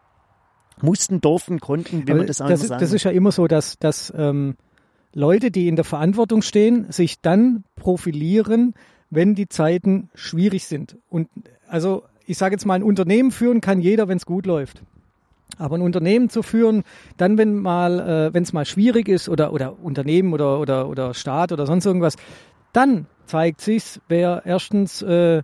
mussten, 0.81 1.21
durften, 1.21 1.59
konnten, 1.59 2.07
wie 2.07 2.11
man 2.17 2.27
das 2.27 2.39
ist- 2.39 2.67
sagen 2.67 2.79
das 2.79 2.91
ist 2.93 3.03
ja 3.03 3.11
immer 3.11 3.31
so, 3.31 3.47
dass, 3.47 3.77
dass 3.79 4.13
ähm, 4.15 4.55
Leute, 5.13 5.51
die 5.51 5.67
in 5.67 5.75
der 5.75 5.85
Verantwortung 5.85 6.41
stehen, 6.41 6.91
sich 6.91 7.21
dann 7.21 7.63
profilieren, 7.75 8.73
wenn 9.09 9.35
die 9.35 9.47
Zeiten 9.47 10.09
schwierig 10.13 10.65
sind. 10.65 10.97
Und 11.09 11.29
also 11.67 12.03
ich 12.25 12.37
sage 12.37 12.55
jetzt 12.55 12.65
mal, 12.65 12.73
ein 12.73 12.83
Unternehmen 12.83 13.31
führen 13.31 13.61
kann 13.61 13.79
jeder, 13.79 14.07
wenn 14.07 14.17
es 14.17 14.25
gut 14.25 14.45
läuft. 14.45 14.81
Aber 15.57 15.77
ein 15.77 15.81
Unternehmen 15.81 16.29
zu 16.29 16.41
führen, 16.43 16.83
dann 17.17 17.37
wenn 17.37 17.55
mal, 17.55 17.99
äh, 17.99 18.33
wenn 18.33 18.43
es 18.43 18.51
mal 18.51 18.65
schwierig 18.65 19.07
ist 19.07 19.29
oder 19.29 19.53
oder 19.53 19.77
Unternehmen 19.81 20.33
oder 20.33 20.59
oder 20.59 20.89
oder 20.89 21.13
Staat 21.13 21.51
oder 21.51 21.65
sonst 21.65 21.85
irgendwas, 21.85 22.15
dann 22.73 23.05
zeigt 23.25 23.61
sich's, 23.61 24.01
wer 24.09 24.41
erstens 24.45 25.01
äh, 25.03 25.43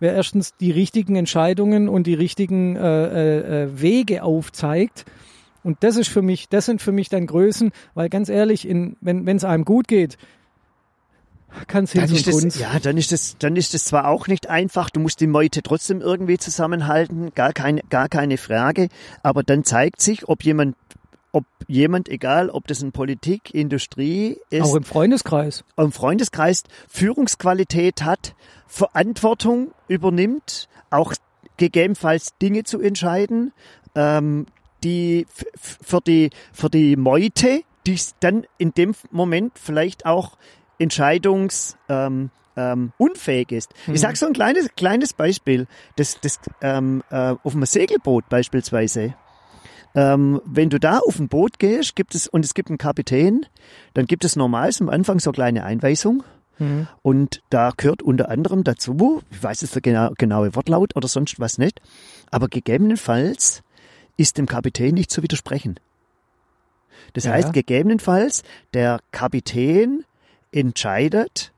wer 0.00 0.14
erstens 0.14 0.54
die 0.56 0.70
richtigen 0.70 1.16
Entscheidungen 1.16 1.88
und 1.88 2.06
die 2.06 2.14
richtigen 2.14 2.76
äh, 2.76 3.64
äh, 3.64 3.80
Wege 3.80 4.22
aufzeigt. 4.22 5.04
Und 5.64 5.78
das 5.80 5.96
ist 5.96 6.08
für 6.08 6.22
mich, 6.22 6.48
das 6.48 6.66
sind 6.66 6.80
für 6.80 6.92
mich 6.92 7.08
dann 7.08 7.26
Größen, 7.26 7.72
weil 7.94 8.08
ganz 8.08 8.28
ehrlich, 8.28 8.66
in, 8.66 8.96
wenn 9.00 9.28
es 9.28 9.44
einem 9.44 9.64
gut 9.64 9.88
geht, 9.88 10.16
kann 11.66 11.84
es 11.84 11.92
hin 11.92 12.06
Kunst. 12.06 12.60
ja, 12.60 12.78
dann 12.78 12.96
ist 12.96 13.10
das, 13.10 13.36
dann 13.38 13.56
ist 13.56 13.74
das 13.74 13.84
zwar 13.86 14.06
auch 14.06 14.28
nicht 14.28 14.48
einfach. 14.48 14.90
Du 14.90 15.00
musst 15.00 15.20
die 15.20 15.26
Meute 15.26 15.62
trotzdem 15.62 16.00
irgendwie 16.00 16.38
zusammenhalten, 16.38 17.32
gar 17.34 17.52
keine, 17.52 17.80
gar 17.88 18.08
keine 18.08 18.36
Frage. 18.36 18.88
Aber 19.22 19.42
dann 19.42 19.64
zeigt 19.64 20.00
sich, 20.00 20.28
ob 20.28 20.44
jemand, 20.44 20.76
ob 21.32 21.44
jemand, 21.66 22.08
egal, 22.08 22.50
ob 22.50 22.66
das 22.66 22.82
in 22.82 22.92
Politik, 22.92 23.54
Industrie 23.54 24.38
ist, 24.50 24.62
Auch 24.62 24.74
im 24.76 24.84
Freundeskreis. 24.84 25.64
im 25.76 25.92
Freundeskreis 25.92 26.64
Führungsqualität 26.88 28.02
hat, 28.02 28.34
Verantwortung 28.66 29.72
übernimmt, 29.88 30.68
auch 30.90 31.12
gegebenenfalls 31.56 32.36
Dinge 32.38 32.64
zu 32.64 32.80
entscheiden, 32.80 33.52
ähm, 33.94 34.46
die 34.84 35.26
für 35.34 36.00
die 36.00 36.30
für 36.52 36.70
die 36.70 36.96
Meute, 36.96 37.62
die 37.86 37.98
dann 38.20 38.46
in 38.58 38.72
dem 38.72 38.94
Moment 39.10 39.58
vielleicht 39.58 40.06
auch 40.06 40.38
entscheidungs 40.78 41.76
ähm, 41.88 42.30
ähm, 42.56 42.92
unfähig 42.98 43.52
ist. 43.52 43.74
Ich 43.86 44.00
sage 44.00 44.16
so 44.16 44.26
ein 44.26 44.32
kleines 44.32 44.68
kleines 44.76 45.12
Beispiel, 45.12 45.66
das 45.96 46.20
das 46.20 46.38
ähm, 46.62 47.02
äh, 47.10 47.34
auf 47.42 47.54
einem 47.54 47.66
Segelboot 47.66 48.28
beispielsweise. 48.28 49.14
Ähm, 49.94 50.40
wenn 50.44 50.70
du 50.70 50.78
da 50.78 50.98
auf 50.98 51.18
ein 51.18 51.28
Boot 51.28 51.58
gehst, 51.58 51.96
gibt 51.96 52.14
es 52.14 52.28
und 52.28 52.44
es 52.44 52.54
gibt 52.54 52.68
einen 52.68 52.78
Kapitän, 52.78 53.46
dann 53.94 54.06
gibt 54.06 54.24
es 54.24 54.36
normal 54.36 54.70
am 54.80 54.88
Anfang 54.88 55.18
so 55.20 55.32
kleine 55.32 55.64
Einweisung. 55.64 56.22
Und 57.02 57.40
da 57.50 57.70
gehört 57.76 58.02
unter 58.02 58.30
anderem 58.30 58.64
dazu, 58.64 59.22
ich 59.30 59.40
weiß 59.40 59.60
jetzt 59.60 59.76
der 59.76 59.80
genau, 59.82 60.10
genaue 60.18 60.56
Wortlaut 60.56 60.96
oder 60.96 61.06
sonst 61.06 61.38
was 61.38 61.56
nicht, 61.56 61.80
aber 62.32 62.48
gegebenenfalls 62.48 63.62
ist 64.16 64.38
dem 64.38 64.46
Kapitän 64.46 64.94
nicht 64.96 65.12
zu 65.12 65.22
widersprechen. 65.22 65.78
Das 67.12 67.26
Ja. 67.26 67.32
heißt, 67.34 67.52
gegebenenfalls 67.52 68.42
der 68.74 68.98
Kapitän 69.12 70.04
entscheidet, 70.50 71.52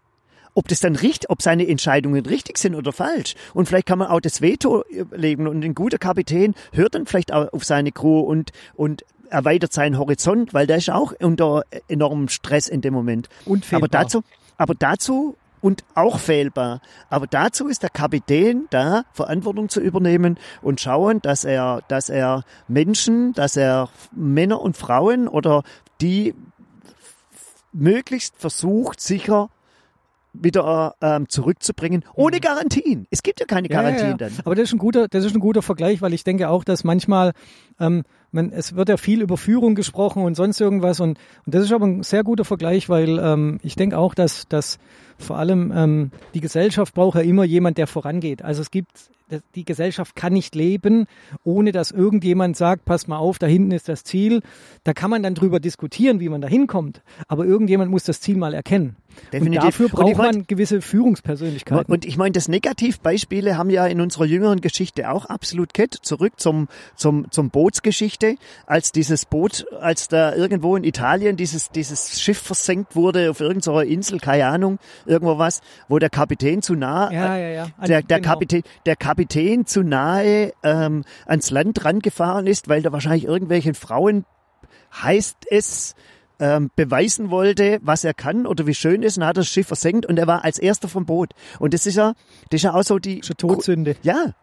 ob 0.60 0.68
das 0.68 0.80
dann 0.80 0.94
richtig, 0.94 1.30
ob 1.30 1.40
seine 1.40 1.66
Entscheidungen 1.66 2.26
richtig 2.26 2.58
sind 2.58 2.74
oder 2.74 2.92
falsch. 2.92 3.34
Und 3.54 3.64
vielleicht 3.64 3.86
kann 3.86 3.98
man 3.98 4.08
auch 4.08 4.20
das 4.20 4.42
Veto 4.42 4.84
legen 5.10 5.46
und 5.46 5.64
ein 5.64 5.74
guter 5.74 5.96
Kapitän 5.96 6.54
hört 6.72 6.94
dann 6.94 7.06
vielleicht 7.06 7.32
auch 7.32 7.50
auf 7.54 7.64
seine 7.64 7.92
Crew 7.92 8.20
und, 8.20 8.52
und 8.74 9.06
erweitert 9.30 9.72
seinen 9.72 9.96
Horizont, 9.96 10.52
weil 10.52 10.66
der 10.66 10.76
ist 10.76 10.90
auch 10.90 11.14
unter 11.18 11.62
enormem 11.88 12.28
Stress 12.28 12.68
in 12.68 12.82
dem 12.82 12.92
Moment. 12.92 13.30
Unfehlbar. 13.46 13.78
Aber 13.78 13.88
dazu, 13.88 14.22
aber 14.58 14.74
dazu 14.74 15.38
und 15.62 15.82
auch 15.94 16.18
fehlbar. 16.18 16.82
Aber 17.08 17.26
dazu 17.26 17.66
ist 17.66 17.82
der 17.82 17.88
Kapitän 17.88 18.66
da, 18.68 19.04
Verantwortung 19.14 19.70
zu 19.70 19.80
übernehmen 19.80 20.38
und 20.60 20.78
schauen, 20.82 21.22
dass 21.22 21.44
er, 21.44 21.80
dass 21.88 22.10
er 22.10 22.44
Menschen, 22.68 23.32
dass 23.32 23.56
er 23.56 23.88
Männer 24.12 24.60
und 24.60 24.76
Frauen 24.76 25.26
oder 25.26 25.62
die 26.02 26.34
möglichst 27.72 28.36
versucht, 28.36 29.00
sicher 29.00 29.48
wieder 30.32 30.94
ähm, 31.00 31.28
zurückzubringen, 31.28 32.04
ohne 32.14 32.40
Garantien. 32.40 33.06
Es 33.10 33.22
gibt 33.22 33.40
ja 33.40 33.46
keine 33.46 33.68
Mhm. 33.68 33.72
Ja, 33.72 33.82
Garantien 33.82 34.04
ja, 34.04 34.10
ja. 34.10 34.16
dann. 34.16 34.32
Aber 34.44 34.54
das 34.54 34.64
ist 34.64 34.72
ein 34.72 34.78
guter, 34.78 35.08
das 35.08 35.24
ist 35.24 35.34
ein 35.34 35.40
guter 35.40 35.62
Vergleich, 35.62 36.02
weil 36.02 36.12
ich 36.14 36.24
denke 36.24 36.48
auch, 36.48 36.64
dass 36.64 36.84
manchmal 36.84 37.32
ähm, 37.78 38.04
man, 38.32 38.52
es 38.52 38.76
wird 38.76 38.88
ja 38.88 38.96
viel 38.96 39.22
über 39.22 39.36
Führung 39.36 39.74
gesprochen 39.74 40.22
und 40.22 40.34
sonst 40.36 40.60
irgendwas 40.60 41.00
und, 41.00 41.18
und 41.46 41.54
das 41.54 41.64
ist 41.64 41.72
aber 41.72 41.86
ein 41.86 42.02
sehr 42.02 42.22
guter 42.22 42.44
Vergleich, 42.44 42.88
weil 42.88 43.18
ähm, 43.18 43.58
ich 43.62 43.74
denke 43.74 43.98
auch, 43.98 44.14
dass, 44.14 44.46
dass 44.48 44.78
vor 45.18 45.38
allem 45.38 45.72
ähm, 45.74 46.10
die 46.34 46.40
Gesellschaft 46.40 46.94
braucht 46.94 47.16
ja 47.16 47.22
immer 47.22 47.44
jemand, 47.44 47.78
der 47.78 47.86
vorangeht. 47.86 48.42
Also 48.42 48.62
es 48.62 48.70
gibt 48.70 49.10
die 49.54 49.64
Gesellschaft 49.64 50.16
kann 50.16 50.32
nicht 50.32 50.54
leben, 50.54 51.06
ohne 51.44 51.72
dass 51.72 51.90
irgendjemand 51.90 52.56
sagt, 52.56 52.84
pass 52.84 53.06
mal 53.06 53.18
auf, 53.18 53.38
da 53.38 53.46
hinten 53.46 53.70
ist 53.70 53.88
das 53.88 54.02
Ziel. 54.04 54.42
Da 54.84 54.92
kann 54.92 55.10
man 55.10 55.22
dann 55.22 55.34
drüber 55.34 55.60
diskutieren, 55.60 56.20
wie 56.20 56.28
man 56.28 56.40
da 56.40 56.48
hinkommt. 56.48 57.02
Aber 57.28 57.44
irgendjemand 57.44 57.90
muss 57.90 58.04
das 58.04 58.20
Ziel 58.20 58.36
mal 58.36 58.54
erkennen. 58.54 58.96
Definitiv. 59.32 59.58
Und 59.60 59.64
dafür 59.66 59.86
Und 59.86 59.92
braucht 59.92 60.16
mein- 60.16 60.34
man 60.36 60.46
gewisse 60.46 60.80
Führungspersönlichkeiten. 60.80 61.92
Und 61.92 62.04
ich 62.04 62.16
meine, 62.16 62.32
das 62.32 62.48
Negativbeispiele 62.48 63.56
haben 63.56 63.70
ja 63.70 63.86
in 63.86 64.00
unserer 64.00 64.24
jüngeren 64.24 64.60
Geschichte 64.60 65.10
auch 65.10 65.26
absolut 65.26 65.74
kett. 65.74 65.94
Zurück 66.02 66.34
zum, 66.38 66.68
zum, 66.96 67.30
zum 67.30 67.50
Bootsgeschichte, 67.50 68.36
als 68.66 68.92
dieses 68.92 69.24
Boot, 69.26 69.66
als 69.80 70.08
da 70.08 70.34
irgendwo 70.34 70.76
in 70.76 70.84
Italien 70.84 71.36
dieses, 71.36 71.70
dieses 71.70 72.20
Schiff 72.20 72.38
versenkt 72.38 72.96
wurde 72.96 73.30
auf 73.30 73.40
irgendeiner 73.40 73.84
Insel, 73.84 74.18
keine 74.20 74.46
Ahnung, 74.46 74.78
irgendwo 75.06 75.38
was, 75.38 75.60
wo 75.88 75.98
der 75.98 76.10
Kapitän 76.10 76.62
zu 76.62 76.74
nah, 76.74 77.10
Ja, 77.12 77.36
ja, 77.36 77.48
ja. 77.48 77.62
An- 77.78 77.88
der, 77.88 78.02
der 78.02 78.18
genau. 78.20 78.32
Kapitän, 78.32 78.62
der 78.86 78.96
Kapitän 78.96 79.66
zu 79.66 79.82
nahe 79.82 80.52
ähm, 80.62 81.04
ans 81.26 81.50
Land 81.50 81.84
rangefahren 81.84 82.46
ist, 82.46 82.68
weil 82.68 82.82
da 82.82 82.92
wahrscheinlich 82.92 83.24
irgendwelchen 83.24 83.74
Frauen 83.74 84.24
heißt 85.02 85.36
es, 85.50 85.94
ähm, 86.40 86.70
beweisen 86.74 87.31
wollte, 87.31 87.79
was 87.83 88.03
er 88.03 88.14
kann 88.14 88.46
oder 88.46 88.66
wie 88.66 88.74
schön 88.74 89.03
ist, 89.03 89.18
und 89.18 89.24
hat 89.24 89.37
das 89.37 89.46
Schiff 89.46 89.66
versenkt 89.68 90.07
und 90.07 90.18
er 90.18 90.26
war 90.26 90.42
als 90.44 90.59
erster 90.59 90.88
vom 90.88 91.05
Boot. 91.07 91.31
Und 91.59 91.74
das 91.74 91.87
ist 91.87 91.94
ja, 91.96 92.14
das 92.50 92.59
ist 92.59 92.62
ja 92.62 92.74
auch 92.74 92.83
so 92.83 92.98
die 92.98 93.20
Das 93.20 93.31
ist 93.31 93.42
eine 93.44 93.53
Todsünde. 93.55 93.96
ja, 94.03 94.35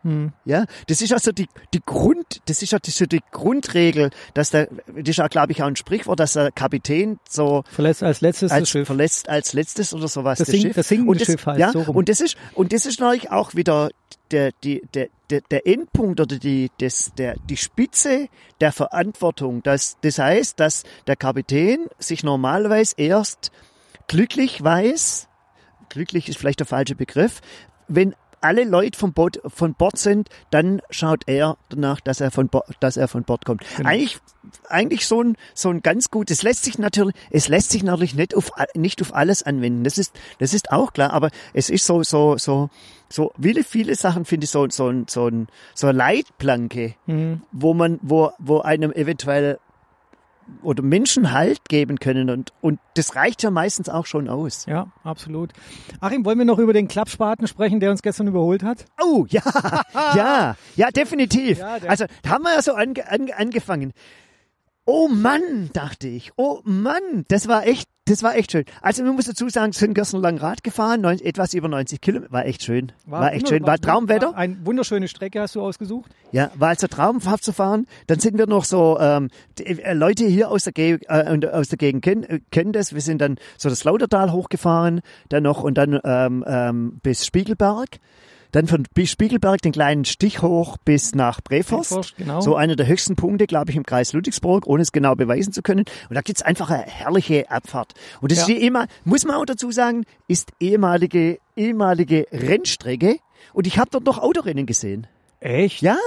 ja, 0.45 0.65
das 0.87 1.01
ist 1.01 1.11
also 1.11 1.31
die, 1.31 1.47
die 1.73 1.81
Grund, 1.85 2.41
das 2.45 2.61
ist 2.61 2.71
ja 2.71 2.79
die, 2.79 2.91
so 2.91 3.05
die 3.05 3.21
Grundregel, 3.31 4.11
dass 4.33 4.51
der, 4.51 4.67
das 4.87 5.09
ist 5.09 5.17
ja, 5.17 5.27
glaube 5.27 5.51
ich, 5.51 5.61
auch 5.63 5.67
ein 5.67 5.75
Sprichwort, 5.75 6.19
dass 6.19 6.33
der 6.33 6.51
Kapitän 6.51 7.19
so 7.29 7.63
Verlässt 7.71 8.03
als 8.03 8.21
letztes 8.21 8.49
das 8.49 8.57
als 8.59 8.69
Schiff. 8.69 8.87
verletzt 8.87 9.29
als 9.29 9.53
letztes 9.53 9.93
oder 9.93 10.07
sowas 10.07 10.37
Das 10.39 10.47
das, 10.47 10.53
sink- 10.53 10.67
Schiff. 10.67 10.75
das 10.75 10.87
sinkende 10.87 11.11
und 11.11 11.19
das, 11.21 11.25
Schiff 11.27 11.45
heißt 11.45 11.59
ja, 11.59 11.71
so 11.71 11.81
rum. 11.81 11.95
und 11.95 12.09
das 12.09 12.21
ist 12.21 12.37
und 12.53 12.71
das 12.73 12.85
ist 12.85 12.99
natürlich 12.99 13.31
auch 13.31 13.55
wieder 13.55 13.89
der 14.31 14.51
die 14.63 14.81
der 14.93 15.09
der, 15.29 15.41
der 15.41 15.67
Endpunkt 15.67 16.19
oder 16.19 16.37
die 16.37 16.71
das 16.79 17.11
der 17.17 17.35
die 17.49 17.57
Spitze 17.57 18.27
der 18.61 18.71
Verantwortung. 18.71 19.63
Das 19.63 19.97
das 20.01 20.19
heißt, 20.19 20.59
dass 20.59 20.83
der 21.05 21.15
Kapitän 21.15 21.87
sich 21.99 22.23
normalerweise 22.23 22.95
erst 22.97 23.51
glücklich 24.07 24.63
weiß, 24.63 25.27
glücklich 25.89 26.29
ist 26.29 26.37
vielleicht 26.37 26.59
der 26.59 26.67
falsche 26.67 26.95
Begriff, 26.95 27.41
wenn 27.87 28.15
alle 28.41 28.63
Leute 28.63 28.97
vom 28.97 29.13
Boot, 29.13 29.41
von 29.47 29.73
Bord 29.73 29.97
sind, 29.97 30.29
dann 30.51 30.81
schaut 30.89 31.23
er 31.27 31.57
danach, 31.69 31.99
dass 32.01 32.21
er 32.21 32.31
von, 32.31 32.47
Bo 32.49 32.61
dass 32.79 32.97
er 32.97 33.07
von 33.07 33.23
Bord 33.23 33.45
kommt. 33.45 33.63
Genau. 33.77 33.89
Eigentlich, 33.89 34.19
eigentlich 34.69 35.07
so 35.07 35.21
ein, 35.23 35.35
so 35.53 35.69
ein 35.69 35.81
ganz 35.81 36.09
gut, 36.11 36.29
es 36.31 36.43
lässt 36.43 36.63
sich 36.63 36.77
natürlich, 36.77 37.15
es 37.31 37.47
lässt 37.47 37.71
sich 37.71 37.83
natürlich 37.83 38.15
nicht 38.15 38.35
auf, 38.35 38.51
nicht 38.75 39.01
auf 39.01 39.13
alles 39.15 39.43
anwenden. 39.43 39.83
Das 39.83 39.97
ist, 39.97 40.13
das 40.39 40.53
ist 40.53 40.71
auch 40.71 40.93
klar, 40.93 41.11
aber 41.13 41.29
es 41.53 41.69
ist 41.69 41.85
so, 41.85 42.03
so, 42.03 42.37
so, 42.37 42.69
so, 43.09 43.31
viele, 43.41 43.63
viele 43.63 43.95
Sachen 43.95 44.25
finde 44.25 44.45
ich 44.45 44.51
so, 44.51 44.67
so, 44.69 44.87
ein- 44.89 45.05
so, 45.09 45.29
so 45.73 45.87
eine 45.87 45.97
Leitplanke, 45.97 46.95
Mhm. 47.05 47.41
wo 47.51 47.73
man, 47.73 47.99
wo, 48.01 48.31
wo 48.39 48.59
einem 48.59 48.91
eventuell 48.91 49.59
oder 50.61 50.83
Menschen 50.83 51.31
Halt 51.31 51.67
geben 51.69 51.99
können 51.99 52.29
und, 52.29 52.53
und 52.61 52.79
das 52.95 53.15
reicht 53.15 53.43
ja 53.43 53.51
meistens 53.51 53.89
auch 53.89 54.05
schon 54.05 54.27
aus. 54.29 54.65
Ja, 54.65 54.91
absolut. 55.03 55.51
Achim, 55.99 56.25
wollen 56.25 56.37
wir 56.37 56.45
noch 56.45 56.59
über 56.59 56.73
den 56.73 56.87
Klappspaten 56.87 57.47
sprechen, 57.47 57.79
der 57.79 57.91
uns 57.91 58.01
gestern 58.01 58.27
überholt 58.27 58.63
hat? 58.63 58.85
Oh, 59.01 59.25
ja, 59.29 59.41
ja, 60.15 60.55
ja, 60.75 60.89
definitiv. 60.91 61.59
Ja, 61.59 61.77
also, 61.87 62.05
da 62.21 62.29
haben 62.31 62.43
wir 62.43 62.53
ja 62.53 62.61
so 62.61 62.73
ange, 62.73 63.09
ange, 63.09 63.37
angefangen. 63.37 63.93
Oh 64.89 65.09
Mann, 65.09 65.69
dachte 65.73 66.07
ich. 66.07 66.31
Oh 66.37 66.61
Mann, 66.63 67.25
das 67.27 67.49
war 67.49 67.67
echt, 67.67 67.89
das 68.05 68.23
war 68.23 68.37
echt 68.37 68.53
schön. 68.53 68.63
Also, 68.81 69.03
man 69.03 69.15
muss 69.15 69.25
dazu 69.25 69.49
sagen, 69.49 69.73
sind 69.73 69.93
gestern 69.95 70.21
lang 70.21 70.37
Rad 70.37 70.63
gefahren, 70.63 71.01
neun, 71.01 71.19
etwas 71.19 71.53
über 71.53 71.67
90 71.67 71.99
Kilometer. 71.99 72.31
War 72.31 72.45
echt 72.45 72.63
schön. 72.63 72.93
War, 73.05 73.33
echt 73.33 73.43
wunder- 73.43 73.49
schön. 73.49 73.67
War 73.67 73.77
Traumwetter. 73.79 74.27
War 74.27 74.37
eine 74.37 74.65
wunderschöne 74.65 75.09
Strecke 75.09 75.41
hast 75.41 75.55
du 75.55 75.61
ausgesucht. 75.61 76.09
Ja, 76.31 76.51
war 76.55 76.69
also 76.69 76.87
Traumfahrt 76.87 77.43
zu 77.43 77.51
fahren. 77.51 77.85
Dann 78.07 78.21
sind 78.21 78.37
wir 78.37 78.47
noch 78.47 78.63
so, 78.63 78.97
ähm, 79.01 79.27
die, 79.57 79.65
äh, 79.65 79.93
Leute 79.93 80.25
hier 80.25 80.49
aus 80.49 80.63
der, 80.63 80.71
Ge 80.71 80.99
äh, 81.09 81.33
und 81.33 81.45
aus 81.45 81.67
der 81.67 81.77
Gegend 81.77 82.01
kennen, 82.01 82.23
äh, 82.23 82.39
kennen 82.51 82.71
das. 82.71 82.93
Wir 82.93 83.01
sind 83.01 83.19
dann 83.19 83.35
so 83.57 83.67
das 83.67 83.83
Lautertal 83.83 84.31
hochgefahren, 84.31 85.01
dann 85.27 85.43
noch 85.43 85.63
und 85.63 85.77
dann 85.77 85.99
ähm, 86.05 86.45
ähm, 86.47 86.99
bis 87.03 87.25
Spiegelberg. 87.25 87.97
Dann 88.57 88.65
von 88.65 88.87
Spiegelberg 89.05 89.61
den 89.61 89.71
kleinen 89.71 90.03
Stich 90.03 90.41
hoch 90.41 90.77
bis 90.83 91.13
nach 91.13 91.41
Breforst. 91.41 91.91
Breforst, 91.91 92.17
genau. 92.17 92.41
So 92.41 92.55
einer 92.55 92.75
der 92.75 92.87
höchsten 92.87 93.15
Punkte, 93.15 93.45
glaube 93.45 93.69
ich, 93.69 93.77
im 93.77 93.85
Kreis 93.85 94.13
Ludwigsburg, 94.13 94.65
ohne 94.65 94.81
es 94.81 94.91
genau 94.91 95.13
beweisen 95.13 95.53
zu 95.53 95.61
können. 95.61 95.81
Und 96.09 96.15
da 96.15 96.21
gibt's 96.21 96.41
einfach 96.41 96.71
eine 96.71 96.81
herrliche 96.81 97.51
Abfahrt. 97.51 97.93
Und 98.19 98.31
das 98.31 98.39
Ja. 98.39 98.41
ist 98.45 98.47
die 98.47 98.65
immer, 98.65 98.87
muss 99.03 99.25
man 99.25 99.35
auch 99.35 99.45
dazu 99.45 99.69
sagen, 99.71 100.05
ist 100.27 100.49
ehemalige, 100.59 101.37
ehemalige 101.55 102.25
Rennstrecke. 102.31 103.19
Und 103.53 103.67
ich 103.67 103.77
habe 103.77 103.91
dort 103.91 104.05
noch 104.05 104.17
Autorennen 104.17 104.65
gesehen. 104.65 105.05
Echt? 105.39 105.83
Ja. 105.83 105.97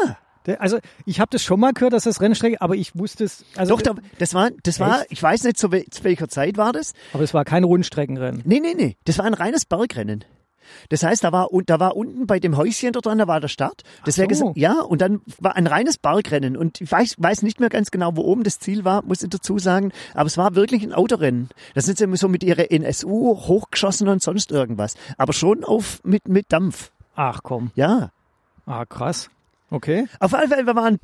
Also 0.59 0.81
ich 1.07 1.21
habe 1.21 1.29
das 1.31 1.45
schon 1.45 1.61
mal 1.61 1.73
gehört, 1.73 1.93
dass 1.93 2.03
das 2.03 2.21
Rennstrecke, 2.21 2.61
aber 2.61 2.75
ich 2.75 2.99
wusste 2.99 3.23
es. 3.23 3.45
Also, 3.55 3.77
Doch, 3.77 3.83
da, 3.83 3.95
das 4.19 4.35
war, 4.35 4.51
das 4.65 4.81
war, 4.81 5.03
Echt? 5.03 5.13
ich 5.13 5.23
weiß 5.23 5.45
nicht, 5.45 5.57
zu 5.57 5.71
welcher 5.71 6.29
Zeit 6.29 6.57
war 6.57 6.73
das. 6.73 6.95
aber 7.13 7.23
es 7.23 7.33
war 7.33 7.45
kein 7.45 7.63
Rundstreckenrennen. 7.63 8.43
Nee, 8.45 8.59
nee, 8.59 8.75
nee, 8.77 8.97
das 9.05 9.19
war 9.19 9.27
ein 9.27 9.35
reines 9.35 9.67
Bergrennen. 9.67 10.25
Das 10.89 11.03
heißt, 11.03 11.25
da 11.25 11.33
war, 11.33 11.53
und 11.53 11.71
da 11.71 11.81
war 11.81 11.97
unten 11.97 12.27
bei 12.27 12.41
dem 12.41 12.57
Häuschen 12.57 12.93
da 12.93 13.01
dran, 13.01 13.19
da 13.19 13.27
war 13.27 13.41
der 13.41 13.49
Start. 13.49 13.83
Das 14.05 14.19
wäre 14.19 14.35
so. 14.35 14.53
ja, 14.57 14.81
und 14.81 15.01
dann 15.01 15.21
war 15.39 15.57
ein 15.57 15.67
reines 15.67 15.99
Bergrennen. 15.99 16.57
Und 16.57 16.81
ich 16.81 16.91
weiß, 16.91 17.17
weiß 17.19 17.43
nicht 17.43 17.61
mehr 17.61 17.69
ganz 17.69 17.91
genau, 17.91 18.17
wo 18.17 18.23
oben 18.23 18.45
das 18.45 18.59
Ziel 18.59 18.85
war, 18.85 19.03
muss 19.03 19.23
ich 19.23 19.31
dazu 19.31 19.59
sagen. 19.59 19.93
Aber 20.15 20.27
es 20.27 20.39
war 20.39 20.55
wirklich 20.55 20.83
ein 20.83 20.93
Autorennen. 20.93 21.49
Da 21.75 21.81
sind 21.81 21.99
sie 21.99 22.05
immer 22.05 22.17
so 22.17 22.29
mit 22.29 22.43
ihrer 22.45 22.71
NSU 22.71 23.37
hochgeschossen 23.37 24.09
und 24.09 24.23
sonst 24.23 24.51
irgendwas. 24.53 24.95
Aber 25.17 25.33
schon 25.33 25.65
auf, 25.65 26.01
mit, 26.05 26.29
mit 26.29 26.53
Dampf. 26.53 26.93
Ach 27.15 27.41
komm. 27.43 27.71
Ja. 27.75 28.11
Ah, 28.67 28.85
krass. 28.85 29.31
Okay. 29.71 30.09
Auf 30.19 30.35
alle 30.35 30.49
Fälle, 30.49 30.67
wir 30.67 30.75
waren 30.75 30.99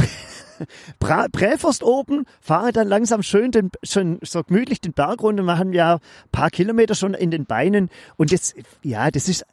Präforst 1.32 1.82
oben, 1.82 2.24
fahre 2.40 2.72
dann 2.72 2.88
langsam 2.88 3.22
schön, 3.22 3.50
den, 3.50 3.70
schön 3.82 4.18
so 4.22 4.42
gemütlich 4.42 4.80
den 4.80 4.92
Berg 4.92 5.22
runter, 5.22 5.42
machen 5.42 5.72
ja 5.72 5.94
ein 5.96 6.00
paar 6.32 6.50
Kilometer 6.50 6.94
schon 6.94 7.14
in 7.14 7.30
den 7.30 7.44
Beinen. 7.46 7.90
Und 8.16 8.30
jetzt, 8.32 8.54
ja, 8.82 9.10
das 9.10 9.28
ist, 9.28 9.44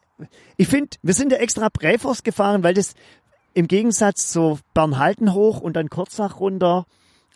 ich 0.58 0.68
finde, 0.68 0.98
wir 1.02 1.14
sind 1.14 1.32
ja 1.32 1.38
extra 1.40 1.70
Präforst 1.70 2.24
gefahren, 2.24 2.64
weil 2.64 2.74
das 2.74 2.94
im 3.54 3.68
Gegensatz 3.68 4.32
zu 4.32 4.60
Bernhalten 4.74 5.34
hoch 5.34 5.60
und 5.60 5.74
dann 5.76 5.90
Kurzach 5.90 6.40
runter, 6.40 6.86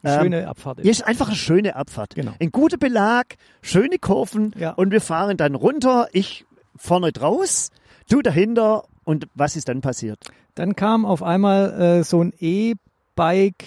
ähm, 0.03 0.21
Schöne 0.21 0.47
Abfahrt. 0.47 0.79
hier 0.81 0.91
ist 0.91 1.05
einfach 1.05 1.27
eine 1.27 1.35
schöne 1.35 1.75
Abfahrt. 1.75 2.15
Genau. 2.15 2.33
Ein 2.39 2.51
guter 2.51 2.77
Belag, 2.77 3.35
schöne 3.61 3.97
Kurven 3.99 4.53
Ja. 4.57 4.71
und 4.71 4.91
wir 4.91 5.01
fahren 5.01 5.37
dann 5.37 5.55
runter, 5.55 6.07
ich 6.11 6.45
vorne 6.75 7.11
draus, 7.11 7.71
du 8.09 8.21
dahinter 8.21 8.83
und 9.03 9.27
was 9.33 9.55
ist 9.55 9.69
dann 9.69 9.81
passiert? 9.81 10.19
Dann 10.57 10.75
kam 10.75 11.05
auf 11.05 11.21
einmal 11.21 11.99
äh, 11.99 12.03
so 12.03 12.21
ein 12.23 12.33
E-Bike, 12.39 13.63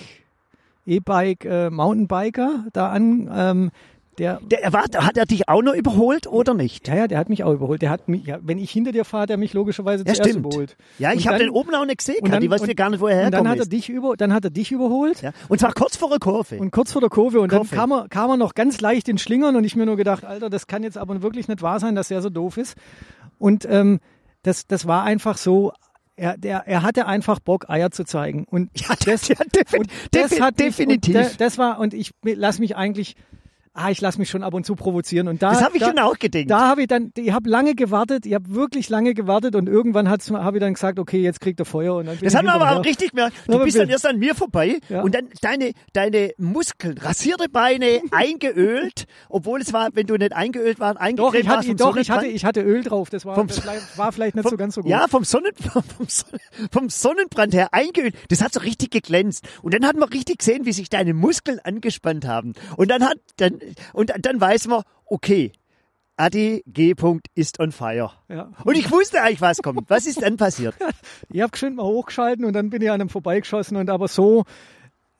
E-Bike 0.86 1.44
äh, 1.44 1.70
Mountainbiker 1.70 2.64
da 2.72 2.90
an. 2.90 3.30
Ähm, 3.34 3.70
der, 4.18 4.40
Der, 4.50 4.62
er 4.64 4.72
war, 4.74 4.82
hat 4.82 5.16
er 5.16 5.24
dich 5.24 5.48
auch 5.48 5.62
noch 5.62 5.72
überholt 5.72 6.26
oder 6.26 6.52
nicht? 6.52 6.88
ja, 6.88 6.94
ja, 6.96 7.06
der 7.06 7.16
hat 7.16 7.28
mich 7.30 7.42
auch 7.44 7.52
überholt. 7.54 7.80
Der 7.80 7.88
hat 7.90 8.08
mich, 8.08 8.26
ja, 8.26 8.38
wenn 8.42 8.58
ich 8.58 8.70
hinter 8.70 8.92
dir 8.92 9.04
fahre, 9.04 9.22
hat 9.22 9.30
er 9.30 9.36
mich 9.38 9.54
logischerweise 9.54 10.04
Ja, 10.04 10.12
zuerst 10.12 10.30
stimmt. 10.30 10.44
überholt. 10.46 10.76
Ja, 10.98 11.12
ich 11.12 11.26
habe 11.28 11.38
den 11.38 11.48
oben 11.48 11.74
auch 11.74 11.86
nicht 11.86 11.98
gesehen, 11.98 12.18
und 12.22 12.30
dann- 12.32 12.42
ich 12.42 12.50
weiß 12.50 12.60
und- 12.62 12.76
gar 12.76 12.90
nicht, 12.90 13.00
wo 13.00 13.06
er 13.06 13.24
Und 13.26 13.30
dann 13.32 13.44
herkommt. 13.46 13.48
hat 13.50 13.58
er 13.60 13.66
dich 13.70 13.88
über, 13.88 14.16
dann 14.16 14.34
hat 14.34 14.44
er 14.44 14.50
dich 14.50 14.72
überholt. 14.72 15.22
ja. 15.22 15.30
Und 15.48 15.60
zwar 15.60 15.72
kurz 15.72 15.96
vor 15.96 16.10
der 16.10 16.18
Kurve. 16.18 16.58
Und 16.58 16.70
kurz 16.72 16.92
vor 16.92 17.00
der 17.00 17.08
Kurve 17.08 17.40
und 17.40 17.48
Kurve. 17.50 17.68
dann 17.70 17.78
kam 17.78 17.92
er, 17.92 18.08
kam 18.08 18.30
er 18.30 18.36
noch 18.36 18.54
ganz 18.54 18.80
leicht 18.80 19.08
in 19.08 19.16
Schlingern 19.16 19.56
und 19.56 19.64
ich 19.64 19.76
mir 19.76 19.86
nur 19.86 19.96
gedacht, 19.96 20.24
Alter, 20.24 20.50
das 20.50 20.66
kann 20.66 20.82
jetzt 20.82 20.98
aber 20.98 21.22
wirklich 21.22 21.46
nicht 21.48 21.62
wahr 21.62 21.78
sein, 21.80 21.94
dass 21.94 22.10
er 22.10 22.20
so 22.20 22.28
doof 22.30 22.58
ist. 22.58 22.76
Und 23.38 23.64
ähm, 23.70 24.00
das, 24.42 24.66
das 24.66 24.86
war 24.86 25.04
einfach 25.04 25.38
so, 25.38 25.72
er, 26.20 26.36
der, 26.36 26.66
er 26.66 26.82
hatte 26.82 27.06
einfach 27.06 27.40
Bock, 27.40 27.68
Eier 27.70 27.90
zu 27.90 28.04
zeigen. 28.04 28.44
Und 28.44 28.70
ja, 28.78 28.94
das, 29.04 29.26
ja, 29.28 29.36
defi 29.54 29.78
und 29.78 29.90
das 30.12 30.28
defi 30.30 30.40
hat 30.40 30.58
mich, 30.58 30.66
definitiv. 30.66 31.16
Und 31.16 31.24
da- 31.24 31.30
das 31.38 31.58
war, 31.58 31.78
und 31.80 31.94
ich 31.94 32.12
lass 32.22 32.58
mich 32.58 32.76
eigentlich, 32.76 33.16
ah, 33.72 33.90
ich 33.90 34.00
lass 34.00 34.18
mich 34.18 34.28
schon 34.28 34.42
ab 34.42 34.54
und 34.54 34.66
zu 34.66 34.74
provozieren. 34.74 35.28
Und 35.28 35.42
da, 35.42 35.50
das 35.50 35.62
habe 35.62 35.76
ich 35.76 35.80
da, 35.80 35.88
schon 35.88 35.98
auch 35.98 36.18
gedacht. 36.18 36.44
da 36.48 36.68
habe 36.68 36.82
ich 36.82 36.88
dann, 36.88 37.12
ich 37.16 37.32
habe 37.32 37.48
lange 37.48 37.74
gewartet, 37.74 38.26
ich 38.26 38.34
habe 38.34 38.52
wirklich 38.54 38.88
lange 38.88 39.14
gewartet 39.14 39.54
und 39.54 39.68
irgendwann 39.68 40.08
habe 40.08 40.20
ich 40.56 40.60
dann 40.60 40.74
gesagt, 40.74 40.98
okay, 40.98 41.20
jetzt 41.22 41.40
kriegt 41.40 41.60
er 41.60 41.66
Feuer 41.66 41.94
und 41.96 42.06
dann 42.06 42.18
das 42.20 42.32
ich 42.32 42.36
haben 42.38 42.46
wir 42.46 42.54
aber 42.54 42.76
auch 42.78 42.84
richtig 42.84 43.10
gemerkt. 43.10 43.36
Du 43.46 43.54
Aber 43.54 43.64
bist 43.64 43.78
dann 43.78 43.88
erst 43.88 44.06
an 44.06 44.18
mir 44.18 44.34
vorbei 44.34 44.78
Ja. 44.88 45.02
und 45.02 45.14
dann 45.14 45.28
deine, 45.40 45.72
deine 45.92 46.32
Muskeln, 46.38 46.98
rasierte 46.98 47.48
Beine 47.48 48.00
eingeölt, 48.10 49.04
obwohl 49.28 49.60
es 49.60 49.72
war, 49.72 49.88
wenn 49.94 50.06
du 50.06 50.16
nicht 50.16 50.32
eingeölt 50.32 50.80
warst, 50.80 50.96
Doch, 50.96 51.00
eingecremt 51.02 51.34
ich 51.36 51.46
warst 51.46 51.58
hatte, 51.58 51.66
vom 51.68 51.76
doch, 51.76 51.96
ich 51.96 52.10
hatte, 52.10 52.26
ich 52.26 52.44
hatte 52.44 52.62
Öl 52.62 52.82
drauf. 52.82 53.10
Das 53.10 53.24
war, 53.24 53.34
Vom- 53.34 53.46
das 53.46 53.62
war 53.96 54.12
vielleicht 54.12 54.34
nicht 54.34 54.48
so 54.48 54.56
ganz 54.56 54.74
so 54.74 54.82
gut. 54.82 54.90
Ja, 54.90 55.06
vom, 55.08 55.24
Sonnen, 55.24 55.52
vom, 55.56 55.82
vom 56.70 56.88
Sonnenbrand 56.90 57.54
her 57.54 57.68
eingeölt. 57.72 58.14
Das 58.28 58.42
hat 58.42 58.52
so 58.52 58.60
richtig 58.60 58.90
geglänzt. 58.90 59.46
Und 59.62 59.74
dann 59.74 59.86
hat 59.86 59.96
man 59.96 60.08
richtig 60.08 60.38
gesehen, 60.38 60.66
wie 60.66 60.72
sich 60.72 60.88
deine 60.88 61.14
Muskeln 61.14 61.58
angespannt 61.60 62.26
haben. 62.26 62.54
Und 62.76 62.90
dann 62.90 63.04
hat, 63.04 63.18
dann, 63.36 63.58
und 63.92 64.12
dann 64.20 64.40
weiß 64.40 64.68
man, 64.68 64.82
okay, 65.06 65.52
Adi 66.16 66.62
G. 66.66 66.94
ist 67.34 67.60
on 67.60 67.72
fire. 67.72 68.10
Ja. 68.28 68.52
Und 68.64 68.76
ich 68.76 68.90
wusste 68.90 69.22
eigentlich, 69.22 69.40
was 69.40 69.62
kommt. 69.62 69.88
Was 69.88 70.06
ist 70.06 70.22
dann 70.22 70.36
passiert? 70.36 70.74
Ich 71.32 71.40
habe 71.40 71.52
geschwind 71.52 71.76
mal 71.76 71.84
hochgeschalten 71.84 72.44
und 72.44 72.52
dann 72.54 72.70
bin 72.70 72.82
ich 72.82 72.90
an 72.90 73.00
einem 73.00 73.08
vorbeigeschossen 73.08 73.76
und 73.76 73.88
aber 73.88 74.08
so, 74.08 74.44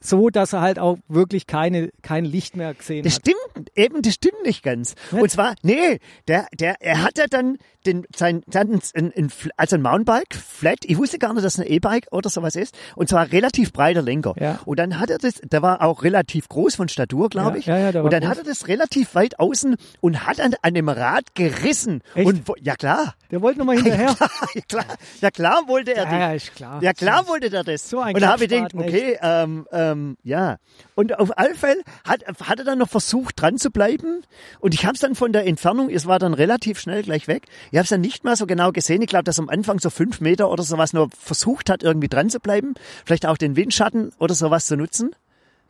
so, 0.03 0.31
dass 0.31 0.53
er 0.55 0.61
halt 0.63 0.79
auch 0.79 0.99
wirklich 1.09 1.47
keine, 1.47 1.91
kein 2.03 2.25
Licht 2.25 2.57
mehr 2.57 2.73
gesehen 2.75 3.05
Das 3.05 3.17
hat. 3.17 3.23
stimmt, 3.23 3.71
eben, 3.77 4.01
das 4.03 4.15
stimmt 4.15 4.43
nicht 4.45 4.63
ganz. 4.63 4.95
Nicht? 5.11 5.23
Und 5.23 5.31
zwar, 5.31 5.55
nee, 5.63 5.99
der, 6.27 6.47
der, 6.59 6.77
er 6.81 7.03
hat 7.03 7.19
ja 7.19 7.27
dann 7.29 7.59
den, 7.87 8.07
sein, 8.17 8.43
dann 8.47 8.81
ein, 8.95 9.13
ein, 9.17 9.33
also 9.57 9.77
ein 9.77 9.83
Mountainbike, 9.83 10.35
flat, 10.35 10.79
ich 10.85 10.97
wusste 10.99 11.19
gar 11.19 11.33
nicht, 11.35 11.45
dass 11.45 11.55
es 11.55 11.61
ein 11.61 11.67
E-Bike 11.71 12.07
oder 12.13 12.31
sowas 12.31 12.57
ist, 12.57 12.75
und 12.97 13.09
zwar 13.09 13.31
relativ 13.31 13.73
breiter 13.73 14.03
Lenker. 14.03 14.35
Ja. 14.41 14.59
Und 14.65 14.79
dann 14.79 14.99
hat 14.99 15.11
er 15.11 15.19
das, 15.19 15.35
der 15.43 15.63
war 15.63 15.83
auch 15.83 16.03
relativ 16.03 16.49
groß 16.49 16.75
von 16.77 16.89
Statur, 16.89 17.29
glaube 17.29 17.53
Ja, 17.53 17.57
ich. 17.59 17.67
ja, 17.67 17.79
ja, 17.79 17.93
der 17.93 18.01
war 18.01 18.05
und 18.07 18.13
dann 18.13 18.21
groß. 18.23 18.31
hat 18.31 18.39
er 18.39 18.45
das 18.45 18.69
relativ 18.69 19.15
weit 19.15 19.39
außen 19.39 19.77
und 20.01 20.27
hat 20.27 20.41
an, 20.41 20.55
an 20.63 20.75
dem 20.75 20.89
Rad 20.89 21.35
gerissen. 21.35 22.03
Echt? 22.15 22.27
Und, 22.27 22.43
ja 22.61 22.75
klar. 22.77 23.15
Der 23.31 23.41
wollte 23.43 23.61
nochmal 23.61 23.76
hinterher. 23.76 24.16
ja 24.55 24.61
klar, 24.68 24.85
ja 25.20 25.31
klar 25.31 25.62
wollte 25.68 25.95
er 25.95 26.05
dich. 26.05 26.14
ja, 26.14 26.33
ist 26.33 26.55
klar. 26.55 26.83
Ja, 26.83 26.93
klar 26.93 27.28
wollte 27.28 27.49
der 27.51 27.62
das. 27.62 27.89
So 27.89 28.01
ein 28.01 28.14
und 28.14 28.20
da 28.20 28.33
habe 28.33 28.45
ich 28.45 28.51
gedacht, 28.51 28.74
okay, 28.74 29.18
ähm, 29.22 29.66
ähm, 29.70 30.16
ja. 30.24 30.57
Und 30.95 31.18
auf 31.18 31.39
alle 31.39 31.55
Fälle 31.55 31.81
hat, 32.05 32.24
hat 32.26 32.59
er 32.59 32.64
dann 32.64 32.78
noch 32.78 32.89
versucht, 32.89 33.41
dran 33.41 33.57
zu 33.57 33.70
bleiben. 33.70 34.22
Und 34.59 34.74
ich 34.74 34.85
habe 34.85 34.95
es 34.95 35.01
dann 35.01 35.14
von 35.14 35.33
der 35.33 35.47
Entfernung, 35.47 35.91
es 35.91 36.07
war 36.07 36.18
dann 36.18 36.35
relativ 36.35 36.81
schnell 36.81 37.03
gleich 37.03 37.28
weg. 37.28 37.45
Ich 37.70 37.78
habe 37.78 37.85
es 37.85 37.91
dann 37.91 38.01
nicht 38.01 38.24
mal 38.24 38.37
so 38.37 38.47
genau 38.47 38.72
gesehen. 38.72 39.03
Ich 39.03 39.09
glaube, 39.09 39.24
dass 39.24 39.39
am 39.39 39.49
Anfang 39.49 39.78
so 39.78 39.91
fünf 39.91 40.20
Meter 40.20 40.51
oder 40.51 40.62
sowas 40.62 40.93
nur 40.93 41.09
versucht 41.16 41.70
hat, 41.70 41.83
irgendwie 41.83 42.09
dran 42.09 42.31
zu 42.31 42.41
bleiben. 42.41 42.74
Vielleicht 43.05 43.26
auch 43.26 43.37
den 43.37 43.55
Windschatten 43.57 44.12
oder 44.18 44.35
sowas 44.35 44.66
zu 44.66 44.76
nutzen. 44.76 45.14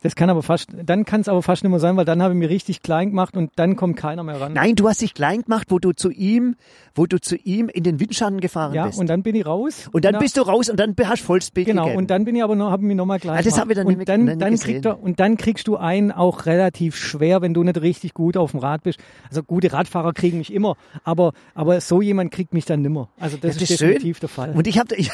Das 0.03 0.15
kann 0.15 0.29
aber 0.31 0.41
fast, 0.41 0.69
dann 0.83 1.05
kann 1.05 1.21
es 1.21 1.27
aber 1.27 1.43
fast 1.43 1.63
nicht 1.63 1.69
mehr 1.69 1.79
sein, 1.79 1.95
weil 1.95 2.05
dann 2.05 2.23
habe 2.23 2.33
ich 2.33 2.39
mir 2.39 2.49
richtig 2.49 2.81
klein 2.81 3.09
gemacht 3.11 3.37
und 3.37 3.51
dann 3.55 3.75
kommt 3.75 3.97
keiner 3.97 4.23
mehr 4.23 4.41
ran. 4.41 4.53
Nein, 4.53 4.75
du 4.75 4.89
hast 4.89 5.01
dich 5.01 5.13
klein 5.13 5.43
gemacht, 5.43 5.67
wo 5.69 5.77
du 5.77 5.91
zu 5.91 6.09
ihm, 6.09 6.55
wo 6.95 7.05
du 7.05 7.21
zu 7.21 7.35
ihm 7.35 7.69
in 7.69 7.83
den 7.83 7.99
Windschatten 7.99 8.39
gefahren 8.41 8.73
ja, 8.73 8.87
bist. 8.87 8.97
und 8.99 9.07
dann 9.07 9.21
bin 9.21 9.35
ich 9.35 9.45
raus. 9.45 9.89
Und 9.91 10.03
dann 10.03 10.17
bist 10.17 10.37
du 10.37 10.41
raus 10.41 10.69
und 10.69 10.79
dann 10.79 10.95
hast 11.05 11.21
du 11.21 11.25
Vollspeed 11.27 11.67
Genau, 11.67 11.83
gegeben. 11.83 11.99
und 11.99 12.09
dann 12.09 12.25
bin 12.25 12.35
ich 12.35 12.43
aber 12.43 12.55
noch, 12.55 12.71
habe 12.71 12.83
mich 12.83 12.95
nochmal 12.97 13.19
gleich 13.19 13.39
Ah, 13.39 13.41
das 13.43 13.53
gemacht. 13.53 13.69
ich 13.69 13.75
dann 13.77 13.87
und 13.87 14.09
dann, 14.27 14.39
dann 14.39 14.51
gesehen. 14.51 14.71
kriegt 14.73 14.85
er, 14.85 14.99
und 15.03 15.19
dann 15.19 15.37
kriegst 15.37 15.67
du 15.67 15.77
einen 15.77 16.11
auch 16.11 16.47
relativ 16.47 16.95
schwer, 16.95 17.41
wenn 17.43 17.53
du 17.53 17.61
nicht 17.63 17.79
richtig 17.79 18.15
gut 18.15 18.37
auf 18.37 18.51
dem 18.51 18.59
Rad 18.59 18.81
bist. 18.81 18.99
Also 19.29 19.43
gute 19.43 19.71
Radfahrer 19.71 20.13
kriegen 20.13 20.39
mich 20.39 20.51
immer, 20.51 20.77
aber, 21.03 21.33
aber 21.53 21.79
so 21.79 22.01
jemand 22.01 22.31
kriegt 22.31 22.55
mich 22.55 22.65
dann 22.65 22.81
nimmer. 22.81 23.09
Also 23.19 23.37
das, 23.37 23.43
Ja, 23.43 23.49
ist 23.49 23.61
das 23.61 23.69
ist 23.69 23.81
definitiv 23.81 24.17
schön. 24.17 24.21
der 24.21 24.29
Fall. 24.29 24.51
Und 24.53 24.65
ich 24.65 24.79
habe 24.79 24.95
ich, 24.95 25.11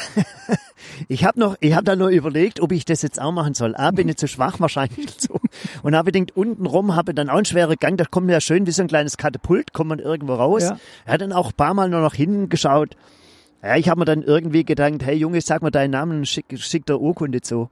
ich 1.08 1.24
hab 1.26 1.36
noch, 1.36 1.56
ich 1.60 1.74
habe 1.74 1.84
da 1.84 1.94
nur 1.94 2.08
überlegt, 2.08 2.60
ob 2.60 2.72
ich 2.72 2.86
das 2.86 3.02
jetzt 3.02 3.20
auch 3.20 3.32
machen 3.32 3.52
soll. 3.52 3.76
A, 3.76 3.90
bin 3.90 4.08
ich 4.08 4.16
zu 4.16 4.26
schwach 4.28 4.58
wahrscheinlich 4.60 4.77
dazu. 4.86 5.40
Und 5.82 5.96
habe 5.96 6.12
gedacht, 6.12 6.36
unten 6.36 6.66
rum 6.66 6.94
habe 6.94 7.10
ich 7.12 7.16
dann 7.16 7.28
auch 7.28 7.36
einen 7.36 7.44
schweren 7.44 7.76
Gang, 7.80 7.96
da 7.96 8.04
kommt 8.04 8.30
ja 8.30 8.40
schön 8.40 8.66
wie 8.66 8.70
so 8.70 8.82
ein 8.82 8.88
kleines 8.88 9.16
Katapult, 9.16 9.72
kommt 9.72 9.88
man 9.88 9.98
irgendwo 9.98 10.34
raus. 10.34 10.62
Ja. 10.62 10.78
Er 11.06 11.14
hat 11.14 11.20
dann 11.20 11.32
auch 11.32 11.48
ein 11.50 11.56
paar 11.56 11.74
Mal 11.74 11.88
nur 11.88 12.00
nach 12.00 12.14
hinten 12.14 12.48
geschaut. 12.48 12.96
Ja, 13.62 13.76
ich 13.76 13.88
habe 13.88 13.98
mir 13.98 14.04
dann 14.04 14.22
irgendwie 14.22 14.64
gedacht, 14.64 15.02
hey 15.02 15.16
Junge, 15.16 15.40
sag 15.40 15.62
mal 15.62 15.70
deinen 15.70 15.90
Namen 15.90 16.18
und 16.18 16.26
schick, 16.28 16.46
schick 16.56 16.86
der 16.86 17.00
Urkunde 17.00 17.40
zu. 17.40 17.68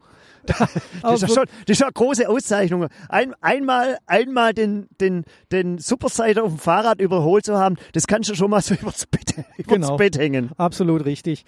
Das 1.02 1.14
ist, 1.14 1.22
ja 1.22 1.28
schon, 1.28 1.44
das 1.66 1.76
ist 1.76 1.80
ja 1.80 1.88
große 1.92 2.28
Auszeichnung. 2.28 2.86
Ein, 3.08 3.34
einmal, 3.40 3.98
einmal 4.06 4.54
den, 4.54 4.86
den, 5.00 5.24
den 5.50 5.78
Superseiter 5.78 6.44
auf 6.44 6.50
dem 6.52 6.58
Fahrrad 6.58 7.00
überholt 7.00 7.44
zu 7.44 7.56
haben, 7.58 7.76
das 7.94 8.06
kannst 8.06 8.30
du 8.30 8.34
schon 8.36 8.50
mal 8.50 8.60
so 8.60 8.74
übers 8.80 9.06
Bett, 9.06 9.34
übers 9.58 9.74
Genau. 9.74 9.96
Bett 9.96 10.16
hängen. 10.18 10.50
Absolut 10.56 11.04
richtig. 11.04 11.44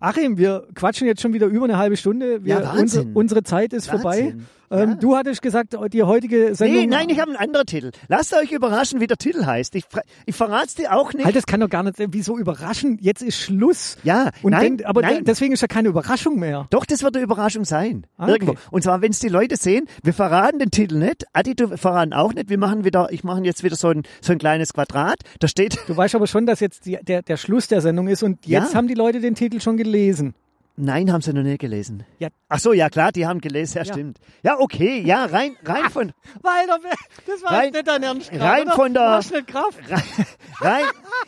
Achim, 0.00 0.36
wir 0.38 0.66
quatschen 0.74 1.06
jetzt 1.06 1.20
schon 1.22 1.32
wieder 1.34 1.46
über 1.46 1.64
eine 1.64 1.78
halbe 1.78 1.96
Stunde. 1.96 2.44
Wir, 2.44 2.54
Ja, 2.60 2.62
Wahnsinn. 2.64 2.80
unsere, 2.80 3.06
unsere 3.14 3.42
Zeit 3.42 3.72
ist 3.72 3.88
vorbei. 3.88 4.34
Ähm, 4.70 4.90
Ja. 4.90 4.94
Du 4.96 5.16
hattest 5.16 5.42
gesagt, 5.42 5.76
die 5.92 6.02
heutige 6.02 6.54
Sendung. 6.54 6.80
Nee, 6.80 6.86
nein, 6.86 7.08
ich 7.08 7.20
habe 7.20 7.30
einen 7.30 7.38
anderen 7.38 7.66
Titel. 7.66 7.90
Lasst 8.08 8.34
euch 8.34 8.50
überraschen, 8.52 9.00
wie 9.00 9.06
der 9.06 9.16
Titel 9.16 9.44
heißt. 9.46 9.74
Ich, 9.74 9.84
ich 10.26 10.34
verrat's 10.34 10.74
dir 10.74 10.94
auch 10.94 11.12
nicht. 11.12 11.24
Halt, 11.24 11.36
das 11.36 11.46
kann 11.46 11.60
doch 11.60 11.68
gar 11.68 11.82
nicht 11.82 11.96
sein. 11.96 12.08
Wieso 12.10 12.38
überraschen? 12.38 12.98
Jetzt 13.00 13.22
ist 13.22 13.36
Schluss. 13.40 13.98
Ja, 14.02 14.30
Und 14.42 14.52
nein, 14.52 14.78
dann, 14.78 14.86
aber 14.86 15.02
nein. 15.02 15.24
deswegen 15.24 15.52
ist 15.52 15.60
ja 15.62 15.68
keine 15.68 15.88
Überraschung 15.88 16.38
mehr. 16.38 16.66
Doch, 16.70 16.84
das 16.84 17.02
wird 17.02 17.16
eine 17.16 17.24
Überraschung 17.24 17.64
sein. 17.64 18.06
Ah, 18.16 18.28
Irgendwo. 18.28 18.52
okay. 18.52 18.60
Und 18.70 18.82
zwar, 18.82 19.02
wenn 19.02 19.10
es 19.12 19.18
die 19.18 19.28
Leute 19.28 19.56
sehen, 19.56 19.86
wir 20.02 20.12
verraten 20.14 20.58
den 20.58 20.70
Titel 20.70 20.96
nicht. 20.96 21.24
Adi, 21.32 21.54
du 21.54 21.76
verraten 21.76 22.12
auch 22.12 22.32
nicht. 22.34 22.48
Wir 22.48 22.58
machen 22.58 22.84
wieder, 22.84 23.08
ich 23.12 23.24
mache 23.24 23.42
jetzt 23.44 23.62
wieder 23.62 23.76
so 23.76 23.88
ein, 23.88 24.02
so 24.20 24.32
ein 24.32 24.38
kleines 24.38 24.72
Quadrat. 24.72 25.18
Da 25.40 25.48
steht, 25.48 25.78
Du 25.86 25.96
weißt 25.96 26.14
aber 26.14 26.26
schon, 26.26 26.46
dass 26.46 26.60
jetzt 26.60 26.86
die, 26.86 26.98
der, 27.02 27.22
der 27.22 27.36
Schluss 27.36 27.68
der 27.68 27.80
Sendung 27.80 28.08
ist 28.08 28.22
und 28.22 28.46
jetzt 28.46 28.70
Ja. 28.72 28.74
haben 28.78 28.88
die 28.88 28.94
Leute 28.94 29.20
den 29.20 29.34
Titel 29.34 29.60
schon 29.60 29.76
gelesen. 29.76 30.34
Nein, 30.76 31.12
haben 31.12 31.20
sie 31.22 31.32
noch 31.32 31.42
nicht 31.42 31.60
gelesen. 31.60 32.04
Ja. 32.18 32.28
Ach 32.48 32.58
so, 32.58 32.72
ja 32.72 32.88
klar, 32.90 33.12
die 33.12 33.26
haben 33.26 33.40
gelesen, 33.40 33.78
ja, 33.78 33.84
Ja. 33.84 33.92
stimmt. 33.92 34.18
Ja, 34.42 34.58
okay, 34.58 35.00
ja, 35.00 35.24
rein, 35.24 35.56
rein 35.64 35.90
von, 35.90 36.12
Walter, 36.42 36.78
das 37.26 37.42
war 37.42 37.52
Rein- 37.52 37.64
jetzt 37.66 37.74
nicht 37.74 37.88
dein 37.88 38.02
Ernst. 38.02 38.30
rein 38.32 38.62
oder? 38.62 38.72
von 38.74 38.94
der- 38.94 39.02
Du 39.06 39.10
hast 39.16 39.32
nicht 39.32 39.46
Kraft. 39.48 39.78
rein, 40.60 40.84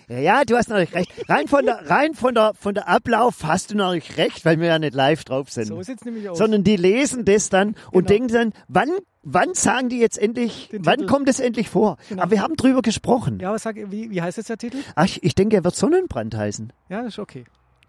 ja, 0.09 0.19
ja, 0.19 0.45
du 0.45 0.57
hast 0.57 0.69
natürlich 0.69 0.95
recht. 0.95 1.13
Rein 1.29 1.49
von 1.49 1.65
der, 1.65 1.91
rein 1.91 2.15
von 2.15 2.35
der, 2.35 2.53
von 2.55 2.75
der 2.75 2.89
Ablauf 2.89 3.43
hast 3.45 3.71
du 3.71 3.77
natürlich 3.77 4.17
recht, 4.17 4.45
weil 4.45 4.61
wir 4.61 4.69
ja 4.69 4.79
nicht 4.79 4.95
live 4.95 5.25
drauf 5.25 5.51
sind. 5.51 5.67
So 5.67 5.83
sieht's 5.83 6.05
nämlich 6.05 6.29
aus. 6.29 6.39
sondern 6.39 6.65
die 6.65 6.77
lesen 6.77 7.25
das 7.25 7.49
dann 7.51 7.69
und 7.93 8.07
Genau. 8.07 8.07
denken 8.07 8.29
dann, 8.33 8.53
wann, 8.69 8.91
wann 9.23 9.55
sagen 9.55 9.89
die 9.89 9.99
jetzt 9.99 10.19
endlich, 10.19 10.71
wann 10.79 11.07
kommt 11.07 11.29
es 11.29 11.41
endlich 11.41 11.69
vor? 11.69 11.97
Genau. 12.09 12.23
Aber 12.23 12.31
wir 12.31 12.43
haben 12.43 12.57
drüber 12.57 12.83
gesprochen. 12.83 13.39
ja, 13.41 13.49
aber 13.51 13.59
sag, 13.59 13.77
wie, 13.77 14.11
wie 14.11 14.23
heißt 14.23 14.37
jetzt 14.39 14.51
der 14.51 14.59
Titel? 14.59 14.79
Ach, 14.95 15.05
ich- 15.05 15.23
ich 15.23 15.35
denke, 15.35 15.57
er 15.57 15.65
wird 15.65 15.75
Sonnenbrand 15.77 16.35
heißen. 16.37 16.73
Ja, 16.89 17.01
ist 17.01 17.19
okay. 17.19 17.45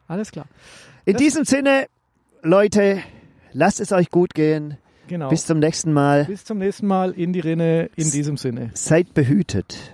Alles 0.10 0.32
klar. 0.32 0.48
In 1.06 1.14
Das- 1.14 1.22
diesem 1.22 1.46
Sinne, 1.46 1.86
Leute, 2.44 3.02
lasst 3.54 3.80
es 3.80 3.94
euch 3.94 4.10
gut 4.10 4.34
gehen. 4.34 4.78
Genau. 5.08 5.30
Bis 5.30 5.46
zum 5.46 5.60
nächsten 5.60 5.94
Mal. 5.94 6.26
Bis 6.26 6.44
zum 6.44 6.58
nächsten 6.58 6.86
Mal 6.86 7.12
in 7.12 7.32
die 7.34 7.40
Rinne 7.40 7.90
in 7.96 8.12
diesem 8.12 8.36
Sinne. 8.38 8.72
Seid 8.74 9.14
behütet. 9.14 9.94